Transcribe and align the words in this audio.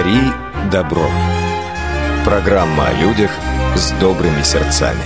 Дари 0.00 0.32
добро. 0.72 1.06
Программа 2.24 2.86
о 2.88 2.92
людях 2.94 3.30
с 3.76 3.92
добрыми 4.00 4.40
сердцами. 4.42 5.02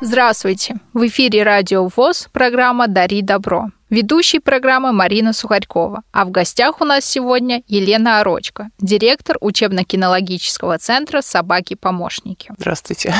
Здравствуйте! 0.00 0.76
В 0.94 1.06
эфире 1.06 1.42
Радио 1.42 1.86
ВОЗ, 1.94 2.30
программа 2.32 2.88
«Дари 2.88 3.20
добро». 3.20 3.66
Ведущий 3.90 4.38
программы 4.38 4.92
Марина 4.92 5.34
Сухарькова. 5.34 6.04
А 6.10 6.24
в 6.24 6.30
гостях 6.30 6.80
у 6.80 6.86
нас 6.86 7.04
сегодня 7.04 7.62
Елена 7.66 8.20
Орочка, 8.20 8.70
директор 8.78 9.36
учебно-кинологического 9.42 10.78
центра 10.78 11.20
«Собаки-помощники». 11.20 12.50
Здравствуйте. 12.56 13.14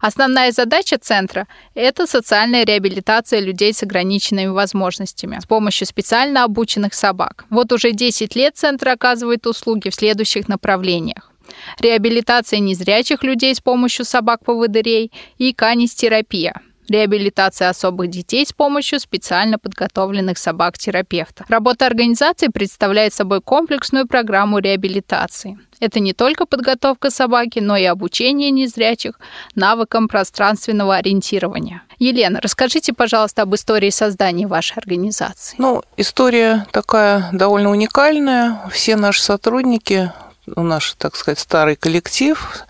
Основная 0.00 0.52
задача 0.52 0.98
центра– 0.98 1.46
это 1.74 2.06
социальная 2.06 2.64
реабилитация 2.64 3.40
людей 3.40 3.72
с 3.72 3.82
ограниченными 3.82 4.48
возможностями 4.48 5.38
с 5.40 5.46
помощью 5.46 5.86
специально 5.86 6.44
обученных 6.44 6.94
собак. 6.94 7.44
Вот 7.50 7.72
уже 7.72 7.92
10 7.92 8.36
лет 8.36 8.56
центр 8.56 8.88
оказывает 8.88 9.46
услуги 9.46 9.90
в 9.90 9.94
следующих 9.94 10.48
направлениях. 10.48 11.32
Реабилитация 11.78 12.58
незрячих 12.58 13.22
людей 13.22 13.54
с 13.54 13.60
помощью 13.60 14.04
собак-поводырей 14.04 15.12
и 15.38 15.52
канистерапия– 15.52 16.60
реабилитация 16.88 17.68
особых 17.68 18.10
детей 18.10 18.44
с 18.46 18.52
помощью 18.52 19.00
специально 19.00 19.58
подготовленных 19.58 20.38
собак-терапевтов. 20.38 21.48
Работа 21.48 21.86
организации 21.86 22.48
представляет 22.48 23.14
собой 23.14 23.40
комплексную 23.40 24.06
программу 24.06 24.58
реабилитации. 24.58 25.58
Это 25.80 26.00
не 26.00 26.12
только 26.12 26.46
подготовка 26.46 27.10
собаки, 27.10 27.58
но 27.58 27.76
и 27.76 27.84
обучение 27.84 28.50
незрячих 28.50 29.18
навыкам 29.54 30.08
пространственного 30.08 30.96
ориентирования. 30.96 31.82
Елена, 31.98 32.40
расскажите, 32.42 32.92
пожалуйста, 32.92 33.42
об 33.42 33.54
истории 33.54 33.90
создания 33.90 34.46
вашей 34.46 34.78
организации. 34.78 35.56
Ну, 35.58 35.82
история 35.96 36.66
такая 36.72 37.28
довольно 37.32 37.70
уникальная. 37.70 38.60
Все 38.70 38.96
наши 38.96 39.22
сотрудники 39.22 40.12
наш, 40.46 40.92
так 40.92 41.16
сказать, 41.16 41.38
старый 41.38 41.76
коллектив, 41.76 42.64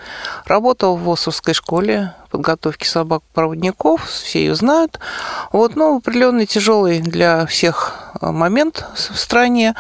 работал 0.47 0.97
в 0.97 1.03
ВОСовской 1.03 1.55
школе 1.55 2.15
подготовки 2.31 2.87
собак-проводников, 2.87 4.09
все 4.09 4.41
ее 4.41 4.55
знают. 4.55 4.99
Вот, 5.53 5.77
ну, 5.77 5.99
определенный 5.99 6.47
тяжелый 6.47 7.01
для 7.01 7.47
всех 7.47 7.95
момент 8.21 8.87
в 8.95 9.17
стране. 9.17 9.75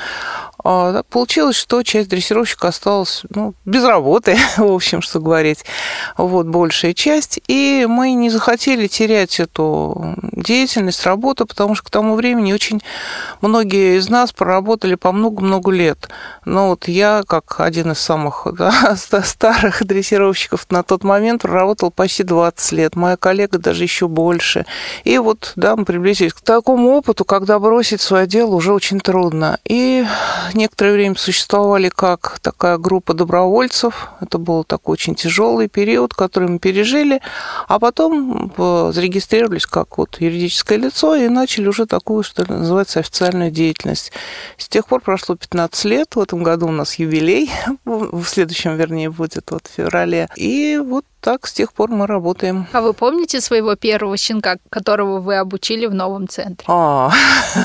А, 0.68 1.04
получилось, 1.04 1.54
что 1.54 1.84
часть 1.84 2.08
дрессировщика 2.08 2.66
осталась 2.66 3.22
ну, 3.30 3.54
без 3.64 3.84
работы, 3.84 4.36
в 4.56 4.72
общем, 4.72 5.00
что 5.00 5.20
говорить. 5.20 5.64
Вот 6.16 6.46
большая 6.46 6.92
часть. 6.92 7.38
И 7.46 7.86
мы 7.88 8.14
не 8.14 8.30
захотели 8.30 8.88
терять 8.88 9.38
эту 9.38 10.16
деятельность, 10.32 11.04
работу, 11.06 11.46
потому 11.46 11.76
что 11.76 11.86
к 11.86 11.90
тому 11.90 12.16
времени 12.16 12.52
очень 12.52 12.82
многие 13.40 13.96
из 13.98 14.08
нас 14.08 14.32
проработали 14.32 14.96
по 14.96 15.12
много-много 15.12 15.70
лет. 15.70 16.08
Но 16.44 16.70
вот 16.70 16.88
я, 16.88 17.22
как 17.24 17.60
один 17.60 17.92
из 17.92 18.00
самых 18.00 18.48
да, 18.58 18.96
старых 18.96 19.86
дрессировщиков 19.86 20.66
на 20.70 20.82
тот 20.82 21.04
момент, 21.04 21.42
проработал 21.42 21.92
почти 21.92 22.24
20 22.24 22.72
лет. 22.72 22.96
Моя 22.96 23.16
коллега 23.16 23.58
даже 23.58 23.84
еще 23.84 24.08
больше. 24.08 24.66
И 25.04 25.16
вот, 25.18 25.52
да, 25.54 25.76
мы 25.76 25.84
приблизились 25.84 26.34
к 26.34 26.40
такому 26.40 26.96
опыту, 26.96 27.24
когда 27.24 27.60
бросить 27.60 28.00
свое 28.00 28.26
дело 28.26 28.56
уже 28.56 28.72
очень 28.72 28.98
трудно. 28.98 29.60
И 29.64 30.04
некоторое 30.56 30.92
время 30.94 31.14
существовали 31.16 31.88
как 31.88 32.38
такая 32.40 32.78
группа 32.78 33.14
добровольцев. 33.14 34.08
Это 34.20 34.38
был 34.38 34.64
такой 34.64 34.94
очень 34.94 35.14
тяжелый 35.14 35.68
период, 35.68 36.14
который 36.14 36.48
мы 36.48 36.58
пережили. 36.58 37.20
А 37.68 37.78
потом 37.78 38.52
э, 38.56 38.90
зарегистрировались 38.92 39.66
как 39.66 39.98
вот 39.98 40.20
юридическое 40.20 40.78
лицо 40.78 41.14
и 41.14 41.28
начали 41.28 41.68
уже 41.68 41.86
такую, 41.86 42.22
что 42.22 42.50
называется, 42.50 43.00
официальную 43.00 43.50
деятельность. 43.50 44.12
С 44.56 44.68
тех 44.68 44.86
пор 44.86 45.00
прошло 45.00 45.36
15 45.36 45.84
лет. 45.84 46.16
В 46.16 46.20
этом 46.20 46.42
году 46.42 46.66
у 46.66 46.72
нас 46.72 46.94
юбилей. 46.94 47.50
В 47.84 48.24
следующем, 48.24 48.76
вернее, 48.76 49.10
будет 49.10 49.50
вот 49.50 49.66
в 49.66 49.76
феврале. 49.76 50.28
И 50.36 50.80
вот 50.82 51.04
так 51.26 51.48
с 51.48 51.52
тех 51.52 51.72
пор 51.72 51.90
мы 51.90 52.06
работаем. 52.06 52.68
А 52.72 52.80
вы 52.80 52.92
помните 52.92 53.40
своего 53.40 53.74
первого 53.74 54.16
щенка, 54.16 54.58
которого 54.70 55.18
вы 55.18 55.34
обучили 55.38 55.86
в 55.86 55.92
новом 55.92 56.28
центре? 56.28 56.64
А, 56.68 57.10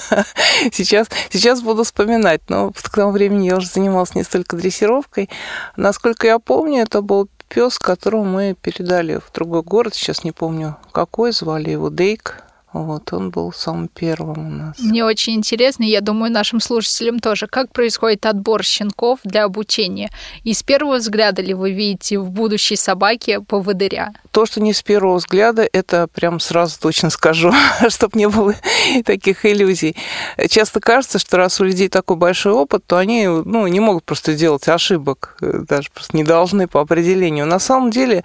сейчас, 0.71 1.07
сейчас 1.29 1.61
буду 1.61 1.83
вспоминать, 1.83 2.41
но 2.49 2.71
к 2.71 2.89
тому 2.89 3.11
времени 3.11 3.45
я 3.45 3.57
уже 3.57 3.67
занималась 3.67 4.15
не 4.15 4.23
столько 4.23 4.55
дрессировкой. 4.57 5.29
Насколько 5.75 6.25
я 6.25 6.39
помню, 6.39 6.81
это 6.81 7.03
был 7.03 7.29
пес, 7.49 7.77
которого 7.77 8.23
мы 8.23 8.55
передали 8.59 9.17
в 9.17 9.31
другой 9.31 9.61
город, 9.61 9.93
сейчас 9.93 10.23
не 10.23 10.31
помню 10.31 10.77
какой, 10.91 11.31
звали 11.31 11.69
его 11.69 11.91
Дейк. 11.91 12.43
Вот, 12.73 13.11
он 13.11 13.31
был 13.31 13.51
самым 13.51 13.89
первым 13.89 14.47
у 14.47 14.49
нас. 14.49 14.79
Мне 14.79 15.03
очень 15.03 15.35
интересно, 15.35 15.83
я 15.83 15.99
думаю, 15.99 16.31
нашим 16.31 16.61
слушателям 16.61 17.19
тоже, 17.19 17.47
как 17.47 17.73
происходит 17.73 18.25
отбор 18.25 18.63
щенков 18.63 19.19
для 19.25 19.43
обучения? 19.43 20.09
И 20.43 20.53
с 20.53 20.63
первого 20.63 20.97
взгляда 20.97 21.41
ли 21.41 21.53
вы 21.53 21.71
видите 21.71 22.17
в 22.17 22.29
будущей 22.29 22.77
собаке 22.77 23.41
поводыря? 23.41 24.13
То, 24.31 24.45
что 24.45 24.61
не 24.61 24.71
с 24.71 24.81
первого 24.81 25.17
взгляда, 25.17 25.67
это 25.69 26.07
прям 26.07 26.39
сразу 26.39 26.79
точно 26.79 27.09
скажу, 27.09 27.51
чтобы 27.89 28.17
не 28.17 28.29
было 28.29 28.55
таких 29.05 29.45
иллюзий. 29.45 29.97
Часто 30.49 30.79
кажется, 30.79 31.19
что 31.19 31.35
раз 31.35 31.59
у 31.59 31.65
людей 31.65 31.89
такой 31.89 32.15
большой 32.15 32.53
опыт, 32.53 32.85
то 32.87 32.95
они 32.95 33.27
ну, 33.27 33.67
не 33.67 33.81
могут 33.81 34.05
просто 34.05 34.33
делать 34.33 34.69
ошибок, 34.69 35.37
даже 35.41 35.89
просто 35.93 36.15
не 36.15 36.23
должны 36.23 36.67
по 36.67 36.79
определению. 36.79 37.45
На 37.47 37.59
самом 37.59 37.91
деле 37.91 38.23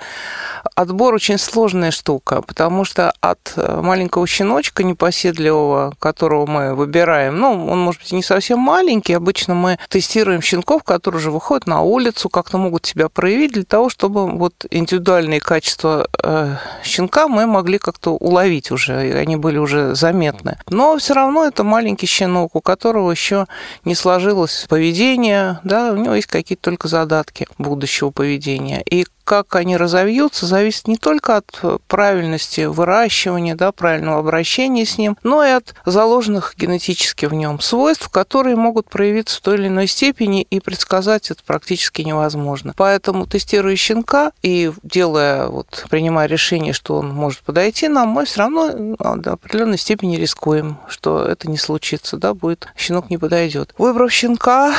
отбор 0.77 1.15
очень 1.15 1.39
сложная 1.39 1.91
штука, 1.91 2.43
потому 2.43 2.85
что 2.85 3.13
от 3.21 3.55
маленького 3.57 4.23
щеночка 4.37 4.83
непоседливого, 4.83 5.95
которого 5.99 6.47
мы 6.47 6.75
выбираем, 6.75 7.39
ну, 7.39 7.67
он, 7.67 7.81
может 7.81 8.03
быть, 8.03 8.13
не 8.13 8.23
совсем 8.23 8.59
маленький, 8.59 9.15
обычно 9.15 9.55
мы 9.55 9.79
тестируем 9.89 10.43
щенков, 10.43 10.83
которые 10.83 11.21
уже 11.21 11.31
выходят 11.31 11.67
на 11.67 11.81
улицу, 11.81 12.29
как-то 12.29 12.59
могут 12.59 12.85
себя 12.85 13.09
проявить 13.09 13.53
для 13.53 13.65
того, 13.65 13.89
чтобы 13.89 14.31
вот 14.31 14.67
индивидуальные 14.71 15.41
качества 15.41 16.07
э, 16.23 16.57
щенка 16.85 17.29
мы 17.29 17.47
могли 17.47 17.79
как-то 17.79 18.11
уловить 18.11 18.71
уже, 18.71 19.09
и 19.09 19.13
они 19.13 19.37
были 19.37 19.59
уже 19.59 19.95
заметны. 19.95 20.59
Но 20.69 20.99
все 20.99 21.15
равно 21.15 21.47
это 21.47 21.65
маленький 21.65 22.07
щенок, 22.07 22.57
у 22.57 22.61
которого 22.61 23.11
еще 23.11 23.47
не 23.85 23.95
сложилось 23.95 24.67
поведение, 24.69 25.61
да, 25.65 25.93
у 25.93 25.97
него 25.97 26.15
есть 26.15 26.29
какие-то 26.29 26.65
только 26.65 26.89
задатки 26.89 27.47
будущего 27.59 28.11
поведения. 28.11 28.83
И 28.83 29.07
как 29.27 29.57
они 29.57 29.77
разовьются, 29.77 30.47
зависит 30.47 30.87
не 30.87 30.97
только 30.97 31.39
от 31.39 31.61
правильности 31.89 32.61
выращивания, 32.67 33.57
да, 33.57 33.73
правильного 33.73 34.21
обращения 34.21 34.87
с 34.87 34.99
ним, 34.99 35.19
но 35.25 35.45
и 35.45 35.51
от 35.51 35.75
заложенных 35.85 36.55
генетически 36.57 37.27
в 37.27 37.35
нем 37.35 37.59
свойств, 37.61 38.09
которые 38.09 38.55
могут 38.55 38.89
проявиться 38.89 39.39
в 39.39 39.41
той 39.41 39.57
или 39.57 39.67
иной 39.67 39.89
степени, 39.89 40.43
и 40.43 40.61
предсказать 40.61 41.33
это 41.33 41.43
практически 41.45 42.03
невозможно. 42.03 42.73
Поэтому, 42.77 43.27
тестируя 43.27 43.75
щенка 43.75 44.31
и 44.43 44.71
делая, 44.85 45.49
вот, 45.49 45.87
принимая 45.91 46.29
решение, 46.29 46.73
что 46.73 46.95
он 46.95 47.09
может 47.09 47.41
подойти 47.41 47.89
нам, 47.89 48.11
мы 48.11 48.27
все 48.27 48.43
равно 48.43 48.71
ну, 48.73 48.97
до 49.17 49.33
определенной 49.33 49.79
степени 49.79 50.17
рискуем, 50.17 50.79
что 50.87 51.25
это 51.25 51.51
не 51.51 51.59
случится, 51.59 52.17
да, 52.17 52.33
будет, 52.33 52.69
щенок 52.77 53.11
не 53.11 53.19
подойдет. 53.19 53.75
Выбрав 53.77 54.13
щенка, 54.13 54.73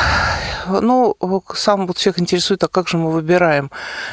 ну, 0.68 1.18
сам 1.54 1.86
вот 1.86 1.98
всех 1.98 2.18
интересует, 2.18 2.64
а 2.64 2.70
как 2.70 2.88
же 2.88 2.98
мы 2.98 3.12
выбираем? 3.12 3.72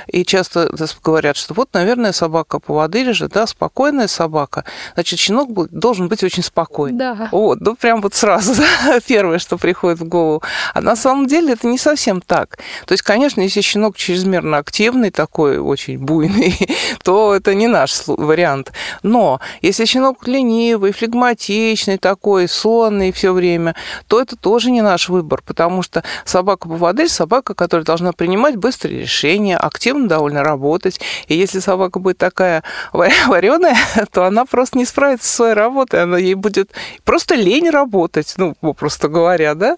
И 0.09 0.24
часто 0.25 0.71
говорят, 1.03 1.37
что 1.37 1.55
вот, 1.55 1.71
наверное, 1.73 2.13
собака 2.13 2.59
по 2.59 2.75
воды 2.75 3.13
же, 3.13 3.29
да, 3.29 3.47
спокойная 3.47 4.09
собака, 4.09 4.65
значит, 4.95 5.19
щенок 5.19 5.69
должен 5.71 6.09
быть 6.09 6.23
очень 6.23 6.43
спокойный. 6.43 6.99
Да. 6.99 7.29
Вот, 7.33 7.61
ну 7.61 7.75
прям 7.75 8.01
вот 8.01 8.15
сразу 8.15 8.63
первое, 9.07 9.39
что 9.39 9.59
приходит 9.59 10.01
в 10.01 10.09
голову. 10.09 10.43
А 10.73 10.81
на 10.81 10.97
самом 10.97 11.27
деле 11.27 11.53
это 11.53 11.67
не 11.67 11.79
совсем 11.79 12.21
так. 12.21 12.59
То 12.87 12.93
есть, 12.93 13.03
конечно, 13.03 13.41
если 13.41 13.61
щенок 13.61 13.97
чрезмерно 13.97 14.59
активный, 14.59 15.11
такой 15.11 15.59
очень 15.59 15.99
буйный, 15.99 16.57
то 17.03 17.35
это 17.35 17.55
не 17.55 17.67
наш 17.67 18.03
вариант. 18.07 18.73
Но 19.03 19.41
если 19.63 19.85
щенок 19.85 20.27
ленивый, 20.27 20.93
флегматичный 20.93 21.99
такой, 21.99 22.49
сонный 22.49 23.13
все 23.13 23.33
время, 23.33 23.75
то 24.07 24.21
это 24.21 24.37
тоже 24.37 24.71
не 24.71 24.83
наш 24.83 25.09
выбор, 25.09 25.43
потому 25.45 25.83
что 25.83 26.03
собака 26.25 26.69
по 26.69 26.77
воде 26.77 27.09
собака, 27.09 27.55
которая 27.55 27.85
должна 27.85 28.13
принимать 28.13 28.57
быстрые 28.57 29.01
решения, 29.01 29.57
активно 29.57 30.09
довольно 30.15 30.45
работать. 30.45 31.01
И 31.27 31.35
если 31.35 31.59
собака 31.59 31.99
будет 31.99 32.19
такая 32.19 32.63
вареная, 32.93 33.77
то 34.13 34.25
она 34.25 34.45
просто 34.45 34.79
не 34.79 34.85
справится 34.85 35.27
со 35.27 35.35
своей 35.35 35.55
работой, 35.55 36.03
она 36.03 36.19
ей 36.19 36.35
будет 36.35 36.71
просто 37.05 37.35
лень 37.35 37.71
работать, 37.71 38.35
ну, 38.37 38.55
просто 38.75 39.09
говоря, 39.09 39.55
да, 39.55 39.77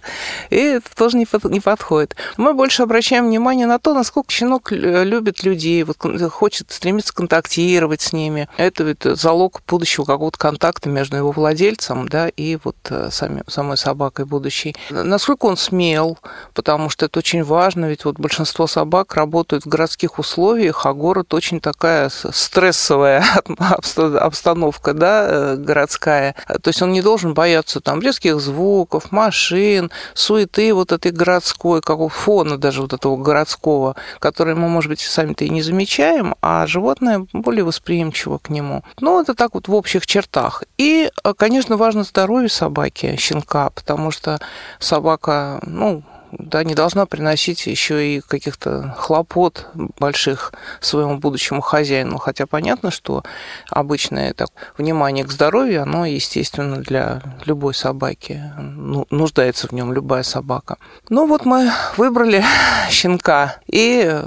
и 0.50 0.56
это 0.56 0.88
тоже 0.94 1.16
не, 1.16 1.26
не 1.50 1.60
подходит. 1.60 2.16
Мы 2.36 2.52
больше 2.52 2.82
обращаем 2.82 3.26
внимание 3.26 3.66
на 3.66 3.78
то, 3.78 3.94
насколько 3.94 4.30
щенок 4.30 4.72
любит 4.72 5.42
людей, 5.42 5.82
вот, 5.84 5.96
хочет 6.32 6.70
стремиться 6.70 7.14
контактировать 7.14 8.02
с 8.02 8.12
ними. 8.12 8.48
Это 8.56 8.84
ведь 8.84 9.02
залог 9.02 9.62
будущего 9.66 10.04
какого-то 10.04 10.38
контакта 10.38 10.88
между 10.88 11.16
его 11.16 11.30
владельцем, 11.30 12.08
да, 12.08 12.28
и 12.28 12.58
вот 12.62 12.76
э, 12.90 13.08
сами, 13.10 13.42
самой 13.48 13.76
собакой 13.76 14.26
будущей. 14.26 14.76
Насколько 14.90 15.46
он 15.46 15.56
смел, 15.56 16.18
потому 16.54 16.90
что 16.90 17.06
это 17.06 17.18
очень 17.18 17.42
важно, 17.42 17.86
ведь 17.86 18.04
вот 18.04 18.18
большинство 18.18 18.66
собак 18.66 19.14
работают 19.14 19.64
в 19.64 19.68
городских 19.68 20.18
условиях, 20.18 20.25
условиях, 20.26 20.86
а 20.86 20.92
город 20.92 21.32
очень 21.34 21.60
такая 21.60 22.10
стрессовая 22.10 23.24
обстановка, 24.20 24.92
да, 24.92 25.26
э, 25.28 25.56
городская. 25.56 26.34
То 26.62 26.68
есть 26.68 26.82
он 26.82 26.92
не 26.92 27.02
должен 27.02 27.32
бояться 27.32 27.80
там 27.80 28.02
резких 28.02 28.40
звуков, 28.40 29.12
машин, 29.12 29.90
суеты 30.14 30.74
вот 30.74 30.92
этой 30.92 31.12
городской, 31.12 31.80
какого 31.80 32.08
фона 32.08 32.58
даже 32.58 32.82
вот 32.82 32.92
этого 32.92 33.16
городского, 33.16 33.94
который 34.18 34.54
мы, 34.54 34.68
может 34.68 34.90
быть, 34.90 35.00
сами-то 35.00 35.44
и 35.44 35.50
не 35.50 35.62
замечаем, 35.62 36.34
а 36.42 36.66
животное 36.66 37.26
более 37.32 37.64
восприимчиво 37.64 38.38
к 38.38 38.50
нему. 38.50 38.82
Ну, 39.00 39.20
это 39.20 39.34
так 39.34 39.54
вот 39.54 39.68
в 39.68 39.74
общих 39.74 40.06
чертах. 40.06 40.64
И, 40.76 41.10
э, 41.22 41.34
конечно, 41.34 41.76
важно 41.76 42.02
здоровье 42.02 42.48
собаки, 42.48 43.16
щенка, 43.16 43.70
потому 43.70 44.10
что 44.10 44.40
собака, 44.80 45.60
ну, 45.62 46.02
да, 46.32 46.64
не 46.64 46.74
должна 46.74 47.06
приносить 47.06 47.66
еще 47.66 48.16
и 48.16 48.20
каких-то 48.20 48.94
хлопот 48.98 49.68
больших 49.98 50.52
своему 50.80 51.18
будущему 51.18 51.60
хозяину. 51.60 52.18
Хотя 52.18 52.46
понятно, 52.46 52.90
что 52.90 53.22
обычное 53.70 54.32
так, 54.34 54.48
внимание 54.76 55.24
к 55.24 55.30
здоровью, 55.30 55.82
оно, 55.82 56.06
естественно, 56.06 56.76
для 56.78 57.22
любой 57.44 57.74
собаки. 57.74 58.42
Ну, 58.58 59.06
нуждается 59.10 59.68
в 59.68 59.72
нем 59.72 59.92
любая 59.92 60.22
собака. 60.22 60.78
Ну 61.08 61.26
вот 61.26 61.44
мы 61.44 61.70
выбрали 61.96 62.44
щенка 62.90 63.56
и 63.66 64.20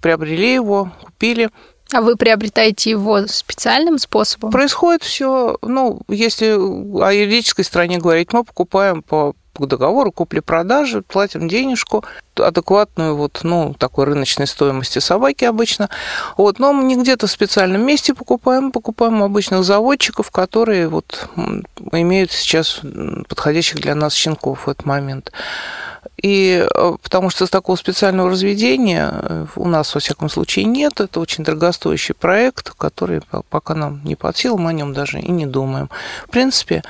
приобрели 0.00 0.54
его, 0.54 0.92
купили. 1.02 1.50
А 1.92 2.00
вы 2.00 2.16
приобретаете 2.16 2.90
его 2.90 3.26
специальным 3.28 3.98
способом? 3.98 4.50
Происходит 4.50 5.04
все, 5.04 5.56
ну, 5.62 6.00
если 6.08 6.50
о 6.50 7.12
юридической 7.12 7.64
стороне 7.64 7.98
говорить, 7.98 8.32
мы 8.32 8.42
покупаем 8.42 9.02
по 9.02 9.34
по 9.56 9.66
договору 9.66 10.12
купли-продажи, 10.12 11.02
платим 11.02 11.48
денежку, 11.48 12.04
адекватную 12.36 13.16
вот, 13.16 13.40
ну, 13.42 13.74
такой 13.78 14.04
рыночной 14.04 14.46
стоимости 14.46 14.98
собаки 14.98 15.44
обычно. 15.44 15.88
Вот, 16.36 16.58
но 16.58 16.72
мы 16.72 16.84
не 16.84 16.96
где-то 16.96 17.26
в 17.26 17.30
специальном 17.30 17.82
месте 17.82 18.14
покупаем, 18.14 18.72
покупаем 18.72 19.22
обычных 19.22 19.64
заводчиков, 19.64 20.30
которые 20.30 20.88
вот 20.88 21.28
имеют 21.92 22.32
сейчас 22.32 22.80
подходящих 23.28 23.80
для 23.80 23.94
нас 23.94 24.14
щенков 24.14 24.66
в 24.66 24.70
этот 24.70 24.84
момент. 24.84 25.32
И 26.22 26.66
э, 26.74 26.92
потому 27.02 27.30
что 27.30 27.46
такого 27.46 27.76
специального 27.76 28.30
разведения 28.30 29.10
э, 29.12 29.46
у 29.56 29.68
нас, 29.68 29.94
во 29.94 30.00
всяком 30.00 30.28
случае, 30.28 30.64
нет. 30.64 31.00
Это 31.00 31.20
очень 31.20 31.44
дорогостоящий 31.44 32.14
проект, 32.14 32.70
который 32.70 33.20
пока 33.50 33.74
нам 33.74 34.00
не 34.04 34.14
под 34.14 34.36
силу, 34.36 34.56
мы 34.56 34.70
о 34.70 34.72
нем 34.72 34.92
даже 34.94 35.20
и 35.20 35.30
не 35.30 35.46
думаем. 35.46 35.90
В 36.26 36.30
принципе, 36.30 36.82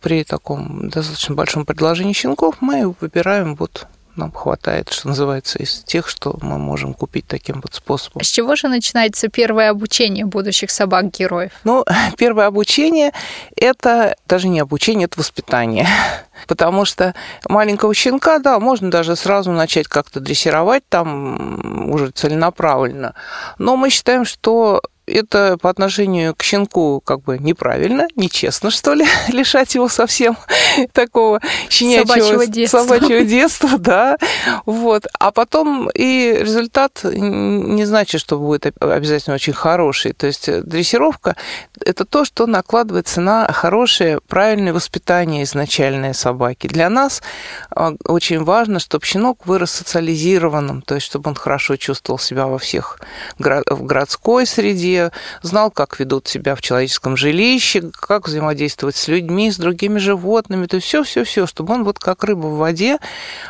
при 0.00 0.24
таком 0.24 0.88
достаточно 0.88 1.34
большом 1.34 1.64
предложении 1.64 2.12
щенков 2.12 2.56
мы 2.60 2.94
выбираем 3.00 3.54
вот 3.54 3.86
нам 4.16 4.32
хватает, 4.32 4.90
что 4.90 5.08
называется, 5.08 5.58
из 5.58 5.82
тех, 5.84 6.08
что 6.08 6.38
мы 6.40 6.58
можем 6.58 6.94
купить 6.94 7.26
таким 7.26 7.60
вот 7.60 7.74
способом. 7.74 8.22
С 8.22 8.28
чего 8.28 8.56
же 8.56 8.68
начинается 8.68 9.28
первое 9.28 9.70
обучение 9.70 10.24
будущих 10.24 10.70
собак-героев? 10.70 11.52
Ну, 11.64 11.84
первое 12.16 12.46
обучение– 12.46 13.12
это 13.56 14.16
даже 14.26 14.48
не 14.48 14.60
обучение, 14.60 15.04
это 15.04 15.18
воспитание. 15.18 15.86
Потому 16.46 16.84
что 16.84 17.14
маленького 17.48 17.94
щенка, 17.94 18.38
да, 18.38 18.58
можно 18.58 18.90
даже 18.90 19.16
сразу 19.16 19.52
начать 19.52 19.88
как-то 19.88 20.20
дрессировать 20.20 20.88
там 20.88 21.90
уже 21.92 22.10
целенаправленно. 22.10 23.14
Но 23.58 23.76
мы 23.76 23.90
считаем, 23.90 24.24
что 24.24 24.82
это 25.06 25.56
по 25.58 25.70
отношению 25.70 26.34
к 26.34 26.42
щенку 26.42 27.00
как 27.04 27.22
бы 27.22 27.38
неправильно, 27.38 28.08
нечестно, 28.16 28.70
что 28.70 28.94
ли, 28.94 29.06
лишать 29.28 29.74
его 29.74 29.88
совсем 29.88 30.36
такого 30.92 31.40
щенячьего 31.68 32.06
собачьего 32.06 32.46
детства. 32.46 32.78
собачьего 32.78 33.20
детства, 33.24 33.78
да. 33.78 34.18
Вот. 34.64 35.06
А 35.18 35.30
потом 35.30 35.90
и 35.90 36.36
результат 36.40 37.00
не 37.04 37.84
значит, 37.84 38.20
что 38.20 38.38
будет 38.38 38.66
обязательно 38.80 39.34
очень 39.34 39.52
хороший. 39.52 40.12
То 40.12 40.26
есть 40.26 40.50
дрессировка– 40.62 41.36
это 41.80 42.04
то, 42.04 42.24
что 42.24 42.46
накладывается 42.46 43.20
на 43.20 43.50
хорошее, 43.52 44.20
правильное 44.26 44.72
воспитание 44.72 45.44
изначальной 45.44 46.14
собаки. 46.14 46.66
Для 46.66 46.90
нас 46.90 47.22
а, 47.70 47.94
очень 48.04 48.42
важно, 48.42 48.78
чтобы 48.80 49.04
щенок 49.04 49.46
вырос 49.46 49.70
социализированным, 49.70 50.82
то 50.82 50.94
есть 50.94 51.06
чтобы 51.06 51.30
он 51.30 51.36
хорошо 51.36 51.76
чувствовал 51.76 52.18
себя 52.18 52.46
во 52.46 52.58
всех 52.58 52.98
в 53.38 53.84
городской 53.84 54.46
среде, 54.46 54.95
знал, 55.42 55.70
как 55.70 55.98
ведут 55.98 56.28
себя 56.28 56.54
в 56.54 56.62
человеческом 56.62 57.16
жилище, 57.16 57.90
как 57.92 58.28
взаимодействовать 58.28 58.96
с 58.96 59.08
людьми, 59.08 59.50
с 59.50 59.56
другими 59.56 59.98
животными, 59.98 60.66
то 60.66 60.76
есть 60.76 60.86
все-все-все, 60.86 61.46
чтобы 61.46 61.74
он 61.74 61.84
вот 61.84 61.98
как 61.98 62.24
рыба 62.24 62.46
в 62.46 62.56
воде 62.56 62.98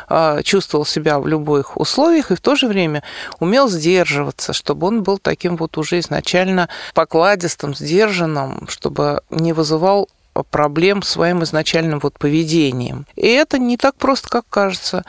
а, 0.07 0.41
чувствовал 0.43 0.85
себя 0.85 1.19
в 1.19 1.27
любых 1.27 1.77
условиях 1.77 2.31
и 2.31 2.35
в 2.35 2.41
то 2.41 2.55
же 2.55 2.67
время 2.67 3.03
умел 3.39 3.69
сдерживаться, 3.69 4.53
чтобы 4.53 4.87
он 4.87 5.03
был 5.03 5.17
таким 5.17 5.57
вот 5.57 5.77
уже 5.77 5.99
изначально 5.99 6.69
покладистым, 6.93 7.75
сдержанным, 7.75 8.67
чтобы 8.67 9.21
не 9.29 9.53
вызывал 9.53 10.09
проблем 10.43 11.01
своим 11.01 11.43
изначальным 11.43 11.99
вот 11.99 12.17
поведением. 12.17 13.05
И 13.15 13.27
это 13.27 13.57
не 13.57 13.77
так 13.77 13.95
просто, 13.95 14.29
как 14.29 14.45
кажется, 14.49 15.03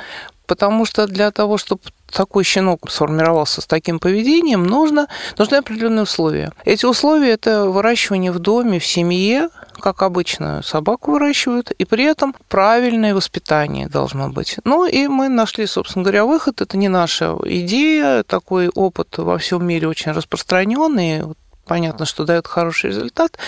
потому 0.47 0.85
что 0.85 1.07
для 1.07 1.31
того, 1.31 1.59
чтобы 1.59 1.83
такой 2.13 2.45
щенок 2.45 2.91
сформировался 2.91 3.61
с 3.61 3.67
таким 3.67 3.99
поведением, 3.99 4.65
нужно, 4.65 5.09
нужны 5.37 5.57
определенные 5.57 6.03
условия. 6.03 6.53
Эти 6.65 6.87
условия– 6.87 7.31
это 7.33 7.67
выращивание 7.67 8.33
в 8.33 8.39
доме, 8.39 8.79
в 8.79 8.87
семье, 8.87 9.49
как 9.81 10.03
обычно 10.03 10.63
собаку 10.63 11.13
выращивают, 11.13 11.71
и 11.71 11.85
при 11.85 12.05
этом 12.05 12.35
правильное 12.49 13.15
воспитание 13.15 13.89
должно 13.89 14.29
быть. 14.29 14.57
Ну 14.65 14.87
и 14.87 15.07
мы 15.07 15.29
нашли, 15.29 15.67
собственно 15.67 16.05
говоря, 16.05 16.25
выход. 16.25 16.61
Это 16.61 16.77
не 16.77 16.89
наша 16.89 17.37
идея, 17.45 18.23
такой 18.23 18.69
опыт 18.69 19.19
во 19.19 19.39
всем 19.39 19.67
мире 19.67 19.89
очень 19.89 20.13
распространенный 20.13 21.23
понятно, 21.69 22.07
что 22.07 22.25
дает 22.25 22.47
хороший 22.47 22.91
результат, 22.91 23.39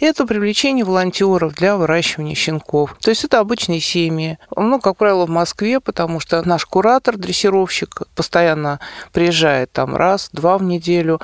это 0.00 0.26
привлечение 0.26 0.84
волонтеров 0.84 1.54
для 1.54 1.76
выращивания 1.76 2.34
щенков. 2.34 2.96
То 3.00 3.10
есть 3.10 3.24
это 3.24 3.40
обычные 3.40 3.80
семьи. 3.80 4.38
Ну, 4.56 4.80
как 4.80 4.96
правило, 4.96 5.26
в 5.26 5.30
Москве, 5.30 5.80
потому 5.80 6.20
что 6.20 6.40
наш 6.48 6.64
куратор, 6.64 7.16
дрессировщик, 7.16 8.02
постоянно 8.14 8.80
приезжает 9.12 9.72
там 9.72 9.94
раз, 9.96 10.30
два 10.32 10.56
в 10.56 10.62
неделю, 10.62 11.20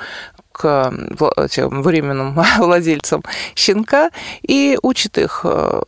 к 0.51 0.93
этим 1.37 1.81
временным 1.81 2.37
владельцам 2.59 3.23
щенка 3.55 4.11
и 4.41 4.77
учит 4.81 5.17
их 5.17 5.41
э, 5.45 5.81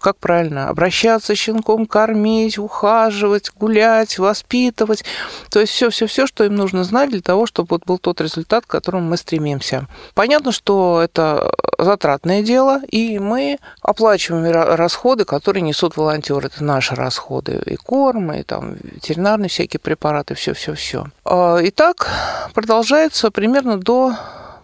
как 0.00 0.16
правильно 0.16 0.68
обращаться 0.68 1.34
с 1.34 1.38
щенком, 1.38 1.86
кормить, 1.86 2.58
ухаживать, 2.58 3.50
гулять, 3.58 4.18
воспитывать. 4.18 5.04
То 5.50 5.60
есть 5.60 5.72
все-все-все, 5.72 6.26
что 6.26 6.44
им 6.44 6.54
нужно 6.54 6.84
знать 6.84 7.10
для 7.10 7.20
того, 7.20 7.46
чтобы 7.46 7.68
вот 7.70 7.84
был 7.84 7.98
тот 7.98 8.20
результат, 8.20 8.66
к 8.66 8.70
которому 8.70 9.08
мы 9.08 9.16
стремимся. 9.16 9.86
Понятно, 10.14 10.52
что 10.52 11.00
это 11.02 11.52
затратное 11.78 12.42
дело, 12.42 12.80
и 12.88 13.18
мы 13.18 13.58
оплачиваем 13.80 14.50
расходы, 14.52 15.24
которые 15.24 15.62
несут 15.62 15.96
волонтеры. 15.96 16.46
Это 16.46 16.64
наши 16.64 16.94
расходы. 16.94 17.62
И 17.66 17.76
корм, 17.76 18.32
и 18.32 18.42
там 18.42 18.74
ветеринарные 18.82 19.48
всякие 19.48 19.80
препараты, 19.80 20.34
все-все-все. 20.34 21.06
А, 21.24 21.58
итак, 21.62 22.08
продолжается 22.54 23.30
примерно 23.30 23.78
до 23.78 24.14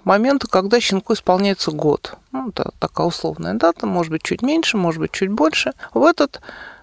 момента, 0.09 0.49
когда 0.49 0.81
щенку 0.81 1.12
исполняется 1.12 1.71
год. 1.71 2.15
Ну, 2.33 2.49
это 2.49 2.73
такая 2.81 3.07
условная 3.07 3.55
дата, 3.55 3.87
может 3.87 4.11
быть, 4.11 4.23
чуть 4.23 4.43
меньше, 4.43 4.77
может 4.77 5.00
быть, 5.00 5.12
чуть 5.12 5.31
больше. 5.31 5.73
В 5.93 6.05
этот 6.05 6.41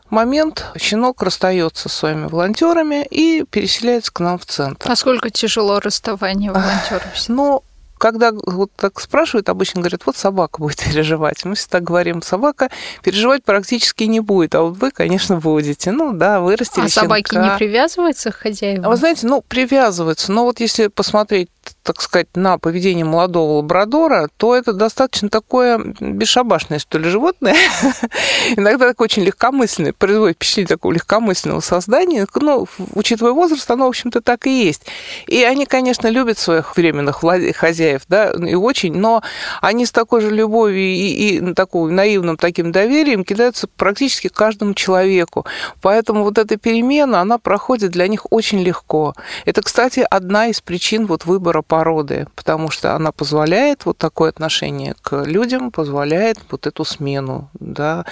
момент 0.10 0.66
щенок 0.78 1.24
расстается 1.24 1.90
со 1.90 1.98
своими 1.98 2.28
волонтерами 2.28 3.06
и 3.10 3.44
переселяется 3.50 4.14
к 4.14 4.20
нам 4.20 4.38
в 4.38 4.46
центр. 4.46 4.88
Насколько 4.88 5.32
тяжело 5.32 5.80
расставание 5.80 6.52
волонтеров? 6.52 7.28
Ну, 7.28 7.64
когда 8.06 8.32
вот 8.32 8.72
так 8.76 9.00
спрашивают, 9.00 9.50
обычно 9.50 9.82
говорят, 9.82 10.06
вот 10.06 10.16
собака 10.16 10.60
будет 10.60 10.78
переживать. 10.78 11.44
Мы 11.44 11.56
всегда 11.56 11.80
говорим, 11.80 12.22
собака 12.22 12.70
переживать 13.02 13.44
практически 13.44 14.04
не 14.04 14.20
будет, 14.20 14.54
а 14.54 14.62
вот 14.62 14.78
вы, 14.78 14.92
конечно, 14.92 15.38
будете. 15.38 15.92
Ну 15.92 16.14
да, 16.14 16.40
вырастили 16.40 16.86
А 16.86 16.88
щенка. 16.88 17.02
собаки 17.02 17.36
не 17.36 17.58
привязываются 17.58 18.30
к 18.30 18.36
хозяевам? 18.36 18.86
А 18.86 18.90
вы 18.90 18.98
знаете, 18.98 19.26
ну, 19.26 19.42
привязываются. 19.42 20.32
Но 20.32 20.44
вот 20.44 20.60
если 20.60 20.86
посмотреть 20.86 21.50
так 21.84 22.02
сказать, 22.02 22.28
на 22.36 22.58
поведение 22.58 23.06
молодого 23.06 23.58
лабрадора, 23.58 24.30
то 24.38 24.56
это 24.56 24.74
достаточно 24.74 25.30
такое 25.30 25.78
бесшабашное, 26.00 26.80
что 26.80 26.98
ли, 26.98 27.10
животное. 27.10 27.56
Иногда 28.56 28.88
такое 28.88 29.06
очень 29.06 29.24
легкомысленное, 29.24 29.94
производит 29.94 30.38
впечатление 30.38 30.68
такого 30.68 30.94
легкомысленного 30.94 31.60
создания. 31.60 32.26
Ну, 32.36 32.68
учитывая 32.94 33.34
возраст, 33.34 33.70
оно, 33.70 33.86
в 33.86 33.90
общем-то, 33.90 34.22
так 34.22 34.48
и 34.48 34.66
есть. 34.66 34.84
И 35.28 35.44
они, 35.44 35.66
конечно, 35.66 36.08
любят 36.08 36.40
своих 36.40 36.76
временных 36.76 37.22
хозяев, 37.56 37.95
хозяев, 37.96 38.02
да, 38.08 38.32
и 38.32 38.56
очень, 38.56 38.94
но 38.94 39.22
они 39.62 39.86
с 39.86 39.92
такой 39.92 40.22
же 40.22 40.30
любовью 40.30 40.80
и, 40.80 41.38
и 41.38 41.54
таким 41.54 41.96
наивным 41.96 42.38
таким 42.38 42.72
доверием 42.72 43.24
кидаются 43.24 43.68
практически 43.68 44.28
каждому 44.28 44.74
человеку. 44.74 45.46
Поэтому 45.82 46.24
вот 46.24 46.38
эта 46.38 46.58
перемена, 46.58 47.22
она 47.22 47.38
проходит 47.38 47.92
для 47.92 48.08
них 48.08 48.32
очень 48.32 48.62
легко. 48.62 49.14
Это, 49.46 49.62
кстати, 49.62 50.06
одна 50.10 50.48
из 50.48 50.62
причин 50.62 51.06
вот 51.06 51.26
выбора 51.26 51.62
породы, 51.62 52.28
потому 52.36 52.70
что 52.70 52.96
она 52.96 53.12
позволяет 53.12 53.86
вот 53.86 53.98
такое 53.98 54.30
отношение 54.30 54.96
к 55.02 55.24
людям, 55.24 55.72
позволяет 55.72 56.40
вот 56.52 56.68
эту 56.68 56.86
смену 56.86 57.50
да, 57.60 58.06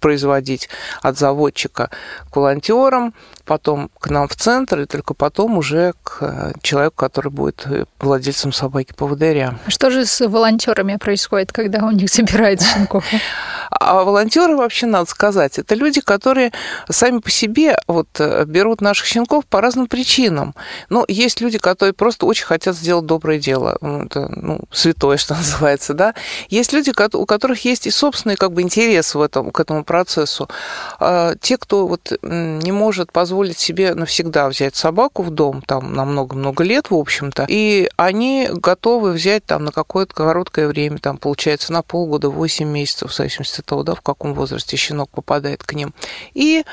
производить 0.00 0.68
от 1.02 1.18
заводчика 1.18 1.90
к 2.30 2.36
волонтерам, 2.36 3.14
потом 3.46 3.90
к 3.98 4.10
нам 4.10 4.28
в 4.28 4.34
центр, 4.34 4.80
и 4.80 4.86
только 4.86 5.14
потом 5.14 5.56
уже 5.56 5.94
к 6.02 6.52
человеку, 6.62 6.96
который 6.96 7.30
будет 7.30 7.66
владельцем 8.00 8.52
собаки-поводыря. 8.52 9.58
Что 9.68 9.90
же 9.90 10.04
с 10.04 10.26
волонтерами 10.26 10.96
происходит, 10.96 11.52
когда 11.52 11.86
у 11.86 11.90
них 11.90 12.10
собирают 12.10 12.60
щенков? 12.60 13.04
А 13.70 14.04
волонтеры 14.04 14.56
вообще, 14.56 14.86
надо 14.86 15.08
сказать, 15.08 15.58
это 15.58 15.74
люди, 15.74 16.00
которые 16.00 16.52
сами 16.88 17.18
по 17.18 17.30
себе 17.30 17.76
вот 17.86 18.08
берут 18.46 18.80
наших 18.80 19.06
щенков 19.06 19.46
по 19.46 19.60
разным 19.60 19.86
причинам. 19.86 20.54
Ну, 20.88 21.04
есть 21.08 21.40
люди, 21.40 21.58
которые 21.58 21.92
просто 21.92 22.26
очень 22.26 22.46
хотят 22.46 22.76
сделать 22.76 23.06
доброе 23.06 23.38
дело. 23.38 23.78
Это, 23.80 24.28
ну, 24.34 24.60
святое, 24.72 25.16
что 25.18 25.34
называется, 25.34 25.94
да. 25.94 26.14
Есть 26.48 26.72
люди, 26.72 26.92
у 27.12 27.26
которых 27.26 27.64
есть 27.64 27.86
и 27.86 27.90
собственный 27.90 28.36
как 28.36 28.52
бы 28.52 28.62
интерес 28.62 29.14
в 29.14 29.20
этом, 29.20 29.50
к 29.50 29.60
этому 29.60 29.84
процессу. 29.84 30.48
А 30.98 31.34
те, 31.40 31.58
кто 31.58 31.86
вот 31.86 32.12
не 32.22 32.72
может 32.72 33.12
позволить 33.12 33.35
себе 33.44 33.94
навсегда 33.94 34.48
взять 34.48 34.76
собаку 34.76 35.22
в 35.22 35.30
дом, 35.30 35.62
там, 35.62 35.92
на 35.94 36.04
много-много 36.04 36.64
лет, 36.64 36.90
в 36.90 36.94
общем-то, 36.94 37.46
и 37.48 37.88
они 37.96 38.48
готовы 38.52 39.12
взять 39.12 39.44
там 39.44 39.64
на 39.64 39.72
какое-то 39.72 40.14
короткое 40.14 40.68
время, 40.68 40.98
там, 40.98 41.18
получается, 41.18 41.72
на 41.72 41.82
полгода, 41.82 42.30
8 42.30 42.68
месяцев, 42.68 43.10
в 43.10 43.14
зависимости 43.14 43.60
от 43.60 43.66
того, 43.66 43.82
да, 43.82 43.94
в 43.94 44.00
каком 44.00 44.34
возрасте 44.34 44.76
щенок 44.76 45.10
попадает 45.10 45.62
к 45.62 45.72
ним. 45.74 45.94
И 46.34 46.64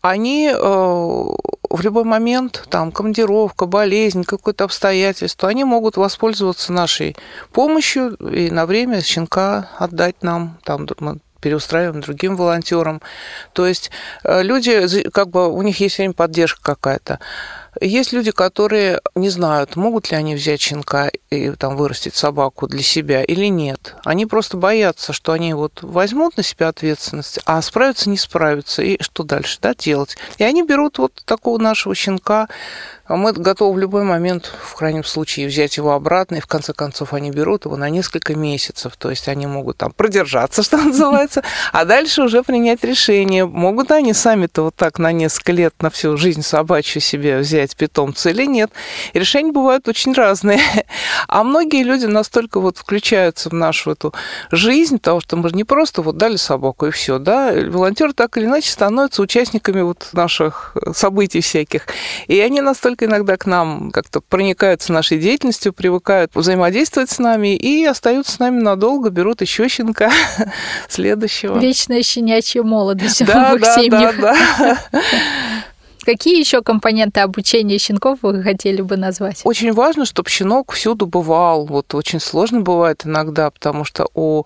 они 0.00 0.50
э, 0.52 0.56
в 0.56 1.80
любой 1.80 2.04
момент, 2.04 2.64
там, 2.68 2.92
командировка, 2.92 3.66
болезнь, 3.66 4.24
какое-то 4.24 4.64
обстоятельство, 4.64 5.48
они 5.48 5.64
могут 5.64 5.96
воспользоваться 5.96 6.72
нашей 6.72 7.16
помощью 7.52 8.14
и 8.14 8.50
на 8.50 8.66
время 8.66 9.00
щенка 9.02 9.70
отдать 9.78 10.22
нам, 10.22 10.58
там, 10.64 10.86
переустраиваем 11.46 12.00
другим 12.00 12.34
волонтерам. 12.34 13.00
То 13.52 13.68
есть 13.68 13.92
э, 14.24 14.42
люди, 14.42 15.08
как 15.10 15.28
бы, 15.28 15.48
у 15.48 15.62
них 15.62 15.78
есть 15.78 15.96
время 15.96 16.12
поддержка 16.12 16.60
какая-то. 16.60 17.20
Есть 17.80 18.12
люди, 18.12 18.32
которые 18.32 19.00
не 19.14 19.28
знают, 19.28 19.76
могут 19.76 20.10
ли 20.10 20.16
они 20.16 20.34
взять 20.34 20.60
щенка 20.60 21.10
и 21.30 21.50
там 21.50 21.76
вырастить 21.76 22.16
собаку 22.16 22.66
для 22.66 22.82
себя 22.82 23.22
или 23.22 23.46
нет. 23.46 23.94
Они 24.04 24.26
просто 24.26 24.56
боятся, 24.56 25.12
что 25.12 25.32
они 25.32 25.54
вот 25.54 25.82
возьмут 25.82 26.36
на 26.36 26.42
себя 26.42 26.68
ответственность, 26.68 27.38
а 27.44 27.62
справятся, 27.62 28.10
не 28.10 28.16
справятся, 28.16 28.82
и 28.82 29.00
что 29.00 29.22
дальше, 29.22 29.58
да, 29.62 29.72
делать. 29.72 30.16
И 30.38 30.42
они 30.42 30.64
берут 30.64 30.98
вот 30.98 31.22
такого 31.26 31.58
нашего 31.58 31.94
щенка, 31.94 32.48
мы 33.08 33.32
готовы 33.32 33.74
в 33.74 33.78
любой 33.78 34.02
момент, 34.02 34.52
в 34.60 34.74
крайнем 34.74 35.04
случае, 35.04 35.46
взять 35.46 35.76
его 35.76 35.92
обратно, 35.92 36.36
и 36.36 36.40
в 36.40 36.46
конце 36.46 36.72
концов 36.72 37.12
они 37.12 37.30
берут 37.30 37.64
его 37.64 37.76
на 37.76 37.88
несколько 37.88 38.34
месяцев, 38.34 38.96
то 38.96 39.10
есть 39.10 39.28
они 39.28 39.46
могут 39.46 39.76
там 39.76 39.92
продержаться, 39.92 40.62
что 40.64 40.76
называется, 40.78 41.42
а 41.72 41.84
дальше 41.84 42.22
уже 42.22 42.42
принять 42.42 42.82
решение, 42.82 43.46
могут 43.46 43.92
они 43.92 44.12
сами-то 44.12 44.62
вот 44.62 44.74
так 44.74 44.98
на 44.98 45.12
несколько 45.12 45.52
лет, 45.52 45.74
на 45.80 45.90
всю 45.90 46.16
жизнь 46.16 46.42
собачью 46.42 47.00
себе 47.00 47.38
взять 47.38 47.76
питомца 47.76 48.30
или 48.30 48.44
нет. 48.44 48.70
И 49.12 49.18
решения 49.18 49.52
бывают 49.52 49.86
очень 49.88 50.12
разные. 50.12 50.60
А 51.28 51.42
многие 51.42 51.82
люди 51.82 52.06
настолько 52.06 52.60
вот 52.60 52.78
включаются 52.78 53.50
в 53.50 53.52
нашу 53.52 53.92
эту 53.92 54.14
жизнь, 54.50 54.98
потому 54.98 55.20
что 55.20 55.36
мы 55.36 55.48
же 55.48 55.54
не 55.54 55.64
просто 55.64 56.02
вот 56.02 56.16
дали 56.16 56.36
собаку 56.36 56.86
и 56.86 56.90
все, 56.90 57.18
да, 57.18 57.52
волонтеры 57.52 58.12
так 58.12 58.36
или 58.36 58.46
иначе 58.46 58.70
становятся 58.70 59.22
участниками 59.22 59.82
вот 59.82 60.08
наших 60.12 60.76
событий 60.94 61.40
всяких. 61.40 61.86
И 62.26 62.38
они 62.40 62.60
настолько 62.60 62.95
только 62.96 63.04
иногда 63.04 63.36
к 63.36 63.46
нам 63.46 63.90
как-то 63.90 64.20
проникаются 64.20 64.92
нашей 64.92 65.18
деятельностью, 65.18 65.72
привыкают 65.72 66.30
взаимодействовать 66.34 67.10
с 67.10 67.18
нами 67.18 67.54
и 67.54 67.84
остаются 67.84 68.32
с 68.32 68.38
нами 68.38 68.60
надолго, 68.60 69.10
берут 69.10 69.42
еще 69.42 69.68
щенка 69.68 70.10
следующего. 70.88 71.58
Вечная 71.58 72.02
щенячья 72.02 72.62
молодость 72.62 73.24
да, 73.24 73.50
в 73.52 73.56
их 73.56 73.60
да, 73.60 73.74
семьях. 73.74 74.16
Да, 74.18 74.36
да. 74.58 75.02
Какие 76.06 76.38
еще 76.38 76.62
компоненты 76.62 77.18
обучения 77.18 77.78
щенков 77.78 78.20
вы 78.22 78.40
хотели 78.40 78.80
бы 78.80 78.96
назвать? 78.96 79.40
Очень 79.42 79.72
важно, 79.72 80.04
чтобы 80.04 80.30
щенок 80.30 80.70
всюду 80.70 81.08
бывал. 81.08 81.66
Вот 81.66 81.92
очень 81.96 82.20
сложно 82.20 82.60
бывает 82.60 83.04
иногда, 83.04 83.50
потому 83.50 83.84
что 83.84 84.06
у 84.14 84.44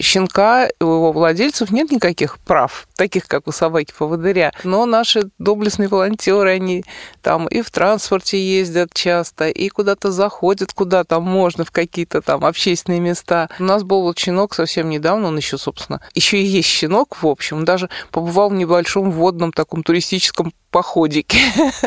щенка, 0.00 0.68
у 0.80 0.84
его 0.84 1.12
владельцев 1.12 1.70
нет 1.70 1.92
никаких 1.92 2.40
прав, 2.40 2.88
таких 2.96 3.28
как 3.28 3.46
у 3.46 3.52
собаки-поводыря. 3.52 4.52
Но 4.64 4.84
наши 4.84 5.30
доблестные 5.38 5.88
волонтеры, 5.88 6.50
они 6.50 6.84
там 7.22 7.46
и 7.46 7.62
в 7.62 7.70
транспорте 7.70 8.44
ездят 8.44 8.92
часто, 8.92 9.48
и 9.48 9.68
куда-то 9.68 10.10
заходят, 10.10 10.72
куда 10.72 11.04
там 11.04 11.22
можно, 11.22 11.64
в 11.64 11.70
какие-то 11.70 12.20
там 12.20 12.44
общественные 12.44 12.98
места. 12.98 13.48
У 13.60 13.62
нас 13.62 13.84
был 13.84 14.02
вот 14.02 14.18
щенок 14.18 14.54
совсем 14.54 14.88
недавно, 14.88 15.28
он 15.28 15.36
еще, 15.36 15.56
собственно, 15.56 16.00
еще 16.16 16.38
и 16.38 16.44
есть 16.44 16.68
щенок, 16.68 17.22
в 17.22 17.28
общем, 17.28 17.64
даже 17.64 17.90
побывал 18.10 18.50
в 18.50 18.54
небольшом 18.54 19.12
водном 19.12 19.52
таком 19.52 19.84
туристическом 19.84 20.52
походике. 20.76 21.38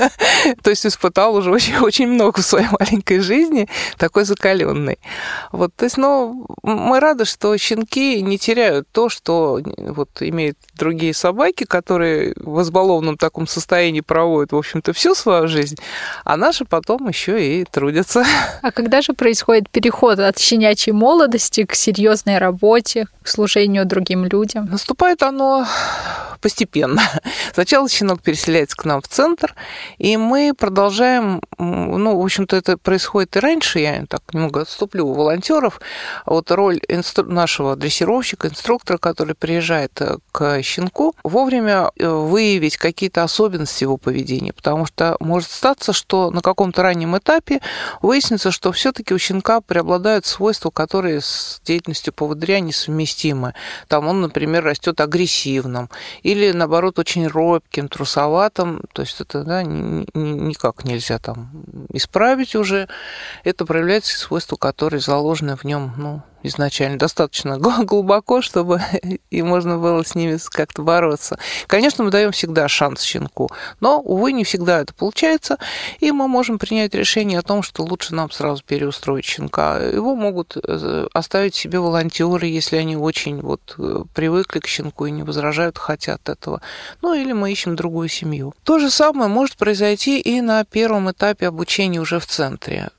То 0.64 0.72
есть 0.72 0.84
испытал 0.84 1.36
уже 1.36 1.52
очень, 1.52 1.78
очень 1.78 2.08
много 2.08 2.42
в 2.42 2.44
своей 2.44 2.66
маленькой 2.80 3.20
жизни, 3.20 3.68
такой 3.98 4.24
закаленный. 4.24 4.98
Вот, 5.52 5.76
то 5.76 5.86
есть, 5.86 5.98
ну, 5.98 6.48
мы 6.64 7.00
рады, 7.00 7.26
что 7.26 7.56
щенки 7.58 8.20
не 8.24 8.40
теряют 8.40 8.88
то, 8.92 9.10
что 9.10 9.60
вот 9.78 10.10
имеют 10.22 10.58
другие 10.76 11.14
собаки, 11.14 11.66
которые 11.66 12.34
в 12.38 12.62
избалованном 12.62 13.18
таком 13.18 13.46
состоянии 13.46 14.02
проводят, 14.02 14.54
в 14.54 14.58
общем-то, 14.58 14.92
всю 14.94 15.14
свою 15.14 15.48
жизнь, 15.48 15.76
а 16.26 16.36
наши 16.36 16.66
потом 16.66 17.08
еще 17.10 17.34
и 17.46 17.66
трудятся. 17.66 18.26
А 18.62 18.72
когда 18.72 19.02
же 19.02 19.14
происходит 19.14 19.70
переход 19.70 20.20
от 20.20 20.40
щенячьей 20.40 20.94
молодости 20.94 21.64
к 21.64 21.76
серьезной 21.76 22.40
работе, 22.40 23.06
к 23.22 23.28
служению 23.28 23.86
другим 23.86 24.26
людям? 24.26 24.66
Наступает 24.66 25.22
оно 25.22 25.66
постепенно. 26.42 27.02
Сначала 27.54 27.90
щенок 27.90 28.22
переселяется 28.22 28.76
к 28.80 28.86
нам 28.86 29.02
в 29.02 29.10
центр, 29.10 29.56
и 29.98 30.16
мы 30.16 30.54
продолжаем, 30.58 31.42
ну, 31.58 32.18
в 32.18 32.24
общем-то, 32.24 32.56
это 32.56 32.78
происходит 32.78 33.36
и 33.36 33.40
раньше, 33.40 33.80
я 33.80 34.06
так 34.08 34.22
немного 34.32 34.62
отступлю 34.62 35.06
у 35.06 35.14
волонтеров, 35.14 35.82
вот 36.26 36.50
роль 36.52 36.80
инстру... 36.88 37.26
нашего 37.26 37.76
дрессировщика, 37.76 38.48
инструктора, 38.48 38.98
который 38.98 39.36
приезжает 39.36 40.00
э, 40.00 40.20
к 40.32 40.64
щенку, 40.64 41.14
вовремя 41.24 41.92
э, 41.98 42.08
выявить 42.08 42.78
какие-то 42.78 43.24
особенности 43.24 43.84
его 43.84 43.98
поведения, 43.98 44.54
потому 44.54 44.86
что 44.86 45.18
может 45.20 45.52
статься, 45.52 45.92
что 45.92 46.32
на 46.32 46.40
каком-то 46.40 46.82
раннем 46.82 47.18
этапе 47.18 47.60
выяснится, 48.02 48.50
что 48.50 48.72
все-таки 48.72 49.14
у 49.14 49.20
щенка 49.20 49.60
преобладают 49.60 50.26
свойства, 50.26 50.70
которые 50.70 51.20
с 51.20 51.60
деятельностью 51.66 52.14
поводыря 52.14 52.62
несовместимы. 52.62 53.56
Там 53.90 54.08
он, 54.08 54.22
например, 54.22 54.64
растет 54.64 55.02
агрессивным 55.02 55.90
или, 56.24 56.54
наоборот, 56.54 56.98
очень 56.98 57.28
робким, 57.28 57.90
трусоватым, 57.90 58.69
то 58.94 59.02
есть 59.02 59.20
это 59.22 59.44
да, 59.44 59.64
никак 59.64 60.84
нельзя 60.84 61.20
там 61.20 61.50
исправить 61.92 62.56
уже. 62.56 62.88
Это 63.44 63.66
проявляется 63.66 64.18
свойства, 64.18 64.56
которые 64.56 65.02
заложены 65.02 65.56
в 65.56 65.64
нем 65.64 65.94
ну, 65.98 66.22
изначально 66.44 66.98
достаточно 66.98 67.58
глубоко, 67.84 68.42
чтобы 68.42 68.82
и 69.30 69.42
можно 69.42 69.78
было 69.78 70.04
с 70.04 70.16
ними 70.16 70.38
как-то 70.50 70.82
бороться. 70.82 71.38
Конечно, 71.68 72.04
мы 72.04 72.12
даем 72.12 72.32
всегда 72.32 72.68
шанс 72.68 73.02
щенку, 73.02 73.50
но, 73.80 74.00
увы, 74.00 74.32
не 74.32 74.44
всегда 74.44 74.82
это 74.82 74.94
получается, 74.94 75.58
и 76.00 76.12
мы 76.12 76.28
можем 76.28 76.60
принять 76.60 76.94
решение 76.94 77.40
о 77.40 77.44
том, 77.44 77.64
что 77.64 77.84
лучше 77.84 78.16
нам 78.16 78.32
сразу 78.32 78.64
переустроить 78.64 79.26
щенка. 79.26 79.78
Его 79.78 80.16
могут 80.16 80.58
э, 80.58 81.08
оставить 81.14 81.56
себе 81.56 81.80
волонтеры, 81.80 82.48
если 82.48 82.78
они 82.78 82.96
очень 82.96 83.42
вот 83.42 83.76
э, 83.78 84.04
привыкли 84.14 84.60
к 84.60 84.68
щенку 84.68 85.06
и 85.06 85.12
не 85.12 85.24
возражают, 85.24 85.78
хотят 85.78 86.30
этого. 86.30 86.62
Ну, 87.02 87.14
или 87.14 87.34
мы 87.34 87.52
ищем 87.52 87.76
другую 87.76 88.10
семью. 88.10 88.54
То 88.64 88.80
же 88.80 88.90
самое 88.90 89.30
может 89.30 89.58
произойти 89.58 90.20
и 90.20 90.42
на 90.42 90.64
первом 90.64 91.12
этапе 91.12 91.48
обучения 91.48 92.00
уже 92.00 92.20
в 92.20 92.26
центре 92.26 92.90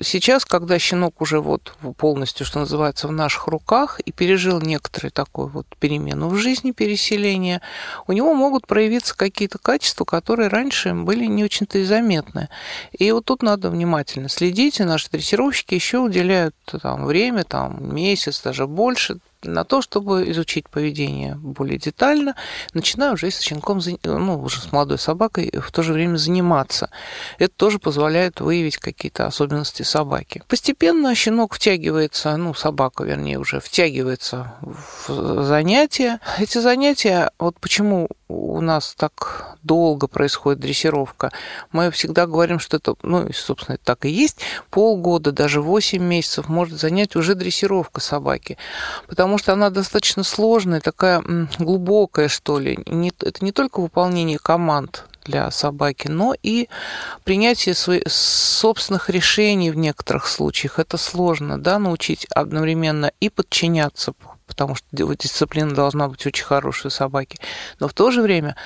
сейчас, 0.00 0.44
когда 0.44 0.78
щенок 0.78 1.20
уже 1.20 1.40
вот 1.40 1.74
полностью, 1.96 2.46
что 2.46 2.60
называется, 2.60 3.08
в 3.08 3.12
наших 3.12 3.46
руках 3.46 4.00
и 4.00 4.12
пережил 4.12 4.60
некоторую 4.60 5.10
такую 5.10 5.48
вот 5.48 5.66
перемену 5.78 6.28
в 6.28 6.36
жизни, 6.36 6.72
переселения, 6.72 7.60
у 8.06 8.12
него 8.12 8.34
могут 8.34 8.66
проявиться 8.66 9.16
какие-то 9.16 9.58
качества, 9.58 10.04
которые 10.04 10.48
раньше 10.48 10.94
были 10.94 11.26
не 11.26 11.44
очень-то 11.44 11.78
и 11.78 11.84
заметны. 11.84 12.48
И 12.92 13.10
вот 13.12 13.24
тут 13.24 13.42
надо 13.42 13.70
внимательно 13.70 14.28
следить, 14.28 14.80
и 14.80 14.84
наши 14.84 15.10
дрессировщики 15.10 15.74
еще 15.74 15.98
уделяют 15.98 16.54
там 16.82 17.04
время, 17.04 17.44
там 17.44 17.94
месяц, 17.94 18.40
даже 18.42 18.66
больше, 18.66 19.18
на 19.42 19.64
то, 19.64 19.82
чтобы 19.82 20.30
изучить 20.30 20.68
поведение 20.68 21.34
более 21.34 21.78
детально, 21.78 22.34
начинаю 22.74 23.14
уже 23.14 23.30
с 23.30 23.40
щенком, 23.40 23.80
ну, 24.04 24.42
уже 24.42 24.60
с 24.60 24.72
молодой 24.72 24.98
собакой 24.98 25.50
в 25.52 25.70
то 25.72 25.82
же 25.82 25.92
время 25.92 26.16
заниматься. 26.16 26.90
Это 27.38 27.52
тоже 27.54 27.78
позволяет 27.78 28.40
выявить 28.40 28.76
какие-то 28.76 29.26
особенности 29.26 29.82
собаки. 29.82 30.42
Постепенно 30.48 31.14
щенок 31.14 31.54
втягивается, 31.54 32.36
ну, 32.36 32.54
собака, 32.54 33.04
вернее, 33.04 33.38
уже 33.38 33.60
втягивается 33.60 34.54
в 35.08 35.44
занятия. 35.44 36.20
Эти 36.38 36.58
занятия, 36.58 37.30
вот 37.38 37.58
почему 37.60 38.08
у 38.30 38.60
нас 38.60 38.94
так 38.96 39.56
долго 39.62 40.06
происходит 40.06 40.60
дрессировка, 40.60 41.32
мы 41.72 41.90
всегда 41.90 42.26
говорим, 42.26 42.58
что 42.58 42.76
это, 42.76 42.94
ну, 43.02 43.28
собственно, 43.32 43.74
это 43.74 43.84
так 43.84 44.04
и 44.04 44.10
есть, 44.10 44.40
полгода, 44.70 45.32
даже 45.32 45.60
8 45.60 46.02
месяцев 46.02 46.48
может 46.48 46.78
занять 46.78 47.16
уже 47.16 47.34
дрессировка 47.34 48.00
собаки, 48.00 48.56
потому 49.08 49.38
что 49.38 49.52
она 49.52 49.70
достаточно 49.70 50.22
сложная, 50.22 50.80
такая 50.80 51.22
глубокая, 51.58 52.28
что 52.28 52.58
ли. 52.58 52.78
это 52.84 53.44
не 53.44 53.52
только 53.52 53.80
выполнение 53.80 54.38
команд, 54.38 55.04
для 55.24 55.50
собаки, 55.50 56.08
но 56.08 56.34
и 56.42 56.68
принятие 57.24 57.74
своих 57.74 58.04
собственных 58.08 59.10
решений 59.10 59.70
в 59.70 59.76
некоторых 59.76 60.26
случаях. 60.26 60.78
Это 60.78 60.96
сложно, 60.96 61.58
да, 61.58 61.78
научить 61.78 62.26
одновременно 62.30 63.12
и 63.20 63.28
подчиняться 63.28 64.12
потому 64.50 64.74
что 64.74 64.84
дисциплина 64.90 65.72
должна 65.72 66.08
быть 66.08 66.26
очень 66.26 66.44
хорошей 66.44 66.90
собаки. 66.90 67.38
Но 67.78 67.86
в 67.86 67.94
то 67.94 68.10
же 68.10 68.20
время 68.20 68.56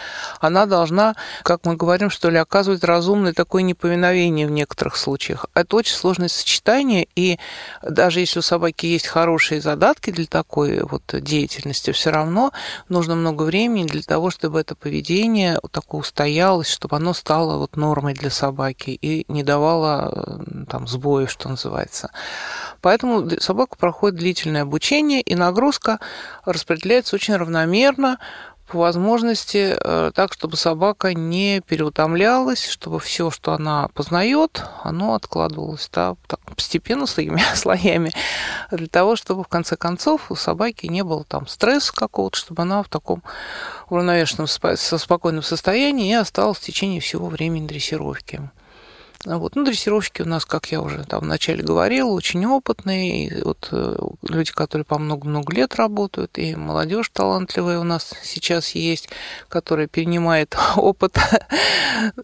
она 0.41 0.65
должна, 0.65 1.15
как 1.43 1.67
мы 1.67 1.77
говорим, 1.77 2.09
что 2.09 2.31
ли, 2.31 2.39
оказывать 2.39 2.83
разумное 2.83 3.35
такое 3.35 3.63
неповиновение 3.63 4.47
в 4.47 4.51
некоторых 4.51 4.97
случаях. 4.97 5.45
Это 5.55 5.77
очень 5.77 5.95
сложное 5.95 6.29
сочетание, 6.29 7.07
и 7.15 7.39
даже 7.83 8.21
если 8.21 8.39
у 8.39 8.43
собаки 8.43 8.87
есть 8.87 9.07
хорошие 9.07 9.61
задатки 9.61 10.11
для 10.11 10.25
такой 10.25 10.81
вот 10.83 11.03
деятельности, 11.13 11.93
все 11.93 12.11
равно 12.11 12.53
нужно 12.89 13.15
много 13.15 13.43
времени 13.43 13.87
для 13.87 14.03
того, 14.03 14.31
чтобы 14.31 14.61
это 14.61 14.75
поведение 14.75 15.61
такое 15.71 16.01
устоялось, 16.01 16.69
чтобы 16.69 16.97
оно 16.97 17.13
стало 17.13 17.59
вот 17.59 17.77
нормой 17.77 18.15
для 18.15 18.31
собаки 18.31 18.91
и 18.91 19.25
не 19.29 19.43
давало 19.43 20.43
там 20.71 20.87
сбоев, 20.89 21.31
что 21.31 21.49
называется. 21.51 22.11
Поэтому 22.81 23.29
собака 23.41 23.77
проходит 23.77 24.19
длительное 24.19 24.63
обучение, 24.63 25.21
и 25.21 25.35
нагрузка 25.35 25.74
распределяется 26.45 27.17
очень 27.17 27.37
равномерно, 27.37 28.19
по 28.67 28.79
возможности 28.79 29.77
э, 29.79 30.11
так, 30.15 30.33
чтобы 30.33 30.57
собака 30.57 31.13
не 31.13 31.61
переутомлялась, 31.61 32.67
чтобы 32.67 32.99
все, 32.99 33.31
что 33.31 33.53
она 33.53 33.89
познает, 33.89 34.65
оно 34.83 35.15
откладывалось 35.15 35.89
да, 35.93 36.17
так, 36.27 36.41
постепенно 36.41 37.07
своими 37.07 37.43
слоями, 37.55 38.11
для 38.71 38.87
того, 38.87 39.17
чтобы 39.17 39.45
в 39.45 39.49
конце 39.49 39.77
концов 39.77 40.31
у 40.31 40.35
собаки 40.35 40.87
не 40.87 41.05
было 41.05 41.25
там 41.25 41.47
стресса 41.47 41.93
какого-то, 41.93 42.39
чтобы 42.39 42.63
она 42.63 42.83
в 42.83 42.89
таком 42.89 43.23
уравновешенном, 43.91 44.47
со 44.49 44.99
спокойном 44.99 45.43
состоянии 45.43 46.11
и 46.11 46.15
осталась 46.15 46.59
в 46.59 46.63
течение 46.63 47.01
всего 47.01 47.29
времени 47.29 47.67
дрессировки. 47.67 48.51
Вот. 49.25 49.57
Ну, 49.57 49.65
дрессировщики 49.65 50.23
у 50.23 50.27
нас, 50.27 50.45
как 50.45 50.67
я 50.67 50.81
уже 50.81 51.05
там 51.05 51.21
вначале 51.21 51.63
говорила, 51.63 52.11
очень 52.11 52.45
опытные. 52.47 53.27
И 53.27 53.43
вот 53.43 53.69
э, 53.73 53.97
люди, 54.29 54.53
которые 54.53 54.85
по 54.85 54.99
много-много 54.99 55.55
лет 55.55 55.77
работают, 55.77 56.37
и 56.39 56.55
молодежь 56.55 57.09
талантливая 57.09 57.79
у 57.79 57.85
нас 57.85 58.13
сейчас 58.23 58.71
есть, 58.71 59.09
которая 59.49 59.87
перенимает 59.87 60.57
опыт 60.77 61.19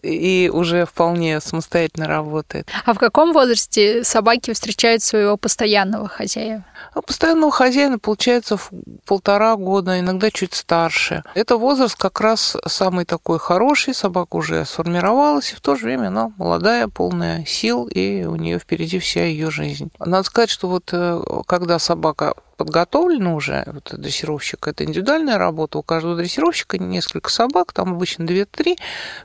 и 0.03 0.51
уже 0.53 0.85
вполне 0.85 1.41
самостоятельно 1.41 2.07
работает. 2.07 2.67
А 2.85 2.93
в 2.93 2.99
каком 2.99 3.33
возрасте 3.33 4.03
собаки 4.03 4.53
встречают 4.53 5.01
своего 5.01 5.37
постоянного 5.37 6.07
хозяина? 6.07 6.65
А 6.93 7.01
постоянного 7.01 7.51
хозяина 7.51 7.99
получается 7.99 8.57
в 8.57 8.69
полтора 9.05 9.55
года, 9.55 9.99
иногда 9.99 10.29
чуть 10.29 10.53
старше. 10.53 11.23
Это 11.33 11.57
возраст 11.57 11.95
как 11.95 12.21
раз 12.21 12.57
самый 12.67 13.05
такой 13.05 13.39
хороший, 13.39 13.93
собака 13.93 14.35
уже 14.35 14.65
сформировалась, 14.65 15.53
и 15.53 15.55
в 15.55 15.61
то 15.61 15.75
же 15.75 15.85
время 15.85 16.07
она 16.07 16.31
молодая, 16.37 16.87
полная 16.93 17.45
сил, 17.45 17.85
и 17.87 18.23
у 18.23 18.35
нее 18.35 18.59
впереди 18.59 18.99
вся 18.99 19.25
ее 19.25 19.51
жизнь. 19.51 19.91
Надо 19.99 20.23
сказать, 20.23 20.49
что 20.49 20.67
вот 20.67 20.89
э, 20.91 21.21
когда 21.47 21.79
собака 21.79 22.35
подготовлена 22.63 23.33
уже, 23.33 23.63
вот 23.65 23.91
дрессировщик, 23.97 24.67
это 24.67 24.83
индивидуальная 24.83 25.39
работа, 25.39 25.79
у 25.79 25.81
каждого 25.81 26.15
дрессировщика 26.15 26.77
несколько 26.77 27.31
собак, 27.31 27.73
там 27.73 27.93
обычно 27.93 28.23
2-3, 28.23 28.77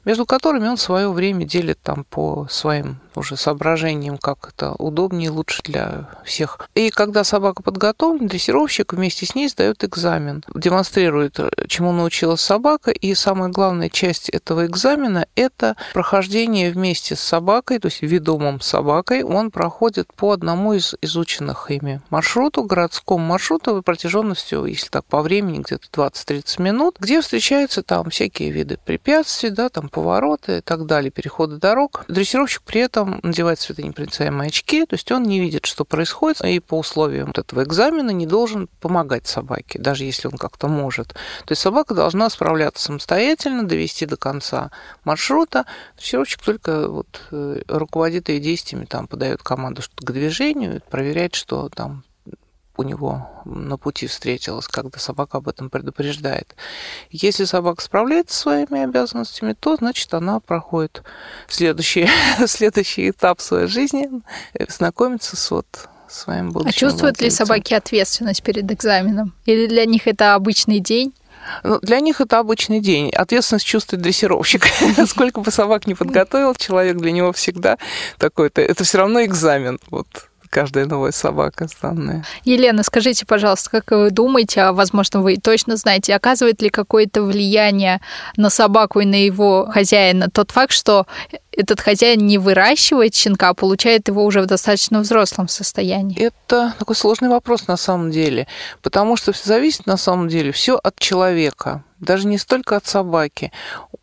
между 0.07 0.25
которыми 0.25 0.69
он 0.69 0.79
свое 0.79 1.13
время 1.13 1.45
делит 1.45 1.79
там 1.83 2.05
по 2.05 2.47
своим 2.51 2.99
уже 3.15 3.37
соображениям, 3.37 4.19
как 4.19 4.53
это 4.55 4.73
удобнее 4.73 5.27
и 5.27 5.31
лучше 5.31 5.63
для 5.63 6.09
всех. 6.25 6.61
И 6.75 6.91
когда 6.91 7.25
собака 7.25 7.63
подготовлена, 7.63 8.29
дрессировщик 8.29 8.93
вместе 8.93 9.27
с 9.27 9.35
ней 9.35 9.49
сдает 9.49 9.85
экзамен, 9.85 10.43
демонстрирует, 10.55 11.39
чему 11.69 11.93
научилась 11.93 12.41
собака, 12.41 12.91
и 12.91 13.15
самая 13.15 13.51
главная 13.51 13.89
часть 13.89 14.29
этого 14.31 14.67
экзамена– 14.67 15.27
это 15.35 15.77
прохождение 15.93 16.71
вместе 16.71 17.17
с 17.17 17.21
собакой, 17.21 17.79
то 17.79 17.87
есть 17.87 18.03
ведомым 18.03 18.61
собакой, 18.61 19.23
он 19.23 19.51
проходит 19.51 20.13
по 20.15 20.33
одному 20.33 20.73
из 20.75 20.95
изученных 21.01 21.71
ими 21.71 22.01
маршруту 22.11 22.65
городскому 22.65 23.25
маршрута 23.27 23.83
протяженностью, 23.83 24.65
если 24.65 24.89
так 24.89 25.05
по 25.05 25.23
времени, 25.23 25.59
где-то 25.59 25.89
20-30 25.93 26.63
минут, 26.63 26.97
где 26.99 27.21
встречаются 27.21 27.83
там 27.83 28.11
всякие 28.11 28.51
виды 28.51 28.79
препятствий, 28.83 29.51
да, 29.51 29.69
там 29.69 29.89
повороты 29.89 30.59
и 30.59 30.61
так 30.61 30.87
далее, 30.87 31.11
переходы 31.11 31.57
дорог. 31.57 32.05
Дрессировщик 32.09 32.63
при 32.63 32.81
этом 32.81 33.21
надевает 33.23 33.61
светонепроницаемые 33.61 34.49
очки, 34.49 34.87
то 34.87 34.95
есть 34.95 35.11
он 35.13 35.25
не 35.25 35.41
видит, 35.41 35.67
что 35.67 35.85
происходит, 35.85 36.41
и 36.43 36.61
по 36.61 36.79
условиям 36.79 37.27
вот 37.27 37.39
этого 37.39 37.63
экзамена 37.63 38.11
не 38.11 38.27
должен 38.27 38.69
помогать 38.81 39.27
собаке, 39.27 39.79
даже 39.79 40.05
если 40.05 40.29
он 40.29 40.39
как-то 40.39 40.69
может. 40.69 41.09
То 41.09 41.53
есть 41.53 41.63
собака 41.63 41.95
должна 41.95 42.31
справляться 42.31 42.85
самостоятельно, 42.85 43.67
довести 43.67 44.07
до 44.07 44.17
конца 44.17 44.71
маршрута. 45.05 45.67
Дрессировщик 45.97 46.43
только 46.43 46.89
вот 46.89 47.21
э, 47.31 47.63
руководит 47.69 48.29
ее 48.29 48.41
действиями, 48.41 48.85
там 48.85 49.07
подает 49.07 49.43
команду 49.43 49.83
к 49.97 50.11
движению, 50.11 50.81
проверяет, 50.89 51.35
что 51.35 51.69
там 51.69 52.05
у 52.77 52.83
него 52.83 53.29
на 53.45 53.77
пути 53.77 54.07
встретилась, 54.07 54.69
когда 54.69 54.99
собака 54.99 55.39
об 55.39 55.49
этом 55.49 55.71
предупреждает. 55.71 56.55
Если 57.11 57.45
собака 57.45 57.83
справляется 57.83 58.37
со 58.37 58.43
своими 58.43 58.83
обязанностями, 58.83 59.55
то, 59.59 59.77
значит, 59.77 60.13
она 60.15 60.41
проходит 60.41 61.03
следующий, 61.49 62.09
следующий 62.47 63.11
этап 63.11 63.41
своей 63.41 63.67
жизни, 63.67 64.09
знакомится 64.69 65.37
с 65.37 65.51
вот 65.51 65.67
своим 66.09 66.51
будущим. 66.51 66.71
А 66.71 66.73
чувствуют 66.73 67.19
владельцем. 67.19 67.45
ли 67.45 67.49
собаки 67.49 67.75
ответственность 67.75 68.43
перед 68.43 68.71
экзаменом? 68.71 69.35
Или 69.45 69.67
для 69.67 69.85
них 69.87 70.07
это 70.07 70.35
обычный 70.35 70.81
день? 70.81 71.13
Ну, 71.63 71.79
для 71.81 72.01
них 72.01 72.21
это 72.21 72.39
обычный 72.39 72.81
день. 72.81 73.11
Ответственность 73.11 73.67
чувствует 73.67 74.03
дрессировщик. 74.03 74.67
Сколько 75.07 75.41
бы 75.41 75.51
собак 75.51 75.87
не 75.87 75.95
подготовил, 75.95 76.55
человек 76.55 76.97
для 76.97 77.13
него 77.13 77.33
всегда 77.33 77.79
такой-то. 78.19 78.61
Это 78.61 78.85
все 78.85 78.99
равно 78.99 79.25
экзамен. 79.25 79.79
Вот 79.91 80.07
каждая 80.57 80.87
новая 80.87 81.13
собака 81.13 81.69
странная. 81.69 82.25
Елена, 82.45 82.83
скажите, 82.83 83.27
пожалуйста, 83.27 83.69
как 83.69 83.91
вы 83.91 84.11
думаете, 84.11 84.63
а 84.63 84.73
возможно, 84.73 85.21
вы 85.21 85.37
точно 85.37 85.77
знаете, 85.77 86.15
оказывает 86.15 86.63
ли 86.63 86.71
какое-то 86.71 87.23
влияние 87.25 88.01
на 88.39 88.49
собаку 88.49 89.01
и 89.01 89.05
на 89.05 89.23
его 89.23 89.69
хозяина 89.71 90.31
тот 90.31 90.53
факт, 90.53 90.73
что 90.73 91.07
этот 91.57 91.81
хозяин 91.81 92.21
не 92.27 92.39
выращивает 92.39 93.15
щенка, 93.15 93.51
а 93.51 93.55
получает 93.55 94.09
его 94.09 94.25
уже 94.25 94.43
в 94.43 94.47
достаточно 94.47 95.01
взрослом 95.01 95.49
состоянии? 95.49 96.19
Это 96.19 96.75
такой 96.79 96.97
сложный 96.97 97.29
вопрос 97.29 97.67
на 97.67 97.77
самом 97.77 98.11
деле, 98.11 98.47
потому 98.83 99.17
что 99.17 99.33
зависит 99.33 99.87
на 99.87 99.97
самом 99.97 100.29
деле 100.29 100.53
все 100.53 100.77
от 100.77 100.99
человека 100.99 101.83
даже 101.99 102.27
не 102.27 102.39
столько 102.39 102.77
от 102.77 102.87
собаки. 102.87 103.53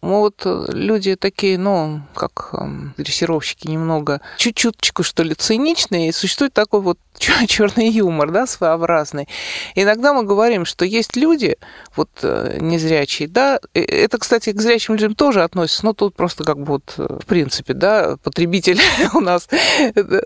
Мы 0.02 0.20
вот 0.20 0.42
э, 0.46 0.66
люди 0.70 1.16
такие, 1.16 1.58
ну, 1.58 2.02
как 2.14 2.50
эм, 2.54 2.94
дрессировщики, 2.98 3.68
немного 3.68 4.22
чуть-чуточку, 4.38 5.04
что 5.04 5.24
ли, 5.24 5.36
циничные, 5.36 6.10
и 6.10 6.12
существует 6.12 6.54
такой 6.54 6.82
вот 6.82 6.98
черный 7.48 7.90
юмор, 7.90 8.32
да, 8.32 8.48
своеобразный. 8.48 9.28
Иногда 9.76 10.14
мы 10.14 10.24
говорим, 10.24 10.66
что 10.66 10.86
есть 10.86 11.16
люди, 11.16 11.58
вот 11.96 12.10
э, 12.24 12.58
незрячие, 12.60 13.28
да, 13.28 13.60
это, 13.74 14.18
кстати, 14.18 14.52
к 14.52 14.62
зрячим 14.62 14.96
людям 14.96 15.16
тоже 15.16 15.44
относится, 15.44 15.86
но 15.86 15.94
тут 15.94 16.16
просто 16.16 16.44
как 16.44 16.58
бы 16.58 16.66
вот, 16.66 16.96
э, 16.98 17.20
в 17.22 17.26
принципе, 17.26 17.43
да, 17.74 18.18
потребитель 18.24 18.80
у 19.14 19.20
нас 19.20 19.48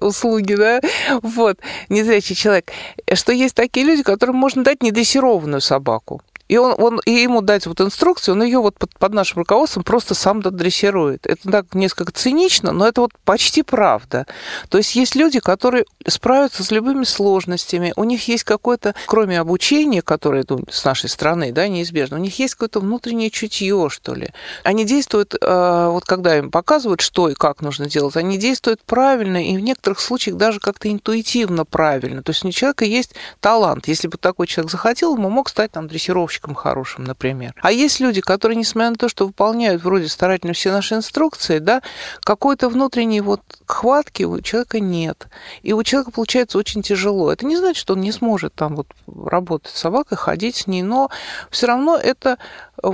услуги, 0.01 0.56
да, 0.56 0.82
вот, 1.21 1.60
незрячий 1.89 2.36
человек, 2.36 2.71
что 3.13 3.32
есть 3.32 3.56
такие 3.56 3.86
люди, 3.86 4.03
которым 4.03 4.36
можно 4.36 4.63
дать 4.63 4.84
недрессированную 4.84 5.62
собаку. 5.62 6.21
И, 6.47 6.57
он, 6.57 6.75
он, 6.77 7.01
и 7.05 7.12
ему 7.12 7.41
дать 7.41 7.65
вот 7.67 7.81
инструкцию, 7.81 8.36
он 8.36 8.43
ее 8.43 8.60
вот 8.60 8.77
под, 8.77 8.97
под 8.97 9.13
нашим 9.13 9.39
руководством 9.39 9.83
просто 9.83 10.13
сам 10.13 10.41
додрессирует. 10.41 11.25
Это 11.25 11.51
так 11.51 11.73
несколько 11.73 12.12
цинично, 12.12 12.71
но 12.71 12.88
это 12.88 13.01
вот 13.01 13.12
почти 13.25 13.63
правда. 13.63 14.25
То 14.69 14.77
есть 14.77 14.95
есть 14.95 15.15
люди, 15.15 15.39
которые 15.39 15.86
справятся 16.07 16.63
с 16.63 16.71
любыми 16.71 17.03
сложностями, 17.03 17.93
у 17.95 18.03
них 18.03 18.27
есть 18.27 18.43
какое-то, 18.43 18.95
кроме 19.07 19.39
обучения, 19.39 20.01
которое 20.01 20.45
ну, 20.49 20.60
с 20.69 20.86
нашей 20.86 21.10
стороны, 21.10 21.51
да, 21.51 21.67
неизбежно, 21.67 22.17
у 22.17 22.21
них 22.21 22.39
есть 22.39 22.55
какое-то 22.55 22.79
внутреннее 22.79 23.29
чутье, 23.29 23.89
что 23.89 24.13
ли. 24.13 24.29
Они 24.63 24.86
действуют, 24.86 25.36
э, 25.36 25.88
вот 25.91 26.05
когда 26.05 26.38
им 26.38 26.51
показывают, 26.51 27.01
что 27.01 27.29
и 27.29 27.33
как 27.33 27.62
нужно 27.62 27.89
делать, 27.89 28.15
они 28.15 28.38
действуют 28.38 28.81
правильно 28.83 29.43
и 29.43 29.57
в 29.57 29.60
некоторых 29.60 29.99
случаях 29.99 30.38
даже 30.38 30.60
как-то 30.60 30.89
интуитивно 30.91 31.65
правильно. 31.65 32.23
То 32.23 32.31
есть 32.31 32.45
у 32.45 32.51
человека 32.51 32.86
есть 32.86 33.15
талант. 33.41 33.88
Если 33.88 34.07
бы 34.07 34.17
такой 34.17 34.47
человек 34.47 34.71
захотел, 34.71 35.15
ему 35.15 35.29
мог 35.29 35.49
стать 35.49 35.71
там 35.71 35.88
дрессировщиком 35.88 36.37
хорошим, 36.56 37.04
например. 37.04 37.54
А 37.62 37.71
есть 37.71 38.00
люди, 38.00 38.21
которые, 38.21 38.58
несмотря 38.58 38.91
на 38.91 38.95
то, 38.95 39.10
что 39.10 39.26
выполняют 39.26 39.84
вроде 39.84 40.08
старательно 40.08 40.54
все 40.54 40.71
наши 40.71 40.95
инструкции, 40.95 41.60
да, 41.60 41.82
какой-то 42.21 42.69
внутренней 42.69 43.21
вот 43.21 43.41
хватки 43.65 44.23
у 44.23 44.41
человека 44.41 44.80
нет. 44.80 45.28
И 45.63 45.73
у 45.73 45.84
человека 45.84 46.12
получается 46.12 46.58
очень 46.58 46.82
тяжело. 46.82 47.32
Это 47.32 47.45
не 47.45 47.58
значит, 47.58 47.78
что 47.78 47.93
он 47.93 48.02
не 48.02 48.12
сможет 48.12 48.54
там 48.54 48.76
вот 48.76 48.88
работать 49.08 49.71
с 49.71 49.80
собакой, 49.80 50.17
ходить 50.17 50.56
с 50.56 50.67
ней, 50.67 50.84
но 50.84 51.10
все 51.50 51.67
равно 51.67 51.97
это 51.97 52.38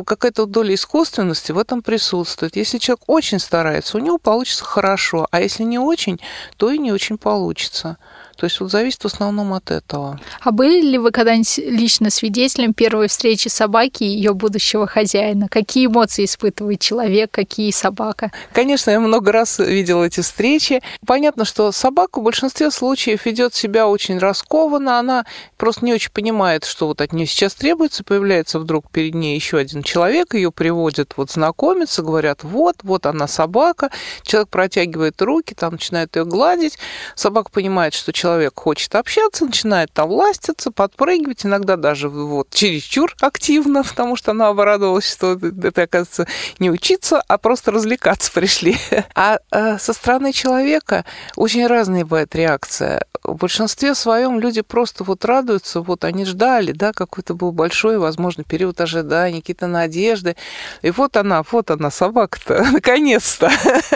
какая-то 0.05 0.45
доля 0.45 0.73
искусственности 0.73 1.51
в 1.51 1.57
этом 1.57 1.81
присутствует. 1.81 2.55
Если 2.55 2.77
человек 2.77 3.03
очень 3.07 3.39
старается, 3.39 3.97
у 3.97 3.99
него 3.99 4.17
получится 4.17 4.63
хорошо, 4.63 5.27
а 5.31 5.41
если 5.41 5.63
не 5.63 5.79
очень, 5.79 6.19
то 6.57 6.71
и 6.71 6.77
не 6.77 6.91
очень 6.91 7.17
получится. 7.17 7.97
То 8.37 8.45
есть 8.45 8.59
вот 8.59 8.71
зависит 8.71 9.01
в 9.01 9.05
основном 9.05 9.53
от 9.53 9.71
этого. 9.71 10.19
А 10.41 10.51
были 10.51 10.81
ли 10.81 10.97
вы 10.97 11.11
когда-нибудь 11.11 11.59
лично 11.59 12.09
свидетелем 12.09 12.73
первой 12.73 13.07
встречи 13.07 13.47
собаки 13.47 14.03
и 14.03 14.07
ее 14.07 14.33
будущего 14.33 14.87
хозяина? 14.87 15.47
Какие 15.47 15.85
эмоции 15.85 16.25
испытывает 16.25 16.79
человек, 16.79 17.31
какие 17.31 17.71
собака? 17.71 18.31
Конечно, 18.51 18.91
я 18.91 18.99
много 18.99 19.31
раз 19.31 19.59
видела 19.59 20.03
эти 20.03 20.21
встречи. 20.21 20.81
Понятно, 21.05 21.45
что 21.45 21.71
собака 21.71 22.19
в 22.19 22.23
большинстве 22.23 22.71
случаев 22.71 23.25
ведет 23.25 23.53
себя 23.53 23.87
очень 23.87 24.17
раскованно, 24.17 24.99
она 24.99 25.25
просто 25.57 25.85
не 25.85 25.93
очень 25.93 26.11
понимает, 26.11 26.65
что 26.65 26.87
вот 26.87 27.01
от 27.01 27.13
нее 27.13 27.27
сейчас 27.27 27.53
требуется, 27.53 28.03
появляется 28.03 28.59
вдруг 28.59 28.89
перед 28.89 29.13
ней 29.13 29.35
еще 29.35 29.57
один 29.57 29.72
человек, 29.81 30.33
ее 30.35 30.51
приводят 30.51 31.13
вот 31.17 31.31
знакомиться, 31.31 32.03
говорят, 32.03 32.43
вот, 32.43 32.77
вот 32.83 33.05
она 33.05 33.27
собака, 33.27 33.89
человек 34.21 34.49
протягивает 34.49 35.21
руки, 35.21 35.55
там 35.55 35.73
начинает 35.73 36.15
ее 36.15 36.25
гладить, 36.25 36.77
собака 37.15 37.49
понимает, 37.49 37.93
что 37.93 38.13
человек 38.13 38.53
хочет 38.59 38.93
общаться, 38.95 39.45
начинает 39.45 39.91
там 39.93 40.11
ластиться, 40.11 40.71
подпрыгивать, 40.71 41.45
иногда 41.45 41.77
даже 41.77 42.09
вот 42.09 42.49
чересчур 42.51 43.13
активно, 43.21 43.83
потому 43.93 44.15
что 44.15 44.31
она 44.31 44.49
обрадовалась, 44.49 45.11
что 45.11 45.33
это, 45.33 45.83
оказывается, 45.83 46.27
не 46.59 46.69
учиться, 46.69 47.23
а 47.27 47.37
просто 47.37 47.71
развлекаться 47.71 48.31
пришли. 48.31 48.77
А 49.15 49.39
э, 49.51 49.77
со 49.77 49.93
стороны 49.93 50.33
человека 50.33 51.05
очень 51.35 51.65
разная 51.67 52.03
бывает 52.03 52.35
реакция. 52.35 53.05
В 53.23 53.35
большинстве 53.35 53.95
своем 53.95 54.39
люди 54.39 54.61
просто 54.61 55.03
вот 55.03 55.23
радуются, 55.23 55.81
вот 55.81 56.03
они 56.03 56.25
ждали, 56.25 56.71
да, 56.71 56.91
какой-то 56.91 57.33
был 57.33 57.51
большой, 57.51 57.97
возможно, 57.97 58.43
период 58.43 58.81
ожидания, 58.81 59.39
какие-то 59.39 59.62
надежды. 59.67 60.35
И 60.81 60.91
вот 60.91 61.17
она, 61.17 61.43
вот 61.51 61.71
она, 61.71 61.91
собака-то, 61.91 62.63
наконец-то. 62.71 63.51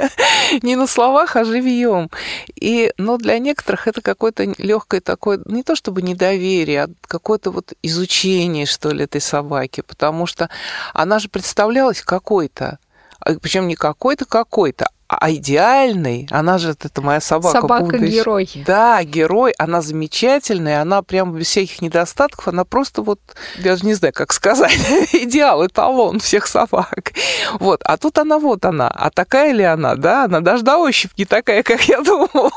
Не 0.62 0.76
на 0.76 0.88
словах, 0.88 1.36
а 1.38 1.46
живьем. 1.46 2.10
И, 2.56 2.92
но 2.98 3.18
для 3.18 3.40
некоторых 3.40 3.88
это 3.88 4.02
как 4.02 4.18
какое-то 4.18 4.52
легкое 4.58 5.00
такое, 5.00 5.40
не 5.46 5.62
то 5.62 5.76
чтобы 5.76 6.02
недоверие, 6.02 6.86
а 6.86 6.90
какое-то 7.08 7.52
вот 7.52 7.74
изучение, 7.84 8.66
что 8.66 8.90
ли, 8.90 9.04
этой 9.04 9.22
собаки, 9.22 9.82
потому 9.82 10.26
что 10.26 10.50
она 10.92 11.20
же 11.20 11.30
представлялась 11.30 12.02
какой-то, 12.02 12.80
а, 13.20 13.36
причем 13.36 13.68
не 13.68 13.76
какой-то, 13.76 14.26
какой-то, 14.26 14.90
а 15.08 15.32
идеальный. 15.32 16.28
Она 16.32 16.58
же, 16.58 16.72
это 16.72 17.02
моя 17.02 17.22
собака. 17.22 17.62
Собака-герой. 17.62 18.50
Да, 18.66 19.04
герой. 19.04 19.54
Она 19.58 19.82
замечательная. 19.82 20.82
Она 20.82 21.02
прям 21.02 21.34
без 21.34 21.48
всяких 21.48 21.82
недостатков. 21.82 22.48
Она 22.50 22.66
просто 22.66 23.02
вот, 23.02 23.20
даже 23.64 23.86
не 23.86 23.94
знаю, 23.94 24.14
как 24.14 24.34
сказать, 24.34 24.78
идеал, 25.14 25.66
эталон 25.66 26.20
всех 26.20 26.48
собак. 26.48 27.14
Вот. 27.60 27.82
А 27.84 27.98
тут 27.98 28.18
она 28.18 28.38
вот 28.38 28.66
она. 28.66 28.90
А 28.90 29.10
такая 29.10 29.54
ли 29.54 29.64
она? 29.64 29.96
Да, 29.96 30.26
она 30.26 30.42
даже 30.42 30.64
на 30.64 30.78
ощупь 30.78 31.12
не 31.18 31.26
такая, 31.26 31.64
как 31.64 31.82
я 31.84 32.02
думала. 32.02 32.52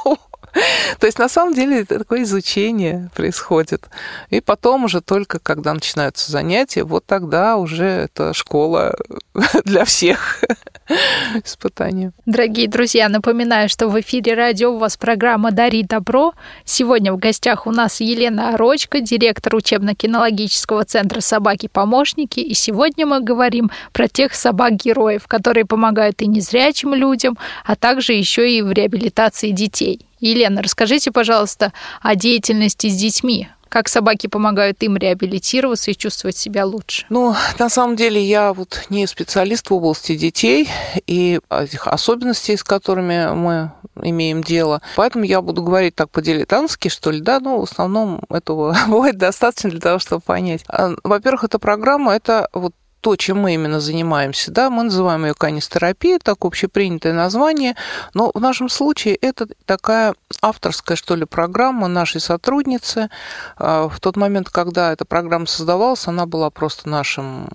То 0.98 1.06
есть 1.06 1.18
на 1.18 1.28
самом 1.28 1.54
деле 1.54 1.84
такое 1.84 2.22
изучение 2.22 3.10
происходит. 3.14 3.88
И 4.30 4.40
потом 4.40 4.84
уже 4.84 5.00
только, 5.00 5.38
когда 5.38 5.74
начинаются 5.74 6.30
занятия, 6.30 6.84
вот 6.84 7.04
тогда 7.06 7.56
уже 7.56 7.84
это 7.84 8.34
школа 8.34 8.96
для 9.64 9.84
всех 9.84 10.42
испытания. 11.44 12.12
Дорогие 12.26 12.68
друзья, 12.68 13.08
напоминаю, 13.08 13.68
что 13.68 13.88
в 13.88 14.00
эфире 14.00 14.34
радио 14.34 14.72
у 14.72 14.78
вас 14.78 14.96
программа 14.96 15.52
«Дари 15.52 15.82
добро». 15.82 16.32
Сегодня 16.64 17.12
в 17.12 17.18
гостях 17.18 17.66
у 17.66 17.70
нас 17.70 18.00
Елена 18.00 18.54
Орочка, 18.54 19.00
директор 19.00 19.54
учебно-кинологического 19.54 20.84
центра 20.84 21.20
«Собаки-помощники». 21.20 22.40
И 22.40 22.54
сегодня 22.54 23.06
мы 23.06 23.20
говорим 23.20 23.70
про 23.92 24.08
тех 24.08 24.34
собак-героев, 24.34 25.26
которые 25.26 25.64
помогают 25.64 26.22
и 26.22 26.26
незрячим 26.26 26.94
людям, 26.94 27.38
а 27.64 27.76
также 27.76 28.12
еще 28.12 28.50
и 28.50 28.62
в 28.62 28.72
реабилитации 28.72 29.50
детей. 29.50 30.09
Елена, 30.20 30.62
расскажите, 30.62 31.10
пожалуйста, 31.10 31.72
о 32.00 32.14
деятельности 32.14 32.88
с 32.88 32.96
детьми. 32.96 33.48
Как 33.70 33.88
собаки 33.88 34.26
помогают 34.26 34.82
им 34.82 34.96
реабилитироваться 34.96 35.92
и 35.92 35.96
чувствовать 35.96 36.36
себя 36.36 36.66
лучше? 36.66 37.06
Ну, 37.08 37.36
на 37.56 37.68
самом 37.68 37.94
деле, 37.94 38.20
я 38.20 38.52
вот 38.52 38.86
не 38.90 39.06
специалист 39.06 39.70
в 39.70 39.74
области 39.74 40.16
детей 40.16 40.68
и 41.06 41.40
этих 41.48 41.86
особенностей, 41.86 42.56
с 42.56 42.64
которыми 42.64 43.32
мы 43.32 43.70
имеем 44.02 44.42
дело. 44.42 44.82
Поэтому 44.96 45.24
я 45.24 45.40
буду 45.40 45.62
говорить 45.62 45.94
так 45.94 46.10
по-дилетантски, 46.10 46.88
что 46.88 47.12
ли, 47.12 47.20
да, 47.20 47.38
ну, 47.38 47.60
в 47.60 47.62
основном 47.62 48.22
этого 48.28 48.76
бывает 48.88 49.18
достаточно 49.18 49.70
для 49.70 49.80
того, 49.80 50.00
чтобы 50.00 50.20
понять. 50.20 50.64
А, 50.66 50.90
во-первых, 51.04 51.44
эта 51.44 51.60
программа, 51.60 52.14
это 52.14 52.48
вот 52.52 52.74
то, 53.00 53.16
чем 53.16 53.38
мы 53.38 53.54
именно 53.54 53.80
занимаемся, 53.80 54.50
да, 54.50 54.70
мы 54.70 54.84
называем 54.84 55.24
ее 55.24 55.34
канистерапия, 55.34 56.18
так 56.22 56.44
общепринятое 56.44 57.12
название, 57.12 57.76
но 58.14 58.30
в 58.34 58.40
нашем 58.40 58.68
случае 58.68 59.14
это 59.14 59.46
такая 59.64 60.14
авторская, 60.42 60.96
что 60.96 61.16
ли, 61.16 61.24
программа 61.24 61.88
нашей 61.88 62.20
сотрудницы. 62.20 63.10
А, 63.56 63.88
в 63.88 64.00
тот 64.00 64.16
момент, 64.16 64.50
когда 64.50 64.92
эта 64.92 65.04
программа 65.04 65.46
создавалась, 65.46 66.06
она 66.06 66.26
была 66.26 66.50
просто 66.50 66.88
нашим 66.88 67.48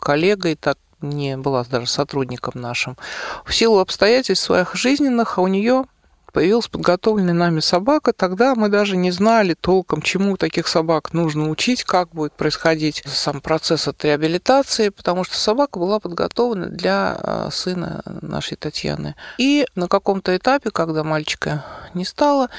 коллегой, 0.00 0.56
так 0.56 0.78
не 1.00 1.36
была 1.36 1.64
даже 1.64 1.86
сотрудником 1.86 2.54
нашим. 2.56 2.96
В 3.44 3.54
силу 3.54 3.78
обстоятельств 3.78 4.44
своих 4.44 4.74
жизненных, 4.74 5.38
а 5.38 5.42
у 5.42 5.46
нее 5.46 5.84
появилась 6.32 6.68
подготовленная 6.68 7.34
нами 7.34 7.60
собака, 7.60 8.12
тогда 8.12 8.54
мы 8.54 8.68
даже 8.68 8.96
не 8.96 9.10
знали 9.10 9.54
толком, 9.54 10.02
чему 10.02 10.36
таких 10.36 10.68
собак 10.68 11.12
нужно 11.12 11.50
учить, 11.50 11.84
как 11.84 12.10
будет 12.10 12.32
происходить 12.32 13.02
сам 13.06 13.40
процесс 13.40 13.88
от 13.88 14.04
реабилитации, 14.04 14.90
потому 14.90 15.24
что 15.24 15.36
собака 15.36 15.78
была 15.78 16.00
подготовлена 16.00 16.66
для 16.66 17.16
а, 17.18 17.48
сына 17.50 18.02
нашей 18.22 18.56
Татьяны. 18.56 19.14
И 19.38 19.66
на 19.74 19.88
каком-то 19.88 20.36
этапе, 20.36 20.70
когда 20.70 21.04
мальчика 21.04 21.64
не 21.94 22.04
стало, 22.04 22.50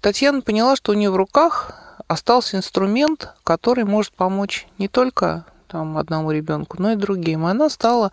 Татьяна 0.00 0.40
поняла, 0.40 0.76
что 0.76 0.92
у 0.92 0.94
нее 0.94 1.10
в 1.10 1.16
руках 1.16 1.72
остался 2.08 2.56
инструмент, 2.56 3.30
который 3.44 3.84
может 3.84 4.12
помочь 4.12 4.66
не 4.78 4.88
только 4.88 5.44
там 5.66 5.98
одному 5.98 6.30
ребенку, 6.30 6.80
но 6.80 6.92
и 6.92 6.96
другим. 6.96 7.44
Она 7.46 7.68
стала, 7.68 8.12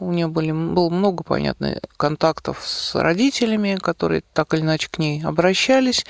у 0.00 0.12
нее 0.12 0.26
были, 0.28 0.52
было 0.52 0.90
много, 0.90 1.24
понятно, 1.24 1.80
контактов 1.96 2.62
с 2.64 2.94
родителями, 2.94 3.78
которые 3.80 4.22
так 4.32 4.54
или 4.54 4.62
иначе 4.62 4.88
к 4.90 4.98
ней 4.98 5.22
обращались 5.24 6.04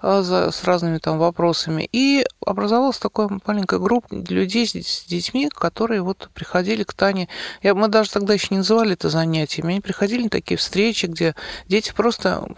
а, 0.00 0.22
за, 0.22 0.50
с 0.50 0.64
разными 0.64 0.98
там 0.98 1.18
вопросами. 1.18 1.88
И 1.92 2.24
образовалась 2.44 2.98
такая 2.98 3.28
маленькая 3.46 3.78
группа 3.78 4.14
людей 4.14 4.66
с, 4.66 4.72
с 4.72 5.04
детьми, 5.04 5.48
которые 5.48 6.02
вот 6.02 6.30
приходили 6.34 6.84
к 6.84 6.94
Тане. 6.94 7.28
Я, 7.62 7.74
мы 7.74 7.88
даже 7.88 8.10
тогда 8.10 8.34
еще 8.34 8.48
не 8.50 8.58
называли 8.58 8.92
это 8.92 9.08
занятиями. 9.08 9.72
Они 9.72 9.80
приходили 9.80 10.24
на 10.24 10.30
такие 10.30 10.56
встречи, 10.58 11.06
где 11.06 11.34
дети 11.68 11.92
просто 11.94 12.48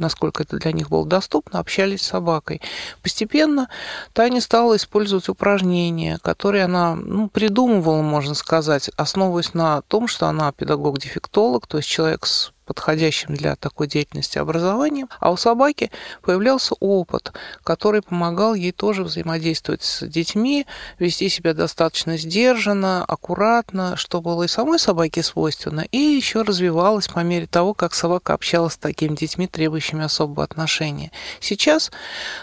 насколько 0.00 0.42
это 0.42 0.58
для 0.58 0.72
них 0.72 0.88
было 0.88 1.06
доступно, 1.06 1.58
общались 1.58 2.02
с 2.02 2.06
собакой. 2.06 2.60
Постепенно 3.02 3.68
Таня 4.12 4.40
стала 4.40 4.76
использовать 4.76 5.28
упражнения, 5.28 6.18
которые 6.22 6.64
она 6.64 6.94
ну, 6.94 7.28
придумывала, 7.28 8.02
можно 8.02 8.34
сказать, 8.34 8.90
основываясь 8.96 9.54
на 9.54 9.82
том, 9.82 10.08
что 10.08 10.26
она 10.26 10.52
педагог-дефектолог, 10.52 11.66
то 11.66 11.78
есть 11.78 11.88
человек 11.88 12.26
с 12.26 12.52
подходящим 12.66 13.34
для 13.34 13.56
такой 13.56 13.86
деятельности 13.86 14.38
образованием, 14.38 15.08
а 15.20 15.30
у 15.30 15.36
собаки 15.36 15.90
появлялся 16.22 16.74
опыт, 16.80 17.32
который 17.62 18.02
помогал 18.02 18.54
ей 18.54 18.72
тоже 18.72 19.04
взаимодействовать 19.04 19.82
с 19.82 20.06
детьми, 20.06 20.66
вести 20.98 21.28
себя 21.28 21.54
достаточно 21.54 22.16
сдержанно, 22.16 23.04
аккуратно, 23.04 23.96
что 23.96 24.20
было 24.20 24.42
и 24.42 24.48
самой 24.48 24.78
собаке 24.78 25.22
свойственно, 25.22 25.86
и 25.92 25.98
еще 25.98 26.42
развивалось 26.42 27.08
по 27.08 27.20
мере 27.20 27.46
того, 27.46 27.74
как 27.74 27.94
собака 27.94 28.34
общалась 28.34 28.74
с 28.74 28.78
такими 28.78 29.14
детьми, 29.14 29.46
требующими 29.46 30.04
особого 30.04 30.44
отношения. 30.44 31.12
Сейчас 31.40 31.90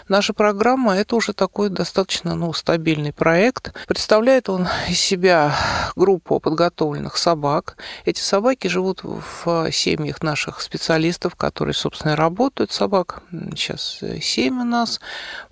наша 0.08 0.32
программа– 0.32 0.96
это 0.96 1.16
уже 1.16 1.32
такой 1.32 1.68
достаточно 1.68 2.34
ну, 2.34 2.52
стабильный 2.52 3.12
проект. 3.12 3.72
Представляет 3.86 4.48
он 4.48 4.68
из 4.88 4.98
себя 4.98 5.54
группу 5.96 6.40
подготовленных 6.40 7.16
собак. 7.16 7.76
Эти 8.04 8.20
собаки 8.20 8.68
живут 8.68 9.02
в 9.02 9.70
семьях 9.70 10.13
наших 10.22 10.60
специалистов, 10.60 11.34
которые, 11.34 11.74
собственно, 11.74 12.16
работают. 12.16 12.72
Собак 12.72 13.22
сейчас 13.54 14.00
семь 14.20 14.60
у 14.60 14.64
нас, 14.64 15.00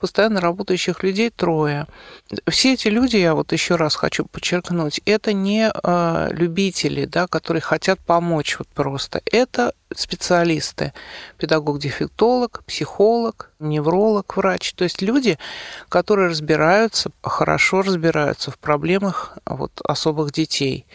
постоянно 0.01 0.40
работающих 0.40 1.03
людей 1.03 1.31
трое. 1.31 1.87
Все 2.48 2.75
эти 2.75 2.88
люди, 2.88 3.16
я 3.16 3.35
вот 3.35 3.53
еще 3.53 3.77
раз 3.77 3.94
хочу 3.94 4.25
подчеркнуть, 4.25 5.01
это 5.05 5.33
не 5.33 5.70
э, 5.72 6.29
любители, 6.33 7.05
да, 7.05 7.27
которые 7.27 7.61
хотят 7.61 8.01
помочь 8.01 8.57
вот 8.59 8.68
просто. 8.68 9.20
Это 9.31 9.72
специалисты, 9.99 10.93
педагог-дефектолог, 11.39 12.63
психолог, 12.67 13.51
невролог, 13.59 14.37
врач, 14.37 14.73
то 14.75 14.85
есть 14.85 15.03
люди, 15.03 15.39
которые 15.89 16.29
разбираются, 16.29 17.11
хорошо 17.23 17.83
разбираются 17.83 18.51
в 18.51 18.59
проблемах 18.59 19.39
вот, 19.47 19.73
особых 19.85 20.33
детей. 20.33 20.87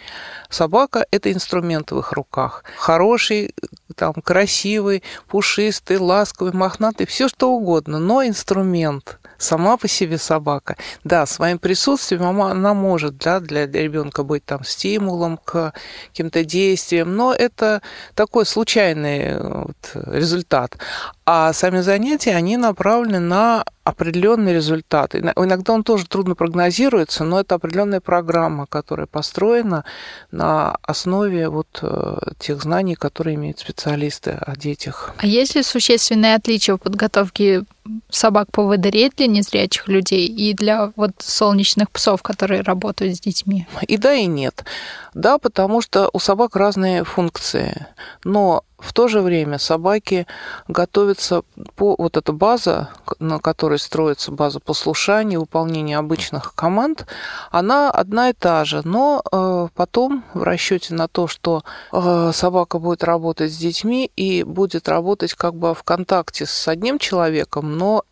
Собака– 0.50 1.06
это 1.12 1.32
инструмент 1.32 1.92
в 1.92 2.00
их 2.00 2.12
руках. 2.14 2.64
Хороший, 2.78 3.54
там, 3.96 4.14
красивый, 4.14 5.04
пушистый, 5.28 5.98
ласковый, 5.98 6.54
мохнатый, 6.54 7.06
все 7.06 7.28
что 7.28 7.52
угодно, 7.52 8.00
но 8.00 8.26
инструмент– 8.26 9.20
сама 9.38 9.78
по 9.78 9.88
себе 9.88 10.18
собака. 10.18 10.76
Да, 11.04 11.26
своим 11.26 11.60
присутствием 11.60 12.42
она, 12.42 12.74
может 12.74 13.18
да, 13.18 13.40
для 13.40 13.66
ребенка 13.66 14.24
быть 14.24 14.46
там 14.46 14.64
стимулом 14.64 15.38
к 15.38 15.74
каким-то 16.10 16.44
действиям, 16.44 17.16
но 17.16 17.34
это 17.34 17.82
такой 18.16 18.46
случайный 18.46 19.20
э, 19.20 19.64
вот, 19.66 19.92
результат. 20.08 20.78
А 21.26 21.54
сами 21.54 21.82
занятия, 21.82 22.36
они 22.36 22.58
направлены 22.58 23.20
на 23.20 23.66
определенный 23.88 24.54
результат. 24.54 25.16
Иногда 25.16 25.74
он 25.74 25.84
тоже 25.84 26.06
трудно 26.06 26.36
прогнозируется, 26.36 27.24
но 27.24 27.40
это 27.40 27.56
определенная 27.56 28.02
программа, 28.02 28.66
которая 28.66 29.08
построена 29.08 29.86
на 30.32 30.76
основе 30.82 31.48
вот 31.48 31.80
э, 31.82 32.18
тех 32.38 32.62
знаний, 32.62 32.96
которые 32.96 33.36
имеют 33.36 33.60
специалисты 33.60 34.32
о 34.32 34.58
детях. 34.58 35.14
А 35.18 35.26
есть 35.26 35.56
ли 35.56 35.64
существенные 35.64 36.36
отличия 36.36 36.76
в 36.76 36.80
подготовке 36.80 37.64
собак 38.10 38.52
по 38.52 38.68
ВДР 38.68 39.12
для 39.16 39.28
незрячих 39.28 39.88
людей 39.88 40.28
и 40.28 40.54
для 40.54 40.92
вот 40.98 41.12
солнечных 41.20 41.90
псов, 41.90 42.22
которые 42.22 42.64
работают 42.64 43.16
с 43.16 43.22
детьми? 43.22 43.68
И 43.88 43.96
да, 43.98 44.14
и 44.14 44.26
нет. 44.26 44.66
Да, 45.14 45.38
потому 45.38 45.82
что 45.82 46.10
у 46.12 46.20
собак 46.20 46.58
разные 46.58 47.06
функции. 47.06 47.88
Но 48.26 48.64
в 48.78 48.94
то 48.94 49.08
же 49.08 49.22
время 49.22 49.58
собаки 49.58 50.28
готовятся 50.68 51.44
по 51.76 51.96
вот 51.98 52.16
эта 52.16 52.32
база, 52.32 52.90
на 53.20 53.40
которой 53.40 53.80
строится 53.80 54.32
база 54.32 54.60
послушания, 54.60 55.40
выполнения 55.40 55.98
обычных 55.98 56.54
команд, 56.54 57.08
она 57.52 57.90
одна 57.90 58.30
и 58.30 58.34
та 58.34 58.66
же. 58.66 58.82
Но 58.84 59.24
э, 59.32 59.68
потом 59.74 60.24
в 60.34 60.44
расчете 60.44 60.94
на 60.94 61.08
то, 61.08 61.28
что 61.28 61.64
э, 61.92 62.32
собака 62.34 62.78
будет 62.78 63.04
работать 63.04 63.52
с 63.52 63.58
детьми 63.58 64.12
и 64.16 64.44
будет 64.44 64.88
работать 64.88 65.34
как 65.34 65.56
бы 65.56 65.74
в 65.74 65.84
контакте 65.84 66.46
с 66.46 66.68
одним 66.68 67.00
человеком, 67.00 67.78
но 67.78 68.04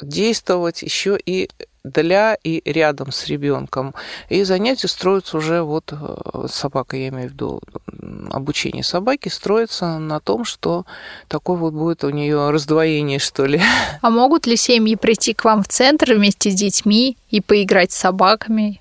действовать 0.00 0.82
еще 0.82 1.18
и 1.24 1.50
для 1.84 2.36
и 2.42 2.62
рядом 2.64 3.12
с 3.12 3.26
ребенком. 3.26 3.94
И 4.30 4.42
занятия 4.42 4.88
строятся 4.88 5.36
уже 5.36 5.62
вот 5.62 5.92
э, 5.92 6.46
собака, 6.48 6.96
я 6.96 7.08
имею 7.08 7.28
в 7.28 7.32
виду 7.32 7.60
обучение 8.30 8.82
собаки, 8.82 9.28
строится 9.28 9.98
на 9.98 10.18
том, 10.18 10.44
что 10.44 10.86
такое 11.28 11.56
вот 11.56 11.74
будет 11.74 12.02
у 12.04 12.10
нее 12.10 12.50
раздвоение, 12.50 13.18
что 13.18 13.44
ли. 13.44 13.60
А 14.00 14.10
могут 14.10 14.46
ли 14.46 14.56
семьи 14.56 14.96
прийти 14.96 15.34
к 15.34 15.44
вам 15.44 15.62
в 15.62 15.68
центр 15.68 16.14
вместе 16.14 16.50
с 16.50 16.54
детьми 16.54 17.16
и 17.30 17.40
поиграть 17.40 17.92
с 17.92 17.96
собаками? 17.96 18.80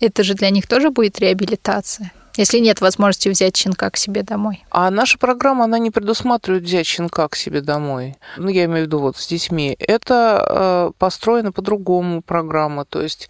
Это 0.00 0.24
же 0.24 0.34
для 0.34 0.50
них 0.50 0.66
тоже 0.66 0.90
будет 0.90 1.20
реабилитация 1.20 2.12
если 2.36 2.58
нет 2.58 2.80
возможности 2.80 3.28
взять 3.28 3.56
щенка 3.56 3.90
к 3.90 3.96
себе 3.96 4.22
домой. 4.22 4.64
А 4.70 4.90
наша 4.90 5.18
программа, 5.18 5.64
она 5.64 5.78
не 5.78 5.90
предусматривает 5.90 6.64
взять 6.64 6.86
щенка 6.86 7.28
к 7.28 7.36
себе 7.36 7.60
домой. 7.60 8.16
Ну, 8.36 8.48
я 8.48 8.64
имею 8.64 8.84
в 8.84 8.86
виду 8.86 8.98
вот 8.98 9.16
с 9.16 9.26
детьми. 9.26 9.76
Это 9.78 10.46
э, 10.48 10.92
построена 10.98 11.52
по-другому 11.52 12.22
программа. 12.22 12.84
То 12.84 13.02
есть 13.02 13.28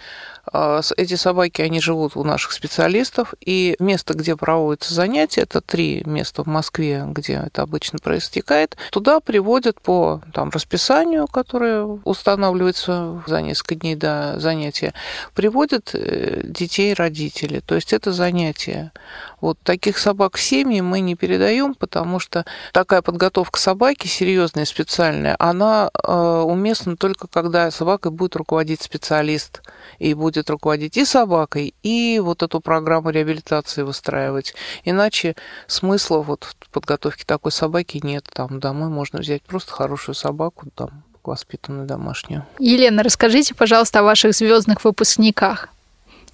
эти 0.97 1.15
собаки, 1.15 1.63
они 1.63 1.81
живут 1.81 2.17
у 2.17 2.25
наших 2.25 2.53
специалистов, 2.53 3.35
и 3.41 3.77
место, 3.79 4.15
где 4.15 4.37
проводятся 4.37 4.93
занятия, 4.93 5.43
это 5.43 5.61
три 5.61 6.03
места 6.05 6.43
в 6.43 6.47
Москве, 6.47 7.05
где 7.07 7.35
это 7.47 7.63
обычно 7.63 7.99
проистекает, 8.01 8.77
туда 8.91 9.21
приводят 9.21 9.81
по 9.81 10.21
там, 10.35 10.51
расписанию, 10.51 11.27
которое 11.29 11.85
устанавливается 11.85 13.23
за 13.27 13.41
несколько 13.41 13.77
дней 13.77 13.95
до 13.95 14.35
занятия, 14.39 14.95
приводят 15.35 15.91
э, 15.95 16.43
детей 16.45 16.93
родители. 16.93 17.61
То 17.61 17.77
есть 17.77 17.93
это 17.93 18.13
занятие. 18.13 18.93
Вот 19.41 19.59
таких 19.63 19.99
собак 19.99 20.39
семьи 20.39 20.81
мы 20.81 21.01
не 21.01 21.15
передаем, 21.15 21.75
потому 21.75 22.19
что 22.19 22.45
такая 22.73 23.03
подготовка 23.03 23.59
собаки 23.61 24.07
серьезная, 24.07 24.65
специальная, 24.65 25.37
она 25.39 25.91
э, 25.93 26.13
уместна 26.13 26.97
только 26.97 27.29
когда 27.29 27.71
собакой 27.71 28.11
будет 28.11 28.37
руководить 28.37 28.83
специалист 28.83 29.63
и 29.99 30.15
будет 30.15 30.32
руководить 30.51 30.97
и 30.97 31.05
собакой, 31.05 31.75
и 31.83 32.21
вот 32.23 32.43
эту 32.43 32.61
программу 32.61 33.11
реабилитации 33.11 33.83
выстраивать. 33.83 34.55
Иначе 34.85 35.37
смысла 35.67 36.19
вот 36.19 36.45
в 36.61 36.71
подготовке 36.71 37.25
такой 37.25 37.53
собаки 37.53 38.01
нет. 38.03 38.29
Там 38.33 38.61
домой 38.61 38.89
можно 38.89 39.21
взять 39.21 39.43
просто 39.43 39.73
хорошую 39.73 40.15
собаку, 40.15 40.67
там, 40.75 41.03
воспитанную 41.25 41.87
домашнюю. 41.87 42.47
Елена, 42.59 43.03
расскажите, 43.03 43.55
пожалуйста, 43.55 44.01
о 44.01 44.03
ваших 44.03 44.35
звездных 44.35 44.85
выпускниках. 44.85 45.69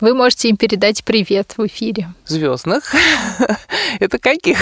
Вы 0.01 0.15
можете 0.15 0.49
им 0.49 0.57
передать 0.57 1.03
привет 1.03 1.55
в 1.57 1.67
эфире. 1.67 2.15
Звездных? 2.25 2.95
Это 4.01 4.21
каких? 4.21 4.59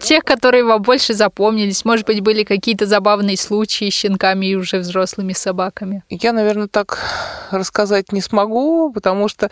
Тех, 0.00 0.22
которые 0.22 0.62
вам 0.62 0.82
больше 0.82 1.14
запомнились. 1.14 1.84
Может 1.84 2.06
быть, 2.06 2.20
были 2.20 2.44
какие-то 2.44 2.86
забавные 2.86 3.36
случаи 3.36 3.90
с 3.90 3.94
щенками 3.94 4.46
и 4.46 4.54
уже 4.54 4.78
взрослыми 4.78 5.32
собаками. 5.32 6.04
Я, 6.10 6.32
наверное, 6.32 6.68
так 6.68 6.98
рассказать 7.50 8.12
не 8.12 8.20
смогу, 8.20 8.92
потому 8.92 9.26
что 9.26 9.50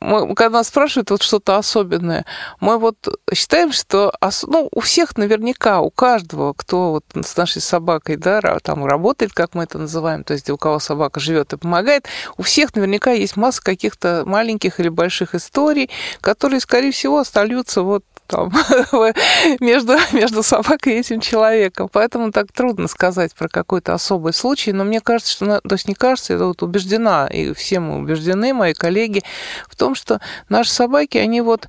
мы, 0.00 0.34
когда 0.34 0.58
нас 0.58 0.68
спрашивают 0.68 1.10
вот 1.10 1.22
что-то 1.22 1.56
особенное, 1.56 2.24
мы 2.60 2.78
вот 2.78 2.96
считаем, 3.34 3.72
что 3.72 4.14
ну, 4.46 4.68
у 4.72 4.80
всех 4.80 5.18
наверняка, 5.18 5.80
у 5.80 5.90
каждого, 5.90 6.54
кто 6.54 6.92
вот 6.92 7.04
с 7.26 7.36
нашей 7.36 7.60
собакой, 7.60 8.16
да, 8.16 8.40
там 8.62 8.86
работает, 8.86 9.32
как 9.32 9.54
мы 9.54 9.64
это 9.64 9.78
называем, 9.78 10.24
то 10.24 10.32
есть 10.32 10.48
у 10.48 10.56
кого 10.56 10.78
собака 10.78 11.20
живет 11.20 11.52
и 11.52 11.56
помогает, 11.56 12.06
у 12.36 12.42
всех 12.42 12.74
наверняка 12.74 13.12
есть 13.12 13.36
масса 13.36 13.62
каких 13.62 13.81
каких-то 13.82 14.22
маленьких 14.24 14.78
или 14.78 14.88
больших 14.88 15.34
историй, 15.34 15.90
которые, 16.20 16.60
скорее 16.60 16.92
всего, 16.92 17.18
остаются 17.18 17.82
вот 17.82 18.04
там 18.32 18.50
между, 19.60 19.96
между 20.12 20.42
собакой 20.42 20.94
и 20.94 21.00
этим 21.00 21.20
человеком. 21.20 21.88
Поэтому 21.92 22.32
так 22.32 22.50
трудно 22.52 22.88
сказать 22.88 23.34
про 23.34 23.48
какой-то 23.48 23.92
особый 23.92 24.32
случай. 24.32 24.72
Но 24.72 24.84
мне 24.84 25.00
кажется, 25.00 25.32
что, 25.32 25.60
то 25.60 25.74
есть 25.74 25.86
не 25.86 25.94
кажется, 25.94 26.32
я 26.32 26.38
вот 26.38 26.62
убеждена, 26.62 27.26
и 27.26 27.52
все 27.52 27.80
мы 27.80 27.98
убеждены, 27.98 28.54
мои 28.54 28.72
коллеги, 28.72 29.22
в 29.68 29.76
том, 29.76 29.94
что 29.94 30.20
наши 30.48 30.70
собаки, 30.70 31.18
они 31.18 31.40
вот 31.40 31.68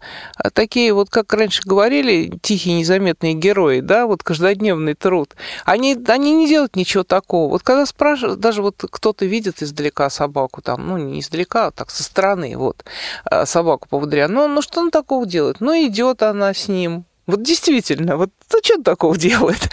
такие 0.53 0.93
вот, 0.93 1.09
как 1.09 1.33
раньше 1.33 1.61
говорили, 1.65 2.39
тихие, 2.41 2.79
незаметные 2.79 3.33
герои, 3.33 3.81
да, 3.81 4.05
вот 4.05 4.23
каждодневный 4.23 4.93
труд. 4.93 5.35
Они, 5.65 5.97
они 6.07 6.33
не 6.33 6.47
делают 6.47 6.75
ничего 6.75 7.03
такого. 7.03 7.49
Вот 7.49 7.63
когда 7.63 7.85
спрашивают, 7.85 8.39
даже 8.39 8.61
вот 8.61 8.83
кто-то 8.89 9.25
видит 9.25 9.61
издалека 9.61 10.09
собаку, 10.09 10.61
там, 10.61 10.87
ну, 10.87 10.97
не 10.97 11.19
издалека, 11.19 11.67
а 11.67 11.71
так, 11.71 11.89
со 11.89 12.02
стороны, 12.03 12.55
вот, 12.57 12.85
э, 13.31 13.45
собаку 13.45 13.87
поводыря, 13.89 14.27
ну, 14.27 14.47
ну, 14.47 14.61
что 14.61 14.81
он 14.81 14.91
такого 14.91 15.25
делает? 15.25 15.57
Ну, 15.59 15.73
идет 15.73 16.21
она 16.21 16.53
с 16.53 16.67
ним. 16.67 17.05
Вот 17.25 17.41
действительно, 17.41 18.17
вот 18.17 18.31
ну, 18.51 18.59
что 18.61 18.75
он 18.75 18.83
такого 18.83 19.17
делает? 19.17 19.69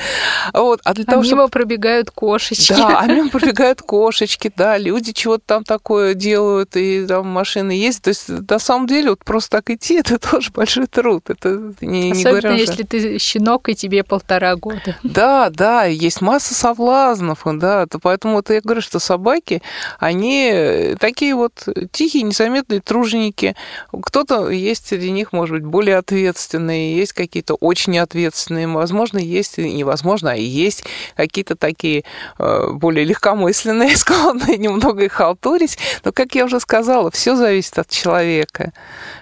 Вот. 0.54 0.80
А, 0.84 0.94
для 0.94 1.04
а 1.04 1.10
того, 1.10 1.22
мимо 1.22 1.42
чтобы... 1.42 1.48
пробегают 1.48 2.10
кошечки. 2.10 2.72
Да, 2.72 2.98
а 3.00 3.06
мимо 3.06 3.28
пробегают 3.28 3.82
кошечки, 3.82 4.52
да, 4.56 4.78
люди 4.78 5.12
чего-то 5.12 5.42
там 5.46 5.64
такое 5.64 6.14
делают, 6.14 6.76
и 6.76 7.04
там 7.06 7.26
машины 7.26 7.72
есть. 7.72 8.02
То 8.02 8.08
есть, 8.08 8.28
на 8.28 8.58
самом 8.58 8.86
деле, 8.86 9.10
вот 9.10 9.24
просто 9.24 9.58
так 9.58 9.70
идти, 9.70 9.96
это 9.96 10.18
тоже 10.30 10.50
большой 10.52 10.86
труд. 10.86 11.28
Это 11.28 11.74
не, 11.80 12.12
Особенно, 12.12 12.52
не 12.52 12.60
если 12.60 12.84
ты 12.84 13.18
щенок, 13.18 13.68
и 13.68 13.74
тебе 13.74 14.04
полтора 14.04 14.54
года. 14.56 14.96
Да, 15.02 15.50
да, 15.50 15.84
есть 15.84 16.20
масса 16.20 16.54
соблазнов, 16.54 17.40
да, 17.44 17.86
то 17.86 17.98
поэтому 17.98 18.34
вот 18.34 18.50
я 18.50 18.60
говорю, 18.60 18.80
что 18.80 19.00
собаки, 19.00 19.60
они 19.98 20.94
такие 21.00 21.34
вот 21.34 21.66
тихие, 21.90 22.22
незаметные 22.22 22.80
труженики. 22.80 23.56
Кто-то 23.90 24.50
есть 24.50 24.88
среди 24.88 25.10
них, 25.10 25.32
может 25.32 25.56
быть, 25.56 25.64
более 25.64 25.96
ответственные, 25.98 26.96
есть 26.96 27.12
какие 27.12 27.39
какие-то 27.40 27.54
очень 27.54 27.98
ответственные, 27.98 28.66
возможно, 28.68 29.18
есть, 29.18 29.58
и 29.58 29.72
невозможно, 29.72 30.32
а 30.32 30.36
и 30.36 30.44
есть 30.44 30.84
какие-то 31.16 31.56
такие 31.56 32.04
э, 32.38 32.72
более 32.72 33.04
легкомысленные, 33.06 33.96
склонные 33.96 34.58
немного 34.58 35.04
их 35.04 35.12
халтурить. 35.12 35.78
Но, 36.04 36.12
как 36.12 36.34
я 36.34 36.44
уже 36.44 36.60
сказала, 36.60 37.10
все 37.10 37.36
зависит 37.36 37.78
от 37.78 37.88
человека 37.88 38.72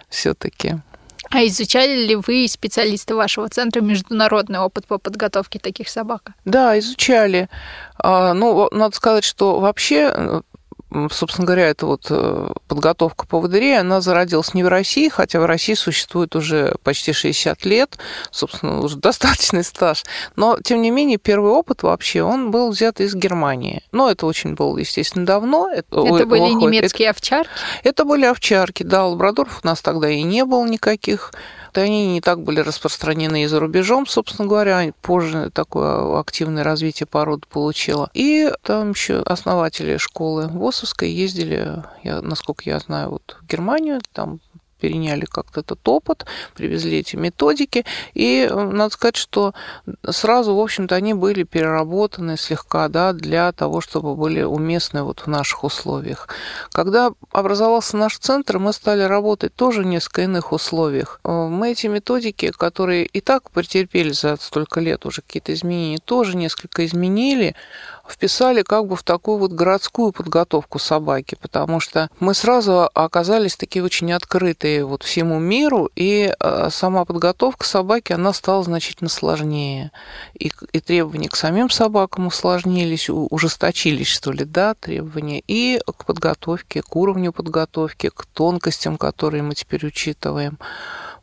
все-таки. 0.09 0.77
А 1.31 1.45
изучали 1.45 2.07
ли 2.07 2.17
вы, 2.17 2.49
специалисты 2.49 3.15
вашего 3.15 3.49
центра, 3.49 3.83
международный 3.83 4.59
опыт 4.59 4.87
по 4.87 4.99
подготовке 4.99 5.59
таких 5.59 5.89
собак? 5.89 6.31
Да, 6.45 6.79
изучали. 6.79 7.49
А, 7.99 8.33
ну, 8.35 8.69
надо 8.73 8.97
сказать, 8.97 9.25
что 9.25 9.61
вообще 9.61 10.11
э, 10.13 10.41
собственно 11.11 11.47
говоря, 11.47 11.69
эта 11.69 11.87
вот 11.87 12.07
э, 12.11 12.49
подготовка 12.67 13.27
поводырей, 13.27 13.79
она 13.79 14.01
зародилась 14.01 14.55
не 14.55 14.63
в 14.63 14.69
России, 14.69 15.09
хотя 15.09 15.41
в 15.41 15.45
России 15.45 15.75
существует 15.75 16.35
уже 16.35 16.77
почти 16.83 17.13
60 17.13 17.65
лет, 17.65 17.99
собственно, 18.31 18.81
уже 18.81 18.97
достаточный 18.99 19.65
стаж. 19.65 20.05
Но, 20.37 20.59
тем 20.63 20.81
не 20.81 20.91
менее, 20.91 21.19
первый 21.19 21.53
опыт 21.53 21.83
вообще, 21.83 22.23
он 22.23 22.51
был 22.51 22.71
взят 22.71 23.01
из 23.01 23.15
Германии. 23.15 23.83
Но 23.93 24.11
это 24.11 24.27
очень 24.27 24.55
было, 24.55 24.79
естественно, 24.79 25.27
давно. 25.27 25.69
Это, 25.71 26.01
это 26.01 26.27
были 26.27 26.41
выходит. 26.41 26.61
немецкие 26.61 27.09
это, 27.09 27.17
овчарки? 27.19 27.51
Это 27.85 28.05
были 28.05 28.25
овчарки, 28.25 28.83
да. 28.83 29.07
Лабрадоров 29.07 29.61
у 29.63 29.67
нас 29.67 29.83
тогда 29.83 30.09
и 30.09 30.23
не 30.23 30.45
было 30.45 30.67
никаких 30.67 31.33
и 31.75 31.81
они 31.81 32.07
не 32.13 32.21
так 32.21 32.43
были 32.43 32.61
распространены 32.61 33.43
и 33.43 33.47
за 33.47 33.61
рубежом, 33.61 34.07
собственно 34.07 34.49
говоря. 34.49 34.93
Позже 35.03 35.51
такое 35.53 36.19
активное 36.19 36.65
развитие 36.65 37.07
породы 37.07 37.47
получило. 37.51 38.11
И 38.15 38.51
там 38.63 38.91
еще 38.91 39.21
основатели 39.21 39.97
школы 39.97 40.49
ВОСовской 40.49 41.11
ездили, 41.11 41.83
я, 42.03 42.21
насколько 42.21 42.63
я 42.65 42.79
знаю, 42.79 43.11
вот 43.11 43.37
в 43.41 43.47
Германию, 43.47 44.01
там 44.13 44.41
переняли 44.81 45.25
как-то 45.25 45.61
этот 45.61 45.87
опыт, 45.89 46.27
привезли 46.55 46.99
эти 46.99 47.17
методики, 47.17 47.85
и 48.15 48.49
э, 48.51 48.55
надо 48.55 48.91
сказать, 48.95 49.17
что 49.17 49.55
сразу, 50.09 50.55
в 50.55 50.61
общем-то, 50.61 50.95
они 50.95 51.15
были 51.15 51.43
переработаны 51.43 52.37
слегка, 52.37 52.89
да, 52.89 53.13
для 53.13 53.53
того, 53.53 53.81
чтобы 53.81 54.15
были 54.15 54.43
уместны 54.43 55.03
вот 55.03 55.21
в 55.21 55.27
наших 55.27 55.65
условиях. 55.65 56.29
Когда 56.73 57.13
образовался 57.33 57.97
наш 57.97 58.19
центр, 58.19 58.59
мы 58.59 58.73
стали 58.73 59.03
работать 59.03 59.55
тоже 59.55 59.83
в 59.83 59.87
несколько 59.87 60.23
иных 60.23 60.53
условиях. 60.53 61.21
Э, 61.25 61.49
мы 61.49 61.73
эти 61.73 61.87
методики, 61.87 62.51
которые 62.51 63.07
и 63.07 63.21
так 63.21 63.51
претерпели 63.51 64.13
за 64.13 64.37
столько 64.37 64.81
лет 64.81 65.07
уже 65.07 65.23
какие-то 65.23 65.53
изменения, 65.53 65.99
тоже 66.05 66.37
несколько 66.37 66.85
изменили, 66.87 67.55
вписали 68.11 68.63
как 68.63 68.87
бы 68.87 68.97
в 68.97 69.03
такую 69.03 69.39
вот 69.39 69.53
городскую 69.53 70.13
подготовку 70.13 70.79
собаки, 70.79 71.37
потому 71.41 71.81
что 71.81 72.11
мы 72.21 72.35
сразу 72.35 72.91
оказались 72.95 73.57
такие 73.57 73.85
очень 73.85 74.13
открытые 74.13 74.85
вот 74.85 75.03
всему 75.03 75.39
миру, 75.39 75.91
и 75.95 76.33
э, 76.39 76.69
сама 76.71 77.05
подготовка 77.05 77.67
собаки, 77.67 78.13
она 78.13 78.33
стала 78.33 78.63
значительно 78.63 79.11
сложнее. 79.11 79.91
И, 80.39 80.51
и 80.73 80.81
требования 80.81 81.29
к 81.29 81.37
самим 81.37 81.71
собакам 81.71 82.27
усложнились, 82.27 83.09
ужесточились, 83.09 84.09
что 84.09 84.33
ли, 84.33 84.45
да, 84.45 84.75
требования, 84.75 85.43
и 85.47 85.81
к 85.85 86.05
подготовке, 86.05 86.83
к 86.83 86.97
уровню 86.97 87.33
подготовки, 87.33 88.09
к 88.09 88.27
тонкостям, 88.27 88.97
которые 88.97 89.43
мы 89.43 89.55
теперь 89.55 89.87
учитываем. 89.87 90.59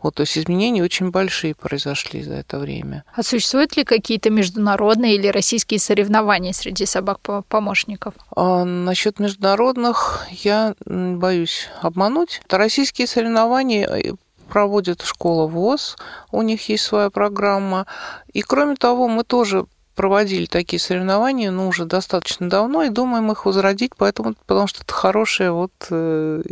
Вот, 0.05 0.13
то 0.13 0.21
есть 0.21 0.37
изменения 0.37 0.83
очень 0.83 1.09
большие 1.09 1.55
произошли 1.55 2.21
за 2.21 2.35
это 2.35 2.59
время. 2.59 3.03
А 3.15 3.23
существуют 3.23 3.75
ли 3.75 3.83
какие-то 3.83 4.29
международные 4.29 5.15
или 5.15 5.29
российские 5.29 5.79
соревнования 5.79 6.53
среди 6.53 6.85
собак-помощников? 6.85 8.13
А, 8.35 8.65
насчет 8.65 9.17
международных 9.17 10.27
я 10.29 10.75
боюсь 10.85 11.69
обмануть. 11.81 12.39
Это 12.45 12.59
российские 12.59 13.07
соревнования 13.07 13.87
э, 13.87 14.13
проводит 14.47 15.01
школа 15.01 15.47
ВОЗ, 15.47 15.97
у 16.31 16.43
них 16.43 16.69
есть 16.69 16.83
своя 16.83 17.09
программа. 17.09 17.87
И 18.31 18.43
кроме 18.43 18.75
того, 18.75 19.07
мы 19.07 19.23
тоже 19.23 19.65
проводили 19.95 20.45
такие 20.45 20.79
соревнования, 20.79 21.51
ну, 21.51 21.67
уже 21.67 21.85
достаточно 21.85 22.49
давно, 22.49 22.83
и 22.83 22.89
думаем 22.89 23.31
их 23.31 23.45
возродить, 23.45 23.93
поэтому, 23.97 24.35
потому 24.45 24.67
что 24.67 24.83
это 24.83 24.93
хорошее 24.93 25.51
вот 25.51 25.71
э, 25.89 26.43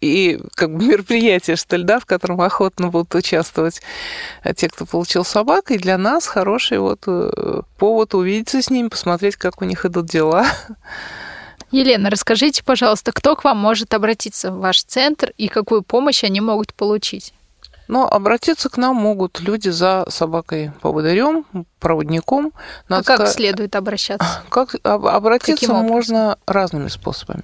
и 0.00 0.40
как 0.54 0.74
бы 0.74 0.84
мероприятие, 0.86 1.56
что 1.56 1.76
ли, 1.76 1.84
да, 1.84 1.98
в 1.98 2.06
котором 2.06 2.40
охотно 2.40 2.88
будут 2.88 3.14
участвовать 3.14 3.80
те, 4.56 4.68
кто 4.68 4.86
получил 4.86 5.24
собак, 5.24 5.70
и 5.70 5.78
для 5.78 5.98
нас 5.98 6.26
хороший 6.26 6.78
вот 6.78 7.00
э, 7.06 7.62
повод 7.78 8.14
увидеться 8.14 8.62
с 8.62 8.70
ними, 8.70 8.88
посмотреть, 8.88 9.36
как 9.36 9.62
у 9.62 9.64
них 9.64 9.84
идут 9.84 10.06
дела. 10.06 10.46
Елена, 11.70 12.10
расскажите, 12.10 12.64
пожалуйста, 12.64 13.12
кто 13.12 13.36
к 13.36 13.44
вам 13.44 13.58
может 13.58 13.94
обратиться 13.94 14.50
в 14.50 14.58
ваш 14.58 14.82
центр 14.82 15.32
и 15.36 15.48
какую 15.48 15.82
помощь 15.82 16.24
они 16.24 16.40
могут 16.40 16.74
получить? 16.74 17.32
Но 17.90 18.06
обратиться 18.06 18.68
к 18.68 18.76
нам 18.76 18.94
могут 18.94 19.40
люди 19.40 19.68
за 19.68 20.04
собакой-поводырем, 20.08 21.44
проводником. 21.80 22.52
А 22.54 22.92
Надо 22.92 23.02
а 23.02 23.04
как 23.04 23.16
сказать, 23.16 23.34
следует 23.34 23.74
обращаться? 23.74 24.42
Как 24.48 24.76
обратиться 24.84 25.72
можно 25.74 26.38
разными 26.46 26.86
способами. 26.86 27.42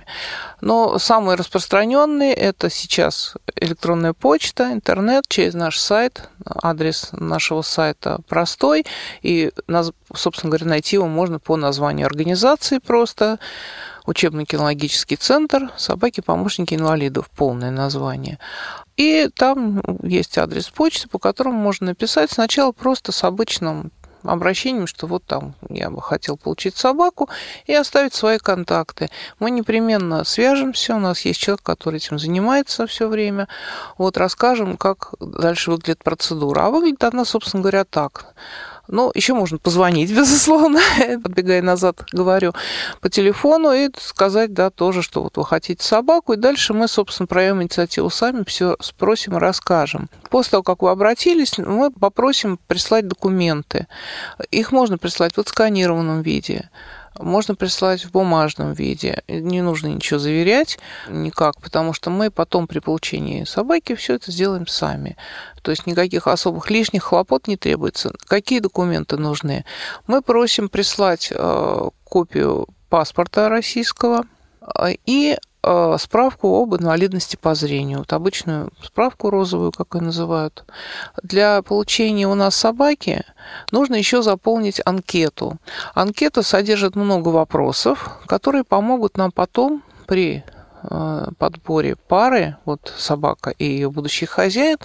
Но 0.60 1.00
самые 1.00 1.34
распространенные 1.34 2.32
это 2.32 2.70
сейчас 2.70 3.34
электронная 3.56 4.12
почта, 4.12 4.72
интернет 4.72 5.24
через 5.26 5.54
наш 5.54 5.80
сайт. 5.80 6.28
Адрес 6.44 7.08
нашего 7.10 7.62
сайта 7.62 8.20
простой, 8.28 8.86
и, 9.22 9.50
собственно 10.14 10.50
говоря, 10.50 10.66
найти 10.66 10.94
его 10.94 11.08
можно 11.08 11.40
по 11.40 11.56
названию 11.56 12.06
организации 12.06 12.78
просто 12.78 13.40
учебно-кинологический 14.06 15.16
центр 15.16 15.72
«Собаки-помощники 15.76 16.74
инвалидов», 16.74 17.28
полное 17.36 17.72
название. 17.72 18.38
И 18.96 19.28
там 19.34 19.82
есть 20.02 20.38
адрес 20.38 20.68
почты, 20.70 21.08
по 21.08 21.18
которому 21.18 21.58
можно 21.58 21.86
написать 21.86 22.30
сначала 22.30 22.72
просто 22.72 23.12
с 23.12 23.24
обычным 23.24 23.92
обращением, 24.22 24.86
что 24.86 25.06
вот 25.06 25.24
там 25.24 25.54
я 25.68 25.90
бы 25.90 26.00
хотел 26.02 26.36
получить 26.36 26.76
собаку, 26.76 27.28
и 27.66 27.74
оставить 27.74 28.14
свои 28.14 28.38
контакты. 28.38 29.08
Мы 29.38 29.50
непременно 29.50 30.24
свяжемся, 30.24 30.96
у 30.96 30.98
нас 30.98 31.20
есть 31.20 31.40
человек, 31.40 31.62
который 31.62 31.96
этим 31.96 32.18
занимается 32.18 32.86
все 32.86 33.08
время, 33.08 33.48
вот 33.98 34.16
расскажем, 34.16 34.76
как 34.76 35.14
дальше 35.20 35.70
выглядит 35.70 36.02
процедура. 36.02 36.66
А 36.66 36.70
выглядит 36.70 37.04
она, 37.04 37.24
собственно 37.24 37.62
говоря, 37.62 37.84
так. 37.84 38.34
Ну, 38.88 39.10
еще 39.14 39.34
можно 39.34 39.58
позвонить, 39.58 40.10
безусловно, 40.16 40.80
подбегая 41.22 41.62
назад, 41.62 42.04
говорю, 42.12 42.52
по 43.00 43.08
телефону 43.08 43.72
и 43.72 43.90
сказать, 43.98 44.52
да, 44.52 44.70
тоже, 44.70 45.02
что 45.02 45.22
вот 45.22 45.36
вы 45.36 45.44
хотите 45.44 45.82
собаку, 45.84 46.32
и 46.32 46.36
дальше 46.36 46.74
мы, 46.74 46.88
собственно, 46.88 47.26
проявим 47.26 47.62
инициативу 47.62 48.10
сами, 48.10 48.44
все 48.46 48.76
спросим 48.80 49.36
расскажем. 49.36 50.08
После 50.30 50.52
того, 50.52 50.62
как 50.62 50.82
вы 50.82 50.90
обратились, 50.90 51.58
мы 51.58 51.90
попросим 51.90 52.58
прислать 52.66 53.08
документы. 53.08 53.86
Их 54.50 54.72
можно 54.72 54.98
прислать 54.98 55.34
в 55.34 55.38
отсканированном 55.38 56.22
виде 56.22 56.70
можно 57.18 57.54
прислать 57.54 58.04
в 58.04 58.10
бумажном 58.10 58.72
виде. 58.72 59.22
Не 59.28 59.62
нужно 59.62 59.88
ничего 59.88 60.18
заверять 60.18 60.78
никак, 61.08 61.60
потому 61.60 61.92
что 61.92 62.10
мы 62.10 62.30
потом 62.30 62.66
при 62.66 62.78
получении 62.78 63.44
собаки 63.44 63.94
все 63.94 64.14
это 64.14 64.30
сделаем 64.30 64.66
сами. 64.66 65.16
То 65.62 65.70
есть 65.70 65.86
никаких 65.86 66.26
особых 66.26 66.70
лишних 66.70 67.04
хлопот 67.04 67.48
не 67.48 67.56
требуется. 67.56 68.12
Какие 68.26 68.60
документы 68.60 69.16
нужны? 69.16 69.64
Мы 70.06 70.22
просим 70.22 70.68
прислать 70.68 71.32
э, 71.32 71.88
копию 72.04 72.68
паспорта 72.88 73.48
российского 73.48 74.24
э, 74.60 74.94
и 75.06 75.36
справку 75.98 76.62
об 76.62 76.74
инвалидности 76.76 77.36
по 77.36 77.54
зрению. 77.54 77.98
Вот 77.98 78.12
обычную 78.12 78.70
справку 78.82 79.30
розовую, 79.30 79.72
как 79.72 79.94
ее 79.94 80.02
называют. 80.02 80.64
Для 81.22 81.62
получения 81.62 82.28
у 82.28 82.34
нас 82.34 82.54
собаки 82.54 83.24
нужно 83.72 83.96
еще 83.96 84.22
заполнить 84.22 84.80
анкету. 84.84 85.58
Анкета 85.94 86.42
содержит 86.42 86.96
много 86.96 87.28
вопросов, 87.28 88.18
которые 88.26 88.64
помогут 88.64 89.16
нам 89.16 89.32
потом 89.32 89.82
при 90.06 90.44
Э, 90.46 90.55
подборе 91.38 91.96
пары, 91.96 92.56
вот 92.64 92.92
собака 92.96 93.50
и 93.50 93.64
ее 93.64 93.90
будущий 93.90 94.26
хозяин, 94.26 94.78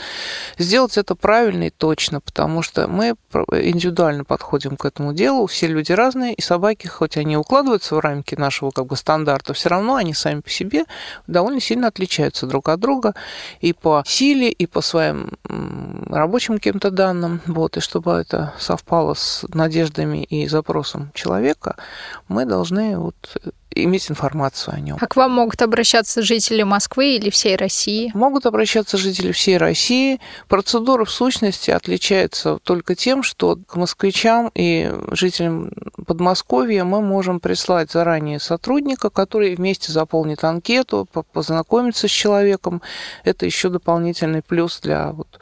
сделать 0.57 0.97
это 0.97 1.15
правильно 1.15 1.65
и 1.65 1.69
точно, 1.69 2.21
потому 2.21 2.61
что 2.61 2.87
мы 2.87 3.15
индивидуально 3.51 4.23
подходим 4.23 4.77
к 4.77 4.85
этому 4.85 5.13
делу, 5.13 5.47
все 5.47 5.67
люди 5.67 5.91
разные, 5.91 6.33
и 6.33 6.41
собаки, 6.41 6.87
хоть 6.87 7.17
они 7.17 7.37
укладываются 7.37 7.95
в 7.95 7.99
рамки 7.99 8.35
нашего 8.35 8.71
как 8.71 8.87
бы 8.87 8.95
стандарта, 8.95 9.53
все 9.53 9.69
равно 9.69 9.95
они 9.95 10.13
сами 10.13 10.41
по 10.41 10.49
себе 10.49 10.85
довольно 11.27 11.59
сильно 11.59 11.87
отличаются 11.87 12.47
друг 12.47 12.69
от 12.69 12.79
друга 12.79 13.15
и 13.59 13.73
по 13.73 14.03
силе, 14.05 14.51
и 14.51 14.65
по 14.65 14.81
своим 14.81 15.31
рабочим 16.09 16.55
каким-то 16.55 16.91
данным, 16.91 17.41
вот, 17.45 17.77
и 17.77 17.79
чтобы 17.79 18.11
это 18.13 18.53
совпало 18.59 19.13
с 19.13 19.45
надеждами 19.53 20.23
и 20.23 20.47
запросом 20.47 21.11
человека, 21.13 21.75
мы 22.27 22.45
должны 22.45 22.97
вот 22.97 23.37
иметь 23.73 24.11
информацию 24.11 24.75
о 24.75 24.79
нем. 24.79 24.97
А 24.99 25.07
к 25.07 25.15
вам 25.15 25.31
могут 25.31 25.61
обращаться 25.61 26.21
жители 26.21 26.63
Москвы 26.63 27.15
или 27.15 27.29
всей 27.29 27.55
России? 27.55 28.11
Могут 28.13 28.45
обращаться 28.45 28.97
жители 28.97 29.31
всей 29.31 29.57
России. 29.57 30.19
Процедура 30.47 31.05
в 31.05 31.11
сущности 31.11 31.71
отличается 31.71 32.59
только 32.63 32.95
тем, 32.95 33.23
что 33.23 33.57
к 33.67 33.75
москвичам 33.75 34.51
и 34.53 34.91
жителям 35.11 35.71
Подмосковья 36.05 36.83
мы 36.83 37.01
можем 37.01 37.39
прислать 37.39 37.91
заранее 37.91 38.39
сотрудника, 38.39 39.09
который 39.09 39.55
вместе 39.55 39.91
заполнит 39.91 40.43
анкету, 40.43 41.07
познакомиться 41.31 42.07
с 42.07 42.11
человеком. 42.11 42.81
Это 43.23 43.45
еще 43.45 43.69
дополнительный 43.69 44.41
плюс 44.41 44.79
для 44.81 45.11
вот, 45.11 45.39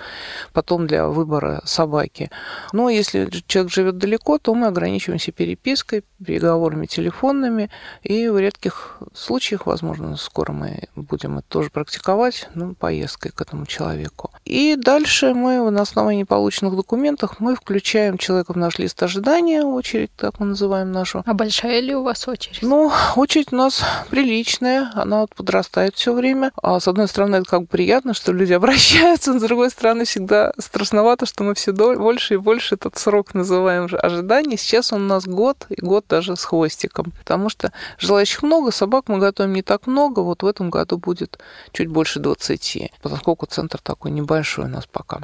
потом 0.53 0.85
для 0.85 1.07
выбора 1.07 1.61
собаки. 1.65 2.29
Но 2.73 2.89
если 2.89 3.29
человек 3.47 3.71
живет 3.71 3.97
далеко, 3.97 4.37
то 4.37 4.53
мы 4.53 4.67
ограничиваемся 4.67 5.31
перепиской, 5.31 6.03
переговорами 6.23 6.85
телефонными 6.85 7.69
и 8.03 8.18
и 8.23 8.29
в 8.29 8.37
редких 8.37 8.97
случаях, 9.13 9.65
возможно, 9.65 10.15
скоро 10.17 10.51
мы 10.51 10.83
будем 10.95 11.37
это 11.37 11.47
тоже 11.47 11.69
практиковать, 11.69 12.47
ну, 12.55 12.73
поездкой 12.75 13.31
к 13.31 13.41
этому 13.41 13.65
человеку. 13.65 14.31
И 14.45 14.75
дальше 14.75 15.33
мы 15.33 15.69
на 15.71 15.81
основании 15.81 16.23
полученных 16.23 16.75
документов 16.75 17.39
мы 17.39 17.55
включаем 17.55 18.17
человека 18.17 18.53
в 18.53 18.57
наш 18.57 18.79
лист 18.79 19.01
ожидания, 19.03 19.63
очередь, 19.63 20.11
так 20.15 20.39
мы 20.39 20.47
называем 20.47 20.91
нашу. 20.91 21.23
А 21.25 21.33
большая 21.33 21.79
ли 21.79 21.95
у 21.95 22.03
вас 22.03 22.27
очередь? 22.27 22.59
Ну, 22.61 22.91
очередь 23.15 23.53
у 23.53 23.55
нас 23.55 23.83
приличная, 24.09 24.91
она 24.95 25.21
вот 25.21 25.35
подрастает 25.35 25.95
все 25.95 26.13
время. 26.13 26.51
А 26.61 26.79
с 26.79 26.87
одной 26.87 27.07
стороны, 27.07 27.37
это 27.37 27.45
как 27.45 27.61
бы 27.61 27.67
приятно, 27.67 28.13
что 28.13 28.31
люди 28.31 28.53
обращаются, 28.59 29.33
но 29.33 29.39
с 29.39 29.43
другой 29.43 29.69
стороны, 29.69 30.05
всегда 30.05 30.53
страшновато, 30.57 31.25
что 31.25 31.43
мы 31.43 31.53
все 31.53 31.73
больше 31.73 32.35
и 32.35 32.37
больше 32.37 32.75
этот 32.75 32.97
срок 32.97 33.33
называем 33.33 33.87
ожидания. 33.91 34.57
Сейчас 34.57 34.91
он 34.91 35.03
у 35.03 35.07
нас 35.07 35.25
год, 35.25 35.65
и 35.69 35.81
год 35.81 36.05
даже 36.09 36.35
с 36.35 36.43
хвостиком. 36.43 37.13
Потому 37.19 37.49
что 37.49 37.71
Желающих 38.09 38.41
много, 38.41 38.71
собак 38.71 39.03
мы 39.07 39.19
готовим 39.19 39.53
не 39.53 39.61
так 39.61 39.85
много. 39.85 40.21
Вот 40.21 40.41
в 40.41 40.47
этом 40.47 40.71
году 40.71 40.97
будет 40.97 41.37
чуть 41.73 41.89
больше 41.89 42.19
20, 42.19 42.91
поскольку 43.03 43.45
центр 43.45 43.79
такой 43.83 44.09
небольшой 44.09 44.65
у 44.65 44.67
нас 44.67 44.87
пока. 44.91 45.21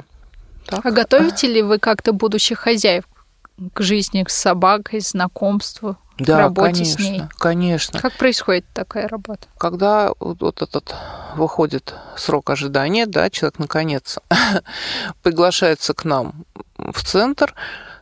Так. 0.68 0.86
А 0.86 0.92
готовите 0.92 1.48
ли 1.48 1.64
вы 1.64 1.80
как-то 1.80 2.14
будущих 2.14 2.60
хозяев 2.60 3.06
к 3.74 3.82
жизни 3.82 4.24
с 4.30 4.34
собакой, 4.36 5.00
знакомству? 5.00 5.98
Да, 6.20 6.38
работе 6.38 6.74
конечно, 6.74 7.04
с 7.04 7.10
ней. 7.10 7.22
конечно. 7.40 8.00
Как 8.00 8.14
происходит 8.14 8.66
такая 8.72 9.08
работа? 9.08 9.48
Когда 9.58 10.12
вот, 10.20 10.42
вот 10.42 10.62
этот 10.62 10.94
выходит 11.36 11.96
срок 12.16 12.52
ожидания, 12.52 13.08
да, 13.08 13.32
человек 13.32 13.58
наконец 13.58 14.20
приглашается 15.24 15.96
к 15.96 16.06
нам 16.06 16.46
в 16.78 17.04
центр, 17.04 17.56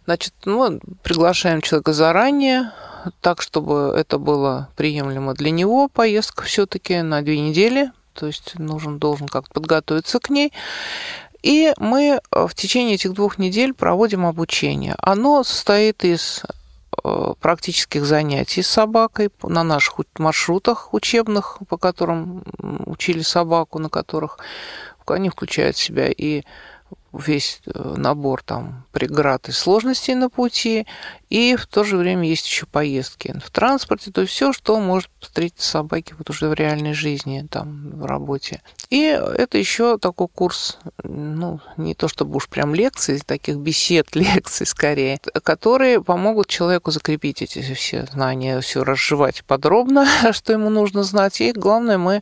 значит, 0.03 0.33
мы 0.43 0.81
приглашаем 1.03 1.61
человека 1.61 1.93
заранее, 1.93 2.73
так, 3.21 3.41
чтобы 3.41 3.93
это 3.95 4.17
было 4.17 4.69
приемлемо 4.75 5.33
для 5.33 5.51
него, 5.51 5.87
поездка 5.87 6.43
все-таки 6.43 7.01
на 7.01 7.21
две 7.21 7.39
недели, 7.39 7.91
то 8.13 8.27
есть 8.27 8.57
нужен, 8.59 8.99
должен 8.99 9.27
как-то 9.27 9.53
подготовиться 9.53 10.19
к 10.19 10.29
ней. 10.29 10.53
И 11.41 11.73
мы 11.77 12.19
э, 12.31 12.47
в 12.47 12.55
течение 12.55 12.95
этих 12.95 13.13
двух 13.13 13.37
недель 13.37 13.73
проводим 13.73 14.25
обучение. 14.25 14.95
Оно 14.99 15.43
состоит 15.43 16.05
из 16.05 16.43
э, 17.03 17.33
практических 17.41 18.05
занятий 18.05 18.61
с 18.61 18.69
собакой 18.69 19.29
на 19.41 19.63
наших 19.63 19.95
маршрутах 20.17 20.93
учебных, 20.93 21.57
по 21.67 21.77
которым 21.77 22.43
учили 22.85 23.21
собаку, 23.21 23.79
на 23.79 23.89
которых 23.89 24.39
они 25.05 25.29
включают 25.29 25.75
в 25.75 25.83
себя 25.83 26.07
и 26.09 26.43
весь 27.11 27.61
э, 27.65 27.93
набор 27.97 28.41
там 28.43 28.85
преград 28.91 29.49
и 29.49 29.51
сложностей 29.51 30.15
на 30.15 30.29
пути, 30.29 30.87
и 31.33 31.55
в 31.55 31.65
то 31.65 31.83
же 31.83 31.97
время 31.97 32.29
есть 32.29 32.45
еще 32.45 32.67
поездки 32.67 33.33
в 33.43 33.49
транспорте, 33.49 34.11
то 34.11 34.21
есть 34.21 34.33
все, 34.33 34.53
что 34.53 34.79
может 34.79 35.09
встретить 35.19 35.61
собаки 35.61 36.13
вот 36.15 36.29
уже 36.29 36.47
в 36.47 36.53
реальной 36.53 36.93
жизни, 36.93 37.47
там, 37.49 37.89
в 37.95 38.05
работе. 38.05 38.61
И 38.91 38.99
это 38.99 39.57
еще 39.57 39.97
такой 39.97 40.27
курс, 40.27 40.77
ну, 41.03 41.59
не 41.75 41.95
то 41.95 42.07
чтобы 42.07 42.35
уж 42.35 42.47
прям 42.47 42.75
лекции, 42.75 43.19
таких 43.25 43.57
бесед, 43.57 44.09
лекций 44.15 44.67
скорее, 44.67 45.17
которые 45.41 46.03
помогут 46.03 46.49
человеку 46.49 46.91
закрепить 46.91 47.41
эти 47.41 47.63
все 47.73 48.05
знания, 48.11 48.61
все 48.61 48.83
разжевать 48.83 49.43
подробно, 49.43 50.07
что 50.33 50.53
ему 50.53 50.69
нужно 50.69 51.01
знать. 51.01 51.41
И 51.41 51.51
главное, 51.51 51.97
мы 51.97 52.21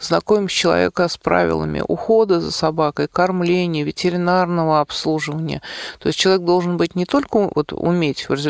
знакомим 0.00 0.48
человека 0.48 1.08
с 1.08 1.18
правилами 1.18 1.82
ухода 1.86 2.40
за 2.40 2.52
собакой, 2.52 3.06
кормления, 3.06 3.84
ветеринарного 3.84 4.80
обслуживания. 4.80 5.60
То 5.98 6.06
есть 6.06 6.18
человек 6.18 6.46
должен 6.46 6.78
быть 6.78 6.94
не 6.94 7.04
только 7.04 7.50
вот 7.54 7.74
уметь 7.74 8.30
в 8.30 8.32
результате 8.32 8.45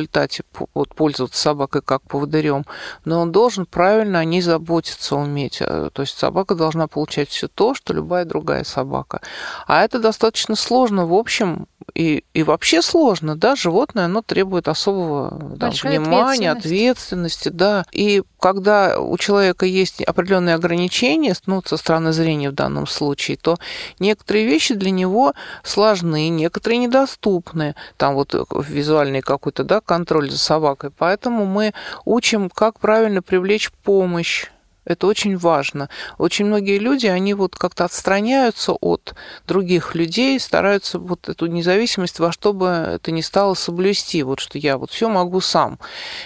вот, 0.75 0.95
пользоваться 0.95 1.41
собакой 1.41 1.83
как 1.83 2.03
поводырем, 2.03 2.65
но 3.05 3.21
он 3.21 3.33
должен 3.33 3.67
правильно 3.67 4.19
о 4.19 4.25
ней 4.25 4.41
заботиться 4.41 5.17
уметь. 5.17 5.59
Э, 5.61 5.91
то 5.93 6.03
есть 6.03 6.19
собака 6.19 6.55
должна 6.55 6.87
получать 6.87 7.29
все 7.29 7.49
то, 7.49 7.75
что 7.75 7.93
любая 7.93 8.25
другая 8.25 8.65
собака. 8.65 9.21
А 9.67 9.85
это 9.85 9.99
достаточно 9.99 10.57
сложно, 10.57 11.07
в 11.07 11.15
общем, 11.15 11.67
и, 11.95 12.25
и 12.35 12.43
вообще 12.43 12.83
сложно, 12.83 13.37
да, 13.37 13.57
животное, 13.57 14.07
оно 14.07 14.23
требует 14.23 14.69
особого 14.69 15.31
да, 15.57 15.71
внимания, 15.71 16.51
ответственности, 16.51 17.49
да. 17.49 17.85
И 17.93 18.23
когда 18.47 19.01
у 19.01 19.19
человека 19.19 19.67
есть 19.67 20.01
определенные 20.03 20.55
ограничения, 20.55 21.35
ну, 21.47 21.63
со 21.67 21.77
стороны 21.77 22.13
зрения 22.13 22.51
в 22.51 22.55
данном 22.55 22.87
случае, 22.87 23.37
то 23.37 23.57
некоторые 23.99 24.47
вещи 24.47 24.75
для 24.75 24.93
него 24.93 25.33
сложны, 25.65 26.29
некоторые 26.29 26.79
недоступны. 26.79 27.75
Там 27.97 28.15
вот 28.15 28.37
визуальный 28.69 29.21
какой-то, 29.21 29.65
да, 29.65 29.81
контроль 29.81 30.31
за 30.31 30.39
собакой. 30.39 30.91
Поэтому 30.97 31.45
мы 31.45 31.75
учим, 32.05 32.49
как 32.49 32.79
правильно 32.79 33.21
привлечь 33.21 33.73
помощь 33.83 34.47
это 34.87 35.07
очень 35.07 35.37
важно. 35.37 35.89
Очень 36.16 36.47
многие 36.47 36.78
люди, 36.78 37.07
они 37.07 37.34
вот 37.34 37.57
как-то 37.57 37.84
отстраняются 37.84 38.72
от 38.72 39.14
других 39.47 39.95
людей, 39.95 40.39
стараются 40.41 40.99
вот 40.99 41.28
эту 41.28 41.47
независимость 41.47 42.20
во 42.20 42.32
что 42.32 42.53
бы 42.53 42.66
это 42.66 43.11
ни 43.11 43.20
стало 43.20 43.55
соблюсти, 43.55 44.22
вот 44.22 44.41
что 44.41 44.59
я 44.59 44.78
вот 44.78 44.91
все 44.91 45.09
могу 45.09 45.41
сам. 45.41 45.78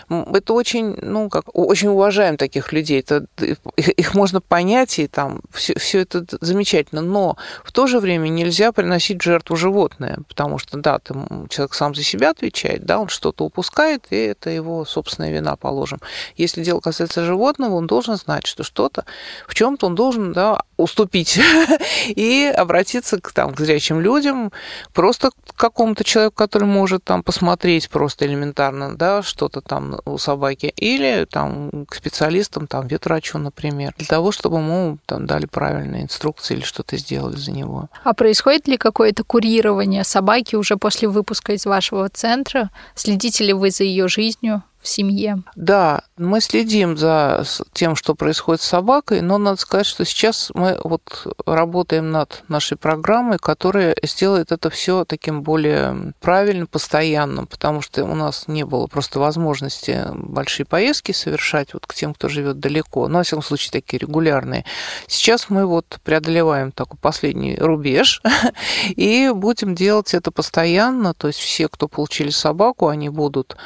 Это 0.09 0.53
очень, 0.53 0.95
ну, 1.01 1.29
как, 1.29 1.45
очень 1.53 1.89
уважаем 1.89 2.37
таких 2.37 2.73
людей. 2.73 3.01
Это, 3.01 3.27
их, 3.41 3.59
их 3.77 4.15
можно 4.15 4.41
понять, 4.41 4.99
и 4.99 5.07
там 5.07 5.41
все, 5.53 5.79
все 5.79 6.01
это 6.01 6.25
замечательно, 6.41 7.01
но 7.01 7.37
в 7.65 7.73
то 7.73 7.87
же 7.87 7.99
время 7.99 8.29
нельзя 8.29 8.73
приносить 8.73 9.23
жертву 9.23 9.57
животное, 9.57 10.19
потому 10.29 10.59
что, 10.59 10.79
да, 10.79 10.99
ты, 10.99 11.15
человек 11.49 11.75
сам 11.75 11.95
за 11.95 12.03
себя 12.03 12.31
отвечает, 12.31 12.85
да, 12.85 12.99
он 12.99 13.09
что-то 13.09 13.45
упускает, 13.45 14.07
и 14.11 14.17
это 14.17 14.51
его 14.51 14.85
собственная 14.85 15.33
вина, 15.33 15.57
положим. 15.57 16.01
Если 16.37 16.63
дело 16.63 16.81
касается 16.81 17.25
животного, 17.25 17.75
он 17.75 17.87
должен 17.87 18.17
знать, 18.17 18.47
что 18.51 18.63
что-то, 18.63 19.05
в 19.47 19.55
чем-то 19.55 19.87
он 19.87 19.95
должен 19.95 20.33
да, 20.33 20.63
уступить 20.77 21.41
и 22.09 22.53
обратиться 22.55 23.21
к, 23.21 23.33
там, 23.33 23.55
к 23.55 23.61
зрячим 23.61 24.01
людям, 24.01 24.53
просто 24.93 25.31
к 25.31 25.55
какому-то 25.57 26.05
человеку, 26.05 26.37
который 26.37 26.65
может 26.65 27.05
там 27.05 27.23
посмотреть 27.23 27.89
просто 27.91 28.27
элементарно, 28.27 28.97
да, 28.97 29.23
что-то 29.23 29.61
там 29.61 30.01
у 30.05 30.19
собаки, 30.19 30.73
или 30.77 31.27
там 31.31 31.87
к 31.87 31.95
специалистам, 31.95 32.67
там, 32.67 32.87
ветврачу, 32.87 33.39
например, 33.39 33.95
для 33.97 34.07
того, 34.07 34.33
чтобы 34.33 34.59
ему 34.59 34.99
там 35.07 35.27
дали 35.27 35.47
правильные 35.47 36.05
инструкции 36.05 36.55
или 36.55 36.65
что-то 36.65 36.97
сделали 36.97 37.37
за 37.37 37.53
него. 37.53 37.89
А 38.05 38.15
происходит 38.15 38.69
ли 38.69 38.77
какое-то 38.77 39.25
курирование 39.25 40.05
собаки 40.05 40.57
уже 40.57 40.77
после 40.77 41.09
выпуска 41.09 41.53
из 41.53 41.67
вашего 41.67 42.09
центра? 42.09 42.71
Следите 42.95 43.45
ли 43.45 43.53
вы 43.53 43.71
за 43.71 43.85
ее 43.85 44.09
жизнью? 44.09 44.63
В 44.81 44.89
семье. 44.89 45.43
Да, 45.57 46.03
мы 46.17 46.41
следим 46.41 46.97
за 46.97 47.45
тем, 47.73 47.97
что 47.97 48.15
происходит 48.15 48.63
с 48.63 48.69
собакой, 48.69 49.21
но 49.21 49.39
надо 49.39 49.59
сказать, 49.59 49.87
что 49.87 50.05
сейчас 50.05 50.51
мы 50.55 50.79
вот 50.83 51.27
работаем 51.47 52.11
над 52.11 52.45
нашей 52.49 52.77
программой, 52.77 53.39
которая 53.39 53.95
сделает 54.03 54.53
это 54.53 54.71
все 54.71 55.05
таким 55.05 55.43
более 55.43 56.13
правильным, 56.21 56.67
постоянным, 56.67 57.47
потому 57.47 57.83
что 57.83 58.05
у 58.05 58.15
нас 58.15 58.49
не 58.49 58.65
было 58.65 58.87
просто 58.87 59.21
возможности 59.21 60.07
большие 60.15 60.65
поездки 60.65 61.13
совершать 61.13 61.75
вот 61.75 61.87
к 61.87 61.95
тем, 61.95 62.15
кто 62.15 62.29
живет 62.29 62.59
далеко, 62.59 63.09
но, 63.09 63.19
во 63.19 63.25
всяком 63.25 63.43
случае, 63.43 63.73
такие 63.73 63.99
регулярные. 63.99 64.65
Сейчас 65.07 65.51
мы 65.51 65.67
вот 65.67 65.99
преодолеваем 66.05 66.73
такой 66.73 66.99
последний 67.01 67.57
рубеж 67.57 68.23
и 68.89 69.31
будем 69.35 69.75
делать 69.75 70.15
это 70.15 70.31
постоянно, 70.31 71.13
то 71.15 71.27
есть 71.27 71.39
все, 71.39 71.69
кто 71.69 71.89
получили 71.89 72.31
собаку, 72.31 72.89
они 72.89 73.09
будут, 73.09 73.57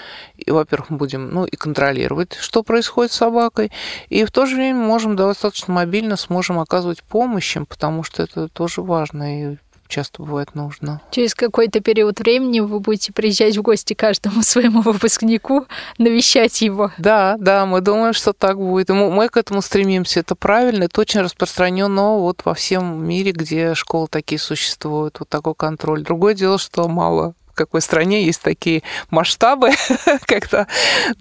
во-первых, 0.46 0.90
будем 1.04 1.30
ну, 1.30 1.44
и 1.44 1.56
контролировать, 1.56 2.34
что 2.34 2.62
происходит 2.62 3.12
с 3.12 3.16
собакой, 3.16 3.70
и 4.08 4.24
в 4.24 4.30
то 4.30 4.46
же 4.46 4.56
время 4.56 4.78
можем 4.78 5.16
достаточно 5.16 5.74
мобильно 5.74 6.16
сможем 6.16 6.58
оказывать 6.58 7.02
помощь 7.02 7.56
им, 7.56 7.66
потому 7.66 8.02
что 8.02 8.22
это 8.22 8.48
тоже 8.48 8.80
важно 8.80 9.52
и 9.52 9.56
часто 9.86 10.22
бывает 10.22 10.54
нужно. 10.54 11.02
Через 11.10 11.34
какой-то 11.34 11.80
период 11.80 12.18
времени 12.18 12.60
вы 12.60 12.80
будете 12.80 13.12
приезжать 13.12 13.56
в 13.56 13.62
гости 13.62 13.94
каждому 13.94 14.42
своему 14.42 14.80
выпускнику, 14.80 15.66
навещать 15.98 16.62
его. 16.62 16.90
Да, 16.98 17.36
да, 17.38 17.66
мы 17.66 17.80
думаем, 17.80 18.14
что 18.14 18.32
так 18.32 18.56
будет. 18.56 18.88
мы, 18.88 19.10
мы 19.10 19.28
к 19.28 19.36
этому 19.36 19.62
стремимся. 19.62 20.20
Это 20.20 20.34
правильно, 20.34 20.84
это 20.84 21.00
очень 21.00 21.20
распространено 21.20 22.18
вот 22.18 22.42
во 22.44 22.54
всем 22.54 23.04
мире, 23.06 23.32
где 23.32 23.74
школы 23.74 24.08
такие 24.10 24.38
существуют, 24.38 25.20
вот 25.20 25.28
такой 25.28 25.54
контроль. 25.54 26.02
Другое 26.02 26.34
дело, 26.34 26.58
что 26.58 26.88
мало 26.88 27.34
в 27.54 27.56
какой 27.56 27.80
стране 27.80 28.26
есть 28.26 28.42
такие 28.42 28.82
масштабы, 29.10 29.70
когда 30.26 30.66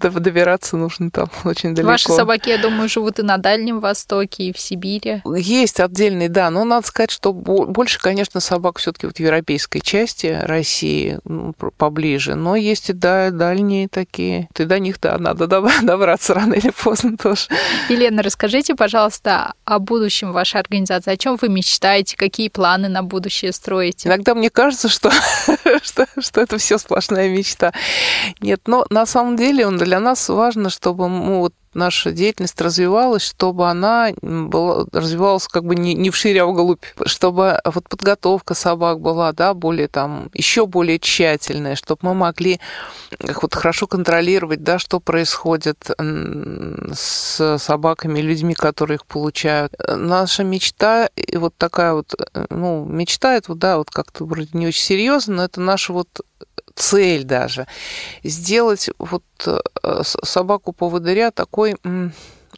добираться 0.00 0.76
нужно 0.76 1.12
там 1.12 1.30
очень 1.44 1.76
далеко. 1.76 1.92
Ваши 1.92 2.08
собаки, 2.08 2.48
я 2.48 2.58
думаю, 2.58 2.88
живут 2.88 3.20
и 3.20 3.22
на 3.22 3.38
Дальнем 3.38 3.78
Востоке, 3.78 4.44
и 4.44 4.52
в 4.52 4.58
Сибири. 4.58 5.22
Есть 5.36 5.78
отдельные, 5.78 6.28
да, 6.28 6.50
но 6.50 6.64
надо 6.64 6.84
сказать, 6.86 7.12
что 7.12 7.32
больше, 7.32 8.00
конечно, 8.00 8.40
собак 8.40 8.78
все-таки 8.78 9.06
вот 9.06 9.16
в 9.16 9.20
европейской 9.20 9.78
части 9.78 10.36
России 10.42 11.20
ну, 11.22 11.52
поближе, 11.52 12.34
но 12.34 12.56
есть 12.56 12.90
и 12.90 12.92
да, 12.92 13.30
дальние 13.30 13.86
такие. 13.86 14.48
И 14.58 14.64
до 14.64 14.80
них, 14.80 15.00
да, 15.00 15.16
надо 15.18 15.46
добраться 15.82 16.34
рано 16.34 16.54
или 16.54 16.70
поздно 16.70 17.16
тоже. 17.16 17.42
Елена, 17.88 18.24
расскажите, 18.24 18.74
пожалуйста, 18.74 19.54
о 19.64 19.78
будущем 19.78 20.32
вашей 20.32 20.60
организации. 20.60 21.12
О 21.12 21.16
чем 21.16 21.36
вы 21.40 21.48
мечтаете, 21.48 22.16
какие 22.16 22.48
планы 22.48 22.88
на 22.88 23.04
будущее 23.04 23.52
строите? 23.52 24.08
Иногда 24.08 24.34
мне 24.34 24.50
кажется, 24.50 24.88
что, 24.88 25.10
что, 25.82 26.06
что 26.24 26.40
это 26.40 26.58
все 26.58 26.78
сплошная 26.78 27.28
мечта. 27.28 27.72
Нет, 28.40 28.62
но 28.66 28.86
на 28.90 29.06
самом 29.06 29.36
деле 29.36 29.70
для 29.70 30.00
нас 30.00 30.28
важно, 30.28 30.70
чтобы 30.70 31.08
мы 31.08 31.38
вот 31.40 31.54
наша 31.74 32.12
деятельность 32.12 32.60
развивалась, 32.60 33.22
чтобы 33.22 33.68
она 33.68 34.10
была, 34.22 34.86
развивалась 34.92 35.48
как 35.48 35.64
бы 35.64 35.74
не, 35.74 35.94
не 35.94 36.10
вширь, 36.10 36.38
а 36.38 36.46
вглубь, 36.46 36.84
чтобы 37.06 37.60
вот 37.64 37.88
подготовка 37.88 38.54
собак 38.54 39.00
была, 39.00 39.32
да, 39.32 39.54
более 39.54 39.88
там, 39.88 40.30
еще 40.34 40.66
более 40.66 40.98
тщательная, 40.98 41.76
чтобы 41.76 42.00
мы 42.02 42.14
могли 42.14 42.60
вот 43.40 43.54
хорошо 43.54 43.86
контролировать, 43.86 44.62
да, 44.62 44.78
что 44.78 45.00
происходит 45.00 45.90
с 46.94 47.58
собаками, 47.58 48.20
людьми, 48.20 48.54
которые 48.54 48.96
их 48.96 49.06
получают. 49.06 49.74
Наша 49.88 50.44
мечта, 50.44 51.08
и 51.16 51.36
вот 51.36 51.54
такая 51.56 51.94
вот, 51.94 52.14
ну, 52.50 52.84
мечта, 52.84 53.34
это, 53.34 53.54
да, 53.54 53.78
вот 53.78 53.90
как-то 53.90 54.24
вроде 54.24 54.50
не 54.52 54.66
очень 54.66 54.82
серьезно, 54.82 55.36
но 55.36 55.44
это 55.44 55.60
наша 55.60 55.92
вот 55.92 56.08
цель 56.74 57.24
даже, 57.24 57.66
сделать 58.22 58.90
вот 58.98 59.24
э, 59.46 60.02
собаку-поводыря 60.02 61.30
такой 61.30 61.76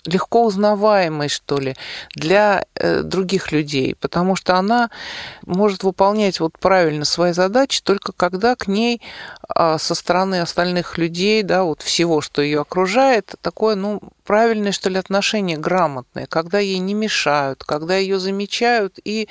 легко 0.07 0.45
узнаваемой, 0.45 1.29
что 1.29 1.59
ли, 1.59 1.75
для 2.15 2.65
э, 2.75 3.03
других 3.03 3.53
людей, 3.53 3.95
потому 4.01 4.37
что 4.37 4.57
она 4.57 4.91
может 5.45 5.83
выполнять 5.83 6.41
вот 6.41 6.59
правильно 6.59 7.05
свои 7.05 7.33
задачи 7.33 7.83
только 7.83 8.13
когда 8.13 8.55
к 8.55 8.69
ней 8.69 9.03
а, 9.43 9.46
со 9.55 9.95
стороны 9.95 10.41
остальных 10.41 10.99
людей, 10.99 11.43
да, 11.43 11.65
вот 11.65 11.83
всего, 11.83 12.21
что 12.21 12.43
ее 12.43 12.61
окружает, 12.63 13.35
такое, 13.43 13.77
ну, 13.77 14.01
правильное, 14.25 14.73
что 14.73 14.91
ли, 14.91 14.99
отношение, 14.99 15.57
грамотное, 15.57 16.27
когда 16.27 16.59
ей 16.59 16.79
не 16.79 16.95
мешают, 16.95 17.63
когда 17.63 17.97
ее 17.97 18.19
замечают 18.19 18.99
и 19.05 19.29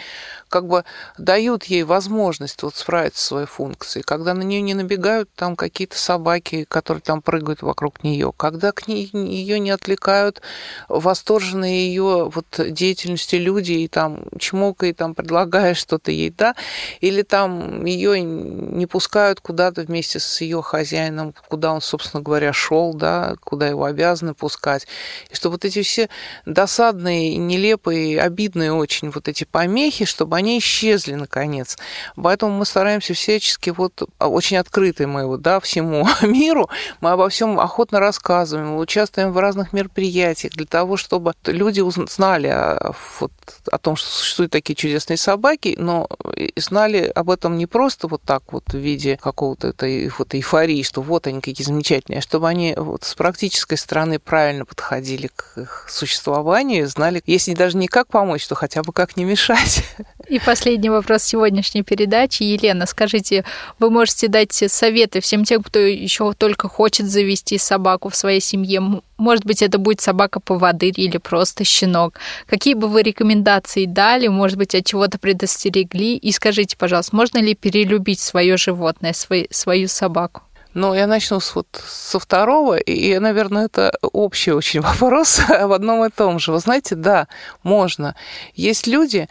как 0.48 0.68
бы 0.68 0.86
дают 1.18 1.66
ей 1.66 1.84
возможность 1.84 2.64
вот 2.64 2.76
справиться 2.76 3.22
со 3.22 3.28
своей 3.28 3.46
функцией, 3.46 4.04
когда 4.04 4.34
на 4.34 4.44
нее 4.44 4.62
не 4.62 4.74
набегают 4.74 5.30
там 5.36 5.58
какие-то 5.58 5.98
собаки, 5.98 6.66
которые 6.70 7.02
там 7.02 7.22
прыгают 7.22 7.62
вокруг 7.62 8.04
нее, 8.04 8.32
когда 8.36 8.72
к 8.72 8.88
ней 8.88 9.10
ее 9.12 9.60
не 9.60 9.72
отвлекают 9.72 10.42
восторженные 10.88 11.88
ее 11.88 12.32
вот 12.34 12.46
деятельности 12.58 13.36
люди 13.36 13.74
и 13.74 13.88
там 13.90 14.24
чмокай, 14.40 14.94
там 14.94 15.14
предлагая 15.14 15.74
что-то 15.74 16.12
ей, 16.12 16.30
да, 16.30 16.56
или 17.02 17.22
там 17.22 17.84
ее 17.84 18.22
не 18.22 18.86
пускают 18.86 19.42
куда-то 19.42 19.82
вместе 19.82 20.05
с 20.14 20.42
ее 20.42 20.62
хозяином, 20.62 21.34
куда 21.48 21.74
он, 21.74 21.82
собственно 21.82 22.22
говоря, 22.22 22.54
шел, 22.54 22.94
да, 22.94 23.36
куда 23.44 23.68
его 23.68 23.86
обязаны 23.86 24.34
пускать. 24.34 24.88
И 25.30 25.36
чтобы 25.36 25.54
вот 25.54 25.66
эти 25.66 25.82
все 25.82 26.10
досадные, 26.46 27.38
нелепые, 27.38 28.22
обидные 28.22 28.74
очень 28.74 29.10
вот 29.12 29.28
эти 29.28 29.44
помехи, 29.44 30.06
чтобы 30.06 30.38
они 30.38 30.60
исчезли 30.60 31.16
наконец. 31.16 31.78
Поэтому 32.16 32.52
мы 32.58 32.66
стараемся 32.66 33.14
всячески 33.14 33.70
вот 33.70 34.04
а, 34.18 34.28
очень 34.28 34.58
открыты 34.58 35.08
мы 35.08 35.26
вот, 35.26 35.42
да, 35.42 35.60
всему 35.60 36.08
миру, 36.22 36.70
мы 37.02 37.12
обо 37.12 37.30
всем 37.30 37.60
охотно 37.60 38.00
рассказываем, 38.00 38.70
мы 38.70 38.80
участвуем 38.80 39.32
в 39.32 39.40
разных 39.40 39.74
мероприятиях 39.74 40.54
для 40.54 40.66
того, 40.66 40.98
чтобы 40.98 41.34
люди 41.46 41.84
знали 42.10 42.48
о, 42.48 42.94
вот, 43.20 43.32
о 43.72 43.78
том, 43.78 43.96
что 43.96 44.10
существуют 44.10 44.52
такие 44.52 44.76
чудесные 44.76 45.18
собаки, 45.18 45.76
но 45.78 46.08
знали 46.56 47.12
об 47.16 47.30
этом 47.30 47.58
не 47.58 47.66
просто 47.66 48.08
вот 48.08 48.22
так 48.22 48.52
вот 48.52 48.64
в 48.70 48.78
виде 48.78 49.18
какого-то 49.22 49.70
этой 49.70 49.95
вот 50.18 50.34
эйфории, 50.36 50.84
что 50.84 51.02
вот 51.02 51.28
они 51.28 51.42
какие 51.42 51.66
замечательные, 51.66 52.20
а 52.20 52.22
чтобы 52.22 52.48
они 52.48 52.74
вот 52.78 53.04
с 53.04 53.14
практической 53.16 53.78
стороны 53.78 54.20
правильно 54.20 54.66
подходили 54.66 55.30
к 55.36 55.58
их 55.58 55.86
существованию, 55.90 56.88
знали, 56.88 57.22
если 57.26 57.54
даже 57.54 57.78
не 57.78 57.88
как 57.88 58.08
помочь, 58.08 58.48
то 58.48 58.56
хотя 58.56 58.84
бы 58.84 58.94
как 58.94 59.18
не 59.18 59.24
мешать. 59.24 59.84
И 60.30 60.40
последний 60.40 60.90
вопрос 60.90 61.24
сегодняшней 61.24 61.84
передачи. 61.84 62.44
Елена, 62.44 62.86
скажите, 62.86 63.46
вы 63.80 63.90
можете 63.90 64.28
дать 64.28 64.54
советы 64.54 65.20
всем 65.20 65.46
тем, 65.46 65.62
кто 65.64 65.80
еще 65.80 66.34
только 66.34 66.68
хочет 66.68 67.08
завести 67.08 67.58
собаку 67.58 68.10
в 68.10 68.16
своей 68.16 68.42
семье? 68.42 69.02
Может 69.18 69.46
быть, 69.46 69.62
это 69.62 69.78
будет 69.78 70.02
собака-поводырь 70.02 71.00
или 71.00 71.18
просто 71.18 71.64
щенок. 71.64 72.20
Какие 72.48 72.74
бы 72.74 72.88
вы 72.88 73.02
рекомендации 73.02 73.86
дали? 73.86 74.28
Может 74.28 74.58
быть, 74.58 74.76
от 74.76 74.86
чего-то 74.86 75.18
предостерегли? 75.18 76.18
И 76.18 76.32
скажите, 76.32 76.76
пожалуйста, 76.78 77.16
можно 77.16 77.38
ли 77.38 77.56
перелюбить 77.56 78.20
свое 78.20 78.58
животное, 78.58 79.14
свой, 79.14 79.48
свою 79.52 79.88
собаку? 79.88 80.42
Ну, 80.76 80.94
я 80.94 81.08
начну 81.08 81.40
с, 81.40 81.56
вот, 81.56 81.68
со 81.88 82.20
второго, 82.20 82.76
и, 82.76 83.18
наверное, 83.20 83.66
это 83.66 83.94
общий 84.02 84.52
очень 84.52 84.82
вопрос 84.82 85.40
в 85.40 85.72
одном 85.72 86.04
и 86.04 86.10
том 86.10 86.38
же. 86.38 86.52
Вы 86.52 86.60
знаете, 86.60 86.96
да, 86.96 87.30
можно. 87.64 88.16
Есть 88.56 88.86
люди, 88.86 89.30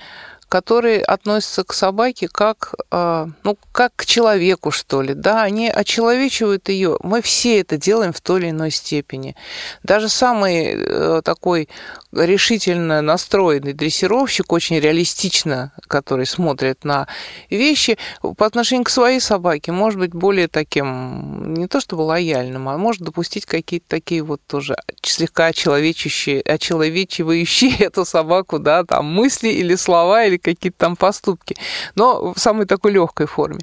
которые 0.55 1.03
относятся 1.03 1.65
к 1.65 1.73
собаке 1.73 2.29
как, 2.29 2.77
а, 2.93 3.27
ну, 3.43 3.59
как 3.73 3.91
к 3.97 4.07
человеку, 4.07 4.71
что 4.71 5.03
ли. 5.03 5.13
Да, 5.13 5.43
они 5.43 5.69
очеловечивают 5.69 6.69
ее. 6.69 6.97
Мы 7.03 7.23
все 7.23 7.59
это 7.59 7.77
делаем 7.77 8.13
в 8.13 8.21
той 8.21 8.39
или 8.39 8.51
иной 8.51 8.71
степени. 8.71 9.35
Даже 9.83 10.09
самый 10.09 10.77
э, 10.77 11.23
такой 11.25 11.69
решительно 12.15 13.03
настроенный 13.03 13.73
дрессировщик, 13.73 14.53
очень 14.53 14.79
реалистично, 14.79 15.73
который 15.89 16.27
смотрит 16.27 16.85
на 16.85 17.09
вещи, 17.51 17.99
по 18.37 18.47
отношению 18.47 18.85
к 18.85 18.91
своей 18.91 19.21
собаке 19.21 19.73
может 19.73 19.99
быть 19.99 20.13
более 20.13 20.49
таким, 20.49 21.55
не 21.55 21.67
то 21.67 21.81
чтобы 21.81 22.03
лояльным, 22.03 22.69
а 22.69 22.79
может 22.79 23.03
допустить 23.03 23.47
какие-то 23.47 23.87
такие 23.89 24.23
вот 24.23 24.41
тоже 24.47 24.77
слегка 25.03 25.47
очеловечивающие, 25.47 27.75
эту 27.79 28.05
собаку, 28.05 28.59
да, 28.59 28.85
там 28.85 29.07
мысли 29.07 29.49
или 29.49 29.75
слова, 29.75 30.25
или 30.25 30.37
какие-то 30.45 30.79
там 30.79 30.97
поступки, 30.97 31.57
но 31.95 32.33
в 32.35 32.39
самой 32.39 32.67
такой 32.67 32.93
легкой 32.93 33.27
форме. 33.27 33.61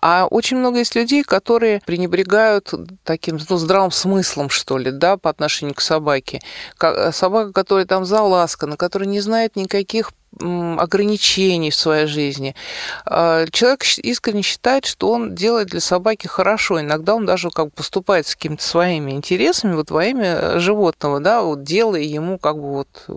А 0.00 0.26
очень 0.26 0.56
много 0.56 0.78
есть 0.78 0.94
людей, 0.94 1.22
которые 1.22 1.80
пренебрегают 1.84 2.72
таким 3.04 3.38
ну, 3.48 3.56
здравым 3.56 3.90
смыслом, 3.90 4.48
что 4.48 4.78
ли, 4.78 4.90
да, 4.90 5.16
по 5.16 5.30
отношению 5.30 5.74
к 5.74 5.80
собаке. 5.80 6.40
Собака, 7.12 7.52
которая 7.52 7.86
там 7.86 8.04
заласкана, 8.04 8.76
которая 8.76 9.08
не 9.08 9.20
знает 9.20 9.56
никаких 9.56 10.12
ограничений 10.38 11.70
в 11.70 11.74
своей 11.74 12.06
жизни. 12.06 12.54
А, 13.04 13.46
человек 13.50 13.84
искренне 13.98 14.42
считает, 14.42 14.84
что 14.84 15.10
он 15.10 15.34
делает 15.34 15.68
для 15.68 15.80
собаки 15.80 16.26
хорошо. 16.26 16.80
Иногда 16.80 17.14
он 17.14 17.26
даже 17.26 17.50
как 17.50 17.66
бы 17.66 17.70
поступает 17.70 18.26
с 18.26 18.34
какими-то 18.34 18.62
своими 18.62 19.12
интересами 19.12 19.74
вот 19.74 19.90
во 19.90 20.04
имя 20.04 20.58
животного, 20.58 21.20
да, 21.20 21.42
вот 21.42 21.62
делая 21.62 22.02
ему 22.02 22.38
как 22.38 22.56
бы 22.56 22.72
вот 22.72 22.88
э, 23.08 23.14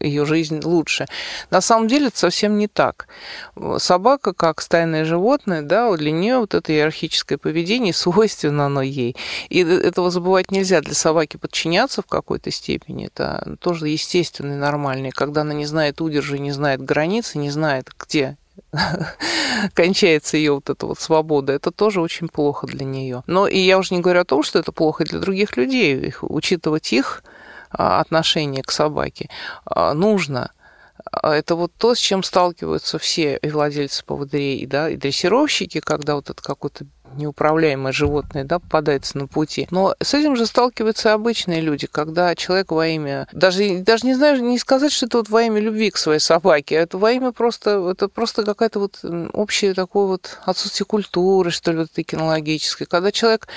ее 0.00 0.26
жизнь 0.26 0.60
лучше. 0.62 1.06
На 1.50 1.60
самом 1.60 1.88
деле 1.88 2.08
это 2.08 2.18
совсем 2.18 2.58
не 2.58 2.68
так. 2.68 3.08
Собака, 3.78 4.32
как 4.32 4.60
стайное 4.60 5.04
животное, 5.04 5.62
да, 5.62 5.94
для 5.96 6.10
нее 6.10 6.38
вот 6.38 6.54
это 6.54 6.72
иерархическое 6.72 7.38
поведение 7.38 7.92
свойственно 7.94 8.66
оно 8.66 8.82
ей. 8.82 9.16
И 9.48 9.60
этого 9.60 10.10
забывать 10.10 10.50
нельзя. 10.50 10.80
Для 10.80 10.94
собаки 10.94 11.36
подчиняться 11.36 12.02
в 12.02 12.06
какой-то 12.06 12.50
степени, 12.50 13.06
это 13.06 13.56
тоже 13.60 13.88
естественно 13.88 14.54
и 14.54 14.56
нормально. 14.56 15.08
И 15.08 15.10
когда 15.10 15.42
она 15.42 15.54
не 15.54 15.66
знает 15.66 16.00
удержа, 16.34 16.42
не 16.42 16.52
знает 16.52 16.82
границы, 16.82 17.38
не 17.38 17.50
знает, 17.50 17.90
где 17.98 18.36
кончается 19.74 20.36
ее 20.36 20.52
вот 20.52 20.70
эта 20.70 20.86
вот 20.86 20.98
свобода, 20.98 21.52
это 21.52 21.70
тоже 21.70 22.00
очень 22.00 22.28
плохо 22.28 22.66
для 22.66 22.84
нее. 22.84 23.22
Но 23.26 23.46
и 23.46 23.58
я 23.58 23.78
уже 23.78 23.94
не 23.94 24.00
говорю 24.00 24.20
о 24.20 24.24
том, 24.24 24.42
что 24.42 24.58
это 24.58 24.72
плохо 24.72 25.04
для 25.04 25.18
других 25.18 25.56
людей. 25.56 25.96
Их, 25.96 26.22
учитывать 26.22 26.92
их 26.92 27.22
а, 27.70 28.00
отношение 28.00 28.62
к 28.62 28.70
собаке 28.70 29.28
а, 29.64 29.94
нужно. 29.94 30.50
А, 31.10 31.34
это 31.34 31.56
вот 31.56 31.72
то, 31.76 31.94
с 31.94 31.98
чем 31.98 32.22
сталкиваются 32.22 32.98
все 32.98 33.38
владельцы 33.42 34.04
поводырей 34.04 34.66
да, 34.66 34.90
и 34.90 34.96
дрессировщики, 34.96 35.80
когда 35.80 36.14
вот 36.14 36.30
это 36.30 36.42
какой-то 36.42 36.86
неуправляемое 37.16 37.92
животное, 37.92 38.44
да, 38.44 38.58
попадается 38.58 39.18
на 39.18 39.26
пути. 39.26 39.66
Но 39.70 39.94
с 40.00 40.14
этим 40.14 40.36
же 40.36 40.46
сталкиваются 40.46 41.12
обычные 41.12 41.60
люди, 41.60 41.86
когда 41.86 42.34
человек 42.34 42.72
во 42.72 42.86
имя, 42.86 43.26
даже, 43.32 43.78
даже 43.78 44.06
не 44.06 44.14
знаю, 44.14 44.42
не 44.42 44.58
сказать, 44.58 44.92
что 44.92 45.06
это 45.06 45.18
вот 45.18 45.28
во 45.28 45.42
имя 45.42 45.60
любви 45.60 45.90
к 45.90 45.96
своей 45.96 46.20
собаке, 46.20 46.78
а 46.78 46.82
это 46.82 46.98
во 46.98 47.12
имя 47.12 47.32
просто, 47.32 47.90
это 47.90 48.08
просто 48.08 48.44
какая-то 48.44 48.80
вот 48.80 49.00
общее 49.32 49.74
такое 49.74 50.06
вот 50.06 50.38
отсутствие 50.44 50.86
культуры, 50.86 51.50
что 51.50 51.72
ли, 51.72 51.78
вот 51.78 51.90
этой 51.90 52.04
кинологической. 52.04 52.86
Когда 52.86 53.12
человек 53.12 53.48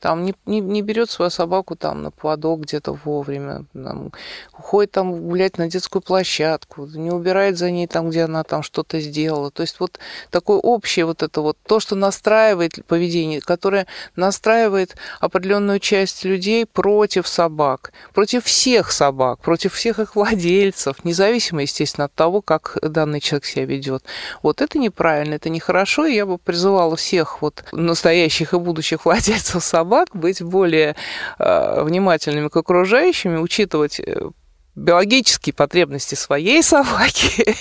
там 0.00 0.24
не, 0.24 0.34
не, 0.46 0.60
не 0.60 0.82
берет 0.82 1.10
свою 1.10 1.30
собаку 1.30 1.76
там 1.76 2.02
на 2.02 2.10
поводок 2.10 2.60
где-то 2.60 2.92
вовремя, 3.04 3.64
там, 3.72 4.12
уходит 4.56 4.92
там 4.92 5.28
гулять 5.28 5.58
на 5.58 5.68
детскую 5.68 6.02
площадку, 6.02 6.86
не 6.86 7.10
убирает 7.10 7.58
за 7.58 7.70
ней 7.70 7.86
там, 7.86 8.10
где 8.10 8.24
она 8.24 8.44
там 8.44 8.62
что-то 8.62 9.00
сделала. 9.00 9.50
То 9.50 9.62
есть 9.62 9.80
вот 9.80 9.98
такое 10.30 10.58
общее 10.58 11.04
вот 11.04 11.22
это 11.22 11.40
вот, 11.40 11.56
то, 11.66 11.80
что 11.80 11.94
настраивает 11.94 12.72
поведение, 12.98 13.40
которое 13.40 13.86
настраивает 14.16 14.96
определенную 15.20 15.78
часть 15.78 16.24
людей 16.24 16.66
против 16.66 17.28
собак, 17.28 17.92
против 18.12 18.44
всех 18.44 18.90
собак, 18.90 19.38
против 19.40 19.72
всех 19.72 20.00
их 20.00 20.16
владельцев, 20.16 21.04
независимо, 21.04 21.62
естественно, 21.62 22.06
от 22.06 22.14
того, 22.14 22.42
как 22.42 22.76
данный 22.82 23.20
человек 23.20 23.44
себя 23.44 23.64
ведет. 23.66 24.02
Вот 24.42 24.60
это 24.60 24.78
неправильно, 24.78 25.34
это 25.34 25.48
нехорошо, 25.48 26.06
и 26.06 26.14
я 26.14 26.26
бы 26.26 26.38
призывала 26.38 26.96
всех 26.96 27.40
вот 27.40 27.64
настоящих 27.72 28.52
и 28.52 28.58
будущих 28.58 29.04
владельцев 29.04 29.62
собак 29.62 30.08
быть 30.12 30.42
более 30.42 30.96
э, 31.38 31.82
внимательными 31.82 32.48
к 32.48 32.56
окружающим, 32.56 33.40
учитывать 33.40 34.00
э, 34.00 34.30
биологические 34.78 35.52
потребности 35.52 36.14
своей 36.14 36.62
собаки 36.62 37.54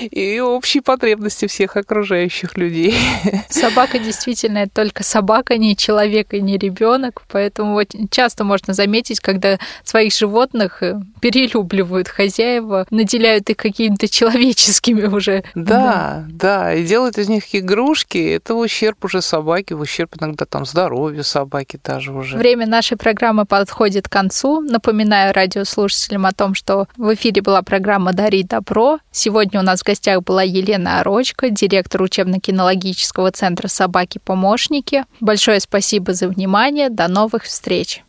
и 0.10 0.40
общие 0.40 0.82
потребности 0.82 1.46
всех 1.46 1.76
окружающих 1.76 2.56
людей. 2.56 2.94
Собака 3.48 3.98
действительно 3.98 4.58
это 4.58 4.72
только 4.74 5.02
собака, 5.02 5.56
не 5.58 5.76
человек 5.76 6.32
и 6.34 6.40
не 6.40 6.58
ребенок, 6.58 7.22
поэтому 7.30 7.74
очень 7.74 8.08
часто 8.08 8.44
можно 8.44 8.74
заметить, 8.74 9.20
когда 9.20 9.58
своих 9.84 10.14
животных 10.14 10.82
э, 10.82 11.00
перелюбливают 11.20 12.08
хозяева, 12.08 12.86
наделяют 12.90 13.50
их 13.50 13.56
какими-то 13.56 14.08
человеческими 14.08 15.06
уже. 15.06 15.44
Да, 15.54 15.82
да, 15.82 16.24
да, 16.28 16.74
и 16.74 16.84
делают 16.84 17.18
из 17.18 17.28
них 17.28 17.54
игрушки, 17.54 18.18
это 18.18 18.54
в 18.54 18.58
ущерб 18.58 19.04
уже 19.04 19.22
собаке, 19.22 19.74
в 19.74 19.80
ущерб 19.80 20.16
иногда 20.20 20.44
там 20.44 20.64
здоровью 20.66 21.24
собаки 21.24 21.78
даже 21.82 22.12
уже. 22.12 22.36
Время 22.36 22.66
нашей 22.66 22.96
программы 22.96 23.44
подходит 23.46 24.08
к 24.08 24.12
концу. 24.12 24.60
Напоминаю 24.60 25.32
радиослушателям 25.34 26.26
о 26.26 26.32
том, 26.52 26.54
что 26.54 26.86
в 26.96 27.14
эфире 27.14 27.42
была 27.42 27.62
программа 27.62 28.12
«Дари 28.12 28.42
добро». 28.42 28.98
Сегодня 29.10 29.60
у 29.60 29.62
нас 29.62 29.80
в 29.80 29.86
гостях 29.86 30.22
была 30.22 30.42
Елена 30.42 31.00
Орочка, 31.00 31.50
директор 31.50 32.02
учебно-кинологического 32.02 33.30
центра 33.32 33.68
«Собаки-помощники». 33.68 35.04
Большое 35.20 35.60
спасибо 35.60 36.14
за 36.14 36.28
внимание. 36.28 36.90
До 36.90 37.08
новых 37.08 37.44
встреч. 37.44 38.02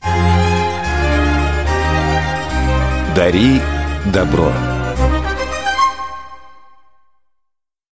«Дари 3.16 3.62
добро». 4.14 4.52